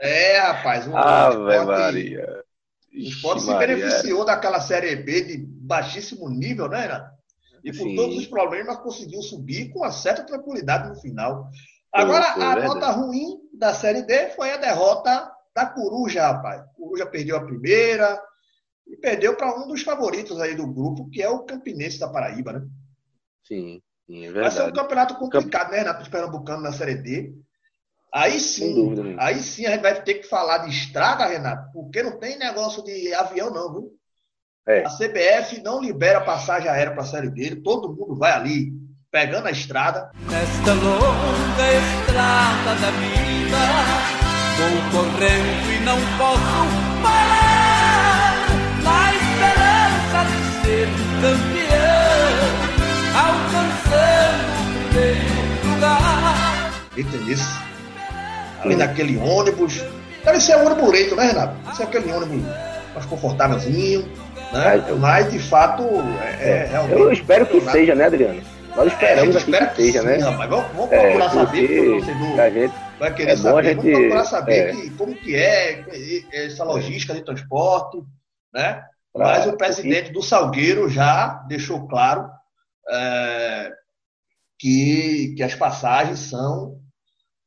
É, 0.01 0.39
rapaz. 0.39 0.86
Um 0.86 0.97
Ave 0.97 1.36
esporte, 1.36 1.66
Maria. 1.66 2.45
O 2.93 2.99
esporte 2.99 3.43
se 3.43 3.55
beneficiou 3.55 4.24
daquela 4.24 4.61
Série 4.61 4.97
B 4.97 5.22
de 5.22 5.36
baixíssimo 5.39 6.28
nível, 6.28 6.68
né, 6.68 6.82
Renato? 6.82 7.18
E 7.62 7.72
por 7.72 7.89
Sim. 7.89 7.97
todos 7.97 8.16
os 8.16 8.26
problemas 8.26 8.78
conseguiu 8.78 9.20
subir 9.20 9.70
com 9.70 9.80
uma 9.80 9.91
certa 9.91 10.24
tranquilidade 10.24 10.89
no 10.89 10.97
final. 10.97 11.49
Agora, 11.93 12.32
a 12.32 12.55
verdade. 12.55 12.66
nota 12.66 12.91
ruim 12.91 13.41
da 13.53 13.74
Série 13.74 14.03
D 14.03 14.30
foi 14.30 14.53
a 14.53 14.57
derrota 14.57 15.30
da 15.55 15.66
Coruja, 15.66 16.22
rapaz. 16.22 16.62
Coruja 16.76 17.07
perdeu 17.07 17.36
a 17.36 17.45
primeira 17.45 18.22
e 18.86 18.97
perdeu 18.97 19.36
para 19.36 19.59
um 19.59 19.66
dos 19.66 19.82
favoritos 19.82 20.41
aí 20.41 20.55
do 20.55 20.66
grupo, 20.66 21.11
que 21.11 21.22
é 21.22 21.28
o 21.28 21.45
Campinense 21.45 21.99
da 21.99 22.09
Paraíba, 22.09 22.53
né? 22.53 22.66
Sim, 23.45 23.82
sim 24.07 24.24
é 24.24 24.32
verdade. 24.32 24.57
Vai 24.57 24.64
ser 24.64 24.70
um 24.70 24.74
campeonato 24.74 25.14
complicado, 25.16 25.64
Camp... 25.64 25.72
né, 25.72 25.78
Renato? 25.78 26.03
Os 26.03 26.09
Pernambucano 26.09 26.62
na 26.62 26.72
Série 26.72 26.95
D. 26.95 27.34
Aí 28.18 28.40
sim, 28.40 28.74
dúvida, 28.74 29.14
aí 29.16 29.40
sim 29.40 29.64
a 29.64 29.70
gente 29.70 29.82
vai 29.82 30.02
ter 30.02 30.14
que 30.14 30.26
falar 30.26 30.58
de 30.58 30.70
estrada, 30.70 31.24
Renato, 31.24 31.70
porque 31.72 32.02
não 32.02 32.18
tem 32.18 32.36
negócio 32.36 32.82
de 32.82 33.14
avião, 33.14 33.48
não, 33.48 33.72
viu? 33.72 33.92
É. 34.66 34.84
A 34.84 34.90
CBF 34.90 35.62
não 35.62 35.80
libera 35.80 36.20
passagem 36.22 36.68
aérea 36.68 36.92
para 36.92 37.02
a 37.02 37.06
Série 37.06 37.30
B, 37.30 37.54
todo 37.62 37.94
mundo 37.94 38.16
vai 38.16 38.32
ali 38.32 38.72
pegando 39.08 39.46
a 39.46 39.52
estrada. 39.52 40.10
Nesta 40.28 40.74
longa 40.74 41.72
estrada 41.78 42.74
da 42.80 42.90
vida, 42.90 43.58
vou 44.58 45.02
correndo 45.02 45.70
e 45.70 45.78
não 45.84 45.98
posso 46.18 46.66
parar, 47.00 48.34
na 48.82 49.14
esperança 49.14 50.24
de 50.26 50.38
ser 50.66 50.88
campeão, 51.20 52.48
alcançando 53.14 54.42
o 54.58 54.88
primeiro 54.88 55.72
lugar. 55.72 56.72
Entendeu? 56.96 57.67
Ali 58.61 58.76
naquele 58.76 59.16
ônibus. 59.18 59.82
Deve 60.24 60.40
ser 60.40 60.56
um 60.56 60.66
ônibus 60.66 60.90
leito, 60.90 61.16
né, 61.16 61.26
Renato? 61.26 61.54
Deve 61.64 61.76
ser 61.76 61.82
aquele 61.84 62.12
ônibus 62.12 62.42
mais 62.94 63.06
confortávelzinho, 63.06 64.09
né? 64.52 64.84
Mas, 64.98 65.30
de 65.30 65.38
fato, 65.38 65.84
é, 66.40 66.48
é 66.48 66.68
realmente. 66.70 67.00
Eu 67.00 67.12
espero 67.12 67.46
que 67.46 67.61
seja, 67.61 67.94
né, 67.94 68.06
Adriano? 68.06 68.42
Nós 68.76 68.92
esperamos 68.92 69.34
é, 69.34 69.40
que, 69.40 69.66
que 69.66 69.74
seja, 69.76 70.02
né? 70.02 70.18
Rapaz. 70.18 70.50
Vamos, 70.50 70.66
vamos 70.72 70.88
procurar 70.88 71.24
é, 71.24 71.30
saber, 71.30 71.66
porque 71.66 71.80
o 71.80 71.96
torcedor 71.96 72.70
vai 72.98 73.14
querer 73.14 73.30
é 73.30 73.36
saber. 73.36 73.64
Gente, 73.64 73.76
vamos 73.76 73.98
procurar 73.98 74.24
saber 74.24 74.52
é. 74.52 74.72
que, 74.72 74.90
como 74.90 75.14
que 75.14 75.36
é 75.36 75.84
essa 76.32 76.64
logística 76.64 77.14
de 77.14 77.24
transporte, 77.24 77.98
né? 78.52 78.82
Mas 79.14 79.46
o 79.46 79.56
presidente 79.56 80.12
do 80.12 80.22
Salgueiro 80.22 80.88
já 80.88 81.44
deixou 81.48 81.88
claro 81.88 82.30
é, 82.88 83.72
que, 84.59 85.34
que 85.36 85.42
as 85.42 85.54
passagens 85.54 86.20
são 86.20 86.77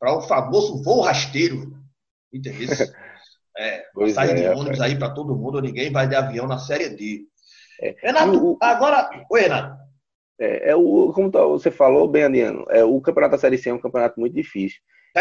para 0.02 0.18
o 0.18 0.22
famoso 0.22 0.82
voo 0.84 1.02
rasteiro. 1.02 1.72
Entendeu? 2.34 2.68
É, 3.58 3.84
passagem 3.94 4.46
é, 4.46 4.50
de 4.50 4.58
ônibus 4.58 4.80
aí 4.80 4.98
para 4.98 5.10
todo 5.10 5.36
mundo, 5.36 5.62
ninguém 5.62 5.92
vai 5.92 6.08
de 6.08 6.16
avião 6.16 6.48
na 6.48 6.58
série 6.58 6.88
D. 6.88 7.26
É. 7.82 7.96
Renato, 8.00 8.54
o, 8.54 8.58
agora. 8.62 9.10
Oi, 9.30 9.42
Renato. 9.42 9.78
É, 10.40 10.70
é 10.70 10.76
o, 10.76 11.12
como 11.14 11.30
tá, 11.30 11.42
você 11.42 11.70
falou 11.70 12.08
bem, 12.08 12.24
Adriano, 12.24 12.66
é, 12.70 12.82
o 12.86 13.02
campeonato 13.02 13.34
da 13.34 13.38
Série 13.38 13.58
C 13.58 13.70
é 13.70 13.74
um 13.74 13.82
campeonato 13.82 14.18
muito 14.18 14.34
difícil. 14.34 14.80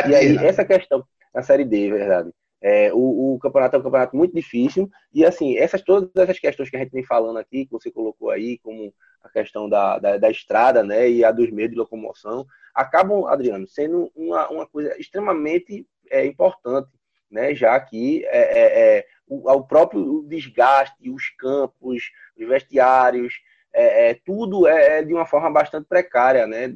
e 0.08 0.14
aí, 0.14 0.32
né? 0.32 0.46
essa 0.46 0.64
questão, 0.64 1.04
na 1.34 1.42
Série 1.42 1.64
D, 1.64 1.88
é 1.88 1.90
verdade. 1.90 2.30
É, 2.62 2.92
o, 2.92 3.34
o, 3.34 3.38
campeonato 3.38 3.76
é 3.76 3.78
um 3.78 3.82
campeonato 3.82 4.16
muito 4.16 4.34
difícil, 4.34 4.90
e 5.14 5.24
assim, 5.24 5.56
essas, 5.56 5.82
todas 5.82 6.10
essas 6.14 6.38
questões 6.38 6.68
que 6.68 6.76
a 6.76 6.80
gente 6.80 6.92
vem 6.92 7.04
falando 7.04 7.38
aqui, 7.38 7.64
que 7.64 7.72
você 7.72 7.90
colocou 7.90 8.30
aí, 8.30 8.58
como 8.58 8.92
a 9.22 9.28
questão 9.30 9.68
da, 9.68 9.98
da, 9.98 10.18
da 10.18 10.30
estrada, 10.30 10.82
né, 10.82 11.08
e 11.08 11.24
a 11.24 11.30
dos 11.30 11.50
meios 11.50 11.70
de 11.70 11.78
locomoção, 11.78 12.46
acabam, 12.74 13.26
Adriano, 13.26 13.66
sendo 13.66 14.10
uma, 14.14 14.48
uma 14.48 14.66
coisa 14.66 14.98
extremamente 14.98 15.86
é, 16.10 16.24
importante, 16.26 16.88
né? 17.30 17.54
já 17.54 17.78
que 17.78 18.24
é, 18.26 18.38
é, 18.38 18.98
é 18.98 19.06
o, 19.26 19.50
o, 19.50 19.64
próprio 19.64 20.24
desgaste, 20.28 21.10
os 21.10 21.28
campos, 21.38 22.10
os 22.36 22.48
vestiários, 22.48 23.34
é, 23.72 24.10
é, 24.10 24.14
tudo 24.14 24.66
é, 24.66 25.02
de 25.02 25.14
uma 25.14 25.26
forma 25.26 25.50
bastante 25.50 25.86
precária 25.86 26.46
né? 26.46 26.68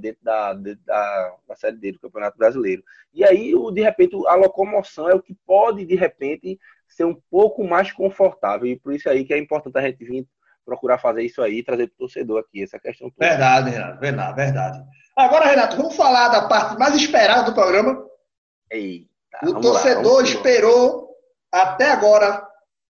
dentro 0.00 0.22
da, 0.22 0.54
da, 0.54 1.36
da 1.46 1.56
Série 1.56 1.76
D 1.76 1.92
do 1.92 2.00
Campeonato 2.00 2.38
Brasileiro. 2.38 2.82
E 3.12 3.24
aí, 3.24 3.52
de 3.72 3.80
repente, 3.82 4.16
a 4.26 4.34
locomoção 4.34 5.08
é 5.08 5.14
o 5.14 5.22
que 5.22 5.36
pode, 5.46 5.84
de 5.84 5.94
repente, 5.94 6.58
ser 6.88 7.04
um 7.04 7.14
pouco 7.30 7.64
mais 7.64 7.92
confortável. 7.92 8.66
E 8.66 8.76
por 8.76 8.92
isso 8.92 9.08
aí 9.08 9.24
que 9.24 9.34
é 9.34 9.38
importante 9.38 9.76
a 9.78 9.82
gente 9.82 10.04
vir 10.04 10.26
procurar 10.64 10.98
fazer 10.98 11.22
isso 11.22 11.42
aí, 11.42 11.62
trazer 11.62 11.88
para 11.88 11.94
o 11.94 11.98
torcedor 11.98 12.40
aqui, 12.40 12.62
essa 12.62 12.78
questão. 12.78 13.10
Toda. 13.10 13.28
Verdade, 13.28 13.70
Renato, 13.70 14.00
verdade, 14.00 14.36
verdade. 14.36 14.84
Agora, 15.16 15.46
Renato, 15.46 15.76
vamos 15.76 15.94
falar 15.94 16.28
da 16.28 16.48
parte 16.48 16.78
mais 16.78 16.94
esperada 16.96 17.44
do 17.44 17.54
programa. 17.54 18.04
Eita, 18.70 19.06
o 19.42 19.60
torcedor 19.60 20.22
lá, 20.22 20.22
esperou 20.22 21.10
até 21.52 21.90
agora 21.90 22.46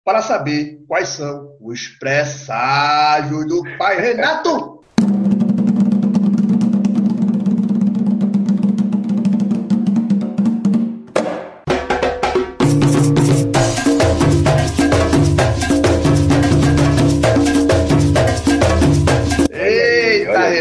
para 0.05 0.21
saber 0.21 0.81
quais 0.89 1.09
são 1.11 1.57
os 1.61 1.87
presságios 1.89 3.47
do 3.47 3.63
pai 3.79 4.01
Renato. 4.01 4.83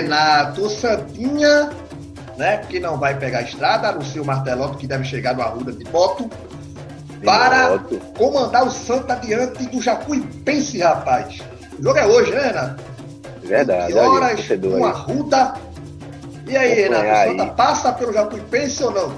Renato 0.01 0.69
Santinha, 0.69 1.69
né, 2.37 2.57
que 2.57 2.79
não 2.79 2.97
vai 2.97 3.17
pegar 3.17 3.39
a 3.39 3.43
estrada, 3.43 3.89
anuncia 3.89 4.21
o 4.21 4.25
Marteloto 4.25 4.77
que 4.77 4.87
deve 4.87 5.03
chegar 5.03 5.35
no 5.35 5.41
Arruda 5.41 5.71
de 5.71 5.83
moto, 5.89 6.29
para 7.23 7.79
comandar 8.17 8.65
o 8.65 8.71
Santa 8.71 9.15
diante 9.15 9.65
do 9.65 9.81
Jacuipense, 9.81 10.79
rapaz. 10.79 11.41
O 11.77 11.83
jogo 11.83 11.97
é 11.97 12.05
hoje, 12.05 12.31
né, 12.31 12.41
Renato? 12.41 12.83
Verdade. 13.43 13.93
Que 13.93 13.99
horas 13.99 14.47
com 14.47 14.85
Arruda. 14.85 15.53
E 16.47 16.57
aí, 16.57 16.73
Renato, 16.73 17.03
o 17.03 17.31
Santa 17.31 17.43
aí. 17.43 17.51
passa 17.51 17.93
pelo 17.93 18.13
Jacuipense 18.13 18.83
ou 18.83 18.91
não? 18.91 19.13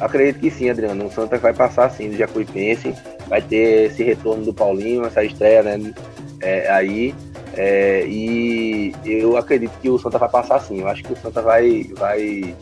Acredito 0.00 0.40
que 0.40 0.50
sim, 0.50 0.70
Adriano. 0.70 1.06
O 1.06 1.12
Santa 1.12 1.38
vai 1.38 1.52
passar 1.52 1.90
sim 1.90 2.10
do 2.10 2.16
Jacuipense. 2.16 2.94
Vai 3.26 3.42
ter 3.42 3.90
esse 3.90 4.02
retorno 4.02 4.44
do 4.44 4.54
Paulinho, 4.54 5.04
essa 5.04 5.24
estreia, 5.24 5.62
né? 5.62 5.92
é, 6.40 6.70
aí. 6.70 7.14
É, 7.54 8.06
e 8.06 8.94
eu 9.04 9.36
acredito 9.36 9.72
que 9.80 9.90
o 9.90 9.98
Santa 9.98 10.18
vai 10.18 10.28
passar 10.28 10.60
sim. 10.60 10.80
Eu 10.80 10.88
acho 10.88 11.02
que 11.02 11.12
o 11.12 11.16
Santa 11.16 11.42
vai, 11.42 11.90
vai 11.96 12.54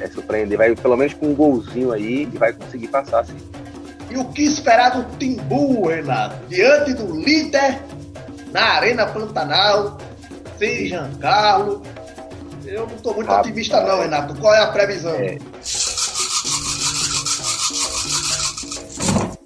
é, 0.00 0.08
surpreender, 0.08 0.58
vai 0.58 0.74
pelo 0.74 0.96
menos 0.96 1.14
com 1.14 1.26
um 1.26 1.34
golzinho 1.34 1.92
aí 1.92 2.22
e 2.22 2.38
vai 2.38 2.52
conseguir 2.52 2.88
passar 2.88 3.24
sim. 3.24 3.36
E 4.10 4.16
o 4.16 4.24
que 4.26 4.42
esperar 4.42 4.90
do 4.90 5.18
Timbu, 5.18 5.88
Renato? 5.88 6.36
Diante 6.48 6.94
do 6.94 7.20
líder 7.20 7.80
na 8.52 8.74
Arena 8.74 9.06
Pantanal, 9.06 9.98
sem 10.56 10.86
Giancarlo. 10.86 11.82
Eu 12.64 12.86
não 12.86 12.94
estou 12.94 13.14
muito 13.14 13.26
Rapaz, 13.26 13.46
otimista, 13.46 13.82
não, 13.82 14.00
Renato. 14.00 14.34
Qual 14.36 14.54
é 14.54 14.62
a 14.62 14.68
previsão? 14.68 15.14
É. 15.16 15.38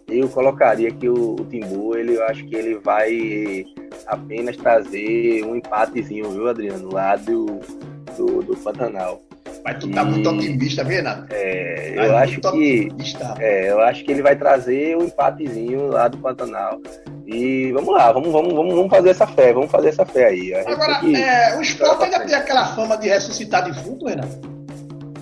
Eu 0.09 0.29
colocaria 0.29 0.91
que 0.91 1.09
o, 1.09 1.35
o 1.35 1.45
Timbu, 1.45 1.97
ele, 1.97 2.17
eu 2.17 2.25
acho 2.25 2.45
que 2.47 2.55
ele 2.55 2.79
vai 2.79 3.65
apenas 4.07 4.57
trazer 4.57 5.45
um 5.45 5.57
empatezinho, 5.57 6.31
viu, 6.31 6.49
Adriano? 6.49 6.93
Lá 6.93 7.17
do, 7.17 7.61
do, 8.17 8.43
do 8.43 8.57
Pantanal. 8.57 9.23
Mas 9.69 9.79
tu 9.81 9.91
tá 9.91 10.03
e, 10.03 10.05
muito 10.07 10.31
otimista, 10.31 10.83
viu, 10.83 10.97
Renato? 10.97 11.27
É, 11.31 11.93
eu 11.95 12.17
acho 12.17 12.41
que. 12.41 12.89
É, 13.39 13.71
eu 13.71 13.81
acho 13.83 14.03
que 14.03 14.11
ele 14.11 14.23
vai 14.23 14.35
trazer 14.35 14.97
um 14.97 15.05
empatezinho 15.05 15.89
lá 15.89 16.09
do 16.09 16.17
Pantanal. 16.17 16.81
E 17.27 17.71
vamos 17.73 17.95
lá, 17.95 18.11
vamos, 18.11 18.33
vamos, 18.33 18.55
vamos, 18.55 18.75
vamos 18.75 18.91
fazer 18.91 19.11
essa 19.11 19.27
fé, 19.27 19.53
vamos 19.53 19.71
fazer 19.71 19.91
essa 19.91 20.07
fé 20.07 20.29
aí. 20.29 20.55
Agora, 20.55 21.01
que... 21.01 21.15
é, 21.15 21.59
o 21.59 21.61
esporte 21.61 22.05
ainda 22.05 22.21
tem 22.21 22.35
aquela 22.35 22.69
fama 22.69 22.97
de 22.97 23.09
ressuscitar 23.09 23.63
defunto, 23.63 24.07
Renato? 24.07 24.41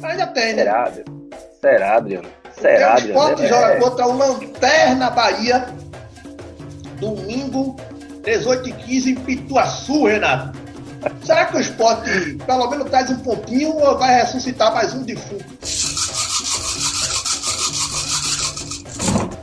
Ainda 0.01 0.26
tem, 0.28 0.55
né? 0.55 0.62
Será, 0.62 0.92
Será, 1.61 1.97
Adriano? 1.97 2.28
Será? 2.53 2.94
O 2.94 2.99
esporte 2.99 3.42
é, 3.42 3.49
joga 3.49 3.76
contra 3.80 4.07
o 4.07 4.16
Lanterna 4.16 5.11
Bahia, 5.11 5.66
domingo 7.01 7.74
18 8.22 8.68
e 8.68 8.72
15 8.72 9.11
em 9.11 9.14
Pituaçu, 9.16 10.05
Renato. 10.05 10.57
Será 11.25 11.47
que 11.47 11.57
o 11.57 11.61
esporte 11.61 12.35
pelo 12.47 12.71
menos 12.71 12.91
traz 12.91 13.11
um 13.11 13.19
pouquinho 13.19 13.75
ou 13.75 13.99
vai 13.99 14.15
ressuscitar 14.23 14.73
mais 14.73 14.95
um 14.95 15.03
defunto? 15.03 15.45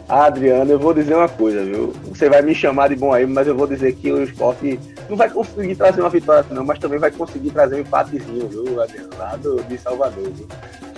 Adriano, 0.07 0.71
eu 0.71 0.79
vou 0.79 0.93
dizer 0.93 1.15
uma 1.15 1.29
coisa, 1.29 1.63
viu? 1.63 1.93
Você 2.09 2.29
vai 2.29 2.41
me 2.41 2.53
chamar 2.53 2.89
de 2.89 2.95
bom 2.95 3.13
aí, 3.13 3.25
mas 3.25 3.47
eu 3.47 3.55
vou 3.55 3.65
dizer 3.65 3.93
que 3.95 4.11
o 4.11 4.23
esporte 4.23 4.79
não 5.09 5.17
vai 5.17 5.29
conseguir 5.29 5.75
trazer 5.75 6.01
uma 6.01 6.09
vitória, 6.09 6.45
não, 6.51 6.63
mas 6.63 6.77
também 6.77 6.99
vai 6.99 7.09
conseguir 7.09 7.49
trazer 7.51 7.77
um 7.77 7.79
empatezinho, 7.79 8.47
viu, 8.47 8.81
Adriano? 8.81 9.09
Lá 9.17 9.35
do, 9.37 9.63
de 9.63 9.77
Salvador, 9.77 10.29
viu? 10.31 10.47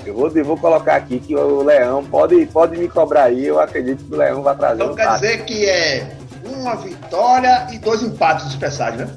Eu 0.05 0.13
vou, 0.13 0.30
eu 0.30 0.45
vou 0.45 0.57
colocar 0.57 0.95
aqui 0.97 1.20
que 1.20 1.36
o 1.36 1.63
Leão 1.63 2.03
pode, 2.03 2.45
pode 2.47 2.78
me 2.78 2.88
cobrar 2.88 3.24
aí, 3.24 3.45
eu 3.47 3.59
acredito 3.59 4.03
que 4.03 4.13
o 4.13 4.18
Leão 4.18 4.43
vai 4.43 4.55
trazer 4.55 4.84
então 4.84 4.93
um 4.93 4.95
quer 4.95 5.13
dizer 5.13 5.45
que 5.45 5.66
é 5.66 6.16
uma 6.43 6.76
vitória 6.76 7.68
e 7.72 7.80
dois 7.80 8.03
empates 8.03 8.47
dispersados, 8.47 8.99
né? 8.99 9.07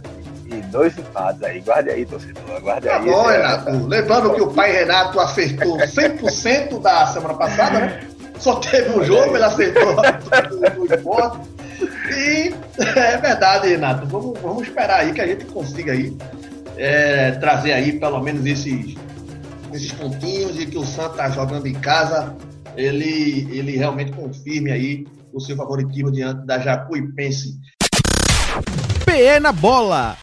E 0.51 0.61
dois 0.71 0.97
empates 0.99 1.43
aí. 1.43 1.61
Guarde 1.61 1.91
aí, 1.91 2.07
torcedor. 2.07 2.61
Guarde 2.63 2.89
Tá 2.89 2.99
aí. 2.99 3.05
bom, 3.07 3.31
É, 3.31 3.37
Renato. 3.37 3.87
Lembrando 3.87 4.35
que 4.35 4.41
o 4.41 4.51
pai 4.53 4.73
Renato 4.73 5.21
acertou 5.21 5.77
100% 5.79 6.81
da 6.81 7.07
semana 7.07 7.35
passada, 7.35 7.81
né? 7.81 8.01
Só 8.39 8.57
teve 8.57 8.99
um 8.99 9.05
jogo, 9.05 9.35
ele 9.37 9.45
acertou 9.45 9.95
esporte. 10.91 11.39
E 12.11 12.55
é 12.99 13.17
verdade, 13.19 13.69
Renato. 13.69 14.07
Vamos, 14.07 14.39
vamos 14.41 14.63
esperar 14.63 15.01
aí 15.01 15.13
que 15.13 15.21
a 15.21 15.27
gente 15.27 15.45
consiga 15.47 15.93
aí 15.93 16.17
é, 16.77 17.33
trazer 17.33 17.73
aí 17.73 17.99
pelo 17.99 18.21
menos 18.23 18.47
esses, 18.47 18.97
esses 19.73 19.93
pontinhos 19.93 20.59
e 20.59 20.67
que 20.67 20.79
o 20.79 20.85
Santa 20.87 21.11
tá 21.17 21.31
jogando 21.31 21.67
em 21.67 21.75
casa, 21.75 22.35
ele, 22.77 23.47
ele 23.51 23.77
realmente 23.77 24.13
confirme 24.13 24.71
aí 24.71 25.07
o 25.33 25.41
seu 25.41 25.57
favoritismo 25.57 26.11
diante 26.11 26.47
da 26.47 26.59
Jacuipense. 26.59 27.59
PE 29.09 29.41
na 29.41 29.53
bola. 29.53 30.19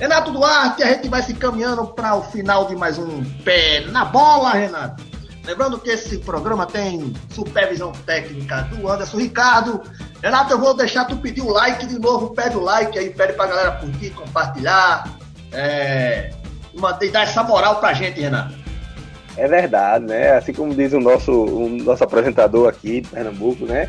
Renato 0.00 0.32
Duarte, 0.32 0.82
a 0.82 0.88
gente 0.88 1.08
vai 1.08 1.22
se 1.22 1.34
caminhando 1.34 1.86
para 1.86 2.16
o 2.16 2.22
final 2.24 2.64
de 2.66 2.74
mais 2.74 2.98
um 2.98 3.22
Pé 3.44 3.86
na 3.92 4.04
Bola, 4.04 4.54
Renato. 4.54 5.04
Lembrando 5.44 5.78
que 5.78 5.90
esse 5.90 6.18
programa 6.18 6.66
tem 6.66 7.14
supervisão 7.30 7.92
técnica 7.92 8.62
do 8.62 8.90
Anderson 8.90 9.18
Ricardo. 9.18 9.80
Renato, 10.20 10.54
eu 10.54 10.58
vou 10.58 10.76
deixar 10.76 11.04
tu 11.04 11.16
pedir 11.18 11.42
o 11.42 11.52
like 11.52 11.86
de 11.86 12.00
novo. 12.00 12.34
Pede 12.34 12.56
o 12.56 12.60
like 12.60 12.98
aí, 12.98 13.10
pede 13.10 13.34
pra 13.34 13.46
galera 13.46 13.70
curtir, 13.76 14.10
compartilhar. 14.10 15.16
É, 15.52 16.32
dar 17.12 17.22
essa 17.22 17.44
moral 17.44 17.76
pra 17.76 17.92
gente, 17.92 18.20
Renato. 18.20 18.57
É 19.38 19.46
verdade, 19.46 20.04
né? 20.04 20.32
Assim 20.32 20.52
como 20.52 20.74
diz 20.74 20.92
o 20.92 21.00
nosso, 21.00 21.32
o 21.32 21.68
nosso 21.68 22.02
apresentador 22.04 22.68
aqui 22.68 23.00
de 23.02 23.08
Pernambuco, 23.08 23.64
né? 23.64 23.88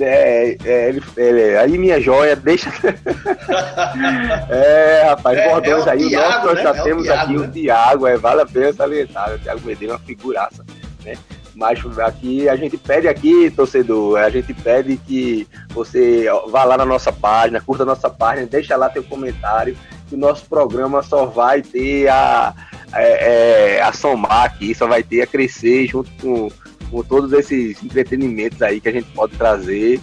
É, 0.00 0.56
é, 0.64 0.88
ele, 0.88 1.02
ele- 1.16 1.56
aí 1.58 1.76
minha 1.76 2.00
joia, 2.00 2.36
deixa. 2.36 2.70
é, 4.50 5.02
rapaz, 5.08 5.38
É, 5.38 5.48
bordões 5.48 5.86
é 5.86 5.90
aí, 5.90 6.04
o 6.06 6.08
Thiago, 6.08 6.28
nosso 6.32 6.46
nós 6.46 6.56
né? 6.56 6.62
já 6.62 6.70
É 6.70 6.82
temos 6.82 7.02
Thiago, 7.04 7.22
aqui 7.22 7.32
né? 7.32 7.38
o 7.46 7.50
Thiago, 7.50 8.06
é, 8.06 8.16
vale 8.16 8.40
a 8.42 8.46
pena 8.46 8.72
salientar, 8.72 9.34
o 9.34 9.38
Thiago 9.38 9.60
Medeiros 9.64 9.96
é 9.96 9.98
uma 9.98 10.04
figuraça, 10.06 10.64
né? 11.04 11.14
Mas 11.54 11.80
aqui 11.98 12.48
a 12.48 12.54
gente 12.54 12.76
pede 12.76 13.08
aqui, 13.08 13.50
torcedor, 13.50 14.20
a 14.20 14.30
gente 14.30 14.54
pede 14.54 14.96
que 14.96 15.48
você 15.70 16.26
vá 16.50 16.62
lá 16.62 16.76
na 16.76 16.84
nossa 16.86 17.12
página, 17.12 17.60
curta 17.60 17.82
a 17.82 17.86
nossa 17.86 18.08
página, 18.08 18.46
deixa 18.46 18.76
lá 18.76 18.88
teu 18.88 19.02
comentário, 19.02 19.76
que 20.08 20.14
o 20.14 20.18
nosso 20.18 20.46
programa 20.46 21.02
só 21.02 21.26
vai 21.26 21.60
ter 21.60 22.06
a, 22.08 22.54
é, 22.92 23.76
é, 23.76 23.82
a 23.82 23.92
somar 23.92 24.44
aqui, 24.44 24.74
só 24.74 24.86
vai 24.86 25.02
ter 25.02 25.22
a 25.22 25.26
crescer 25.26 25.86
junto 25.86 26.10
com, 26.20 26.48
com 26.90 27.02
todos 27.02 27.32
esses 27.32 27.82
entretenimentos 27.82 28.62
aí 28.62 28.80
que 28.80 28.88
a 28.88 28.92
gente 28.92 29.10
pode 29.10 29.36
trazer 29.36 30.00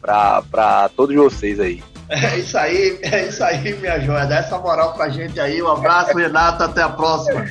para 0.00 0.88
todos 0.96 1.14
vocês 1.14 1.58
aí. 1.58 1.82
É 2.08 2.38
isso 2.38 2.56
aí, 2.56 2.98
é 3.02 3.26
isso 3.26 3.42
aí, 3.42 3.74
minha 3.74 3.98
joia. 4.00 4.26
Dá 4.26 4.38
essa 4.38 4.58
moral 4.58 4.94
pra 4.94 5.08
gente 5.08 5.40
aí. 5.40 5.60
Um 5.60 5.68
abraço, 5.68 6.16
Renato. 6.16 6.62
Até 6.62 6.82
a 6.82 6.88
próxima. 6.88 7.44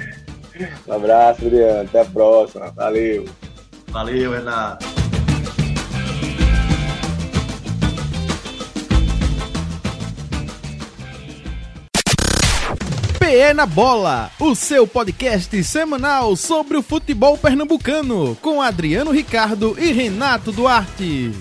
Um 0.87 0.93
abraço, 0.93 1.45
Adriano. 1.45 1.81
Até 1.81 2.01
a 2.01 2.05
próxima. 2.05 2.71
Valeu. 2.71 3.25
Valeu, 3.91 4.31
Renato. 4.31 5.04
PE 13.25 13.55
na 13.55 13.65
bola. 13.65 14.29
O 14.39 14.53
seu 14.53 14.85
podcast 14.85 15.63
semanal 15.63 16.35
sobre 16.35 16.77
o 16.77 16.83
futebol 16.83 17.35
pernambucano. 17.35 18.37
Com 18.39 18.61
Adriano 18.61 19.09
Ricardo 19.09 19.75
e 19.79 19.91
Renato 19.91 20.51
Duarte. 20.51 21.33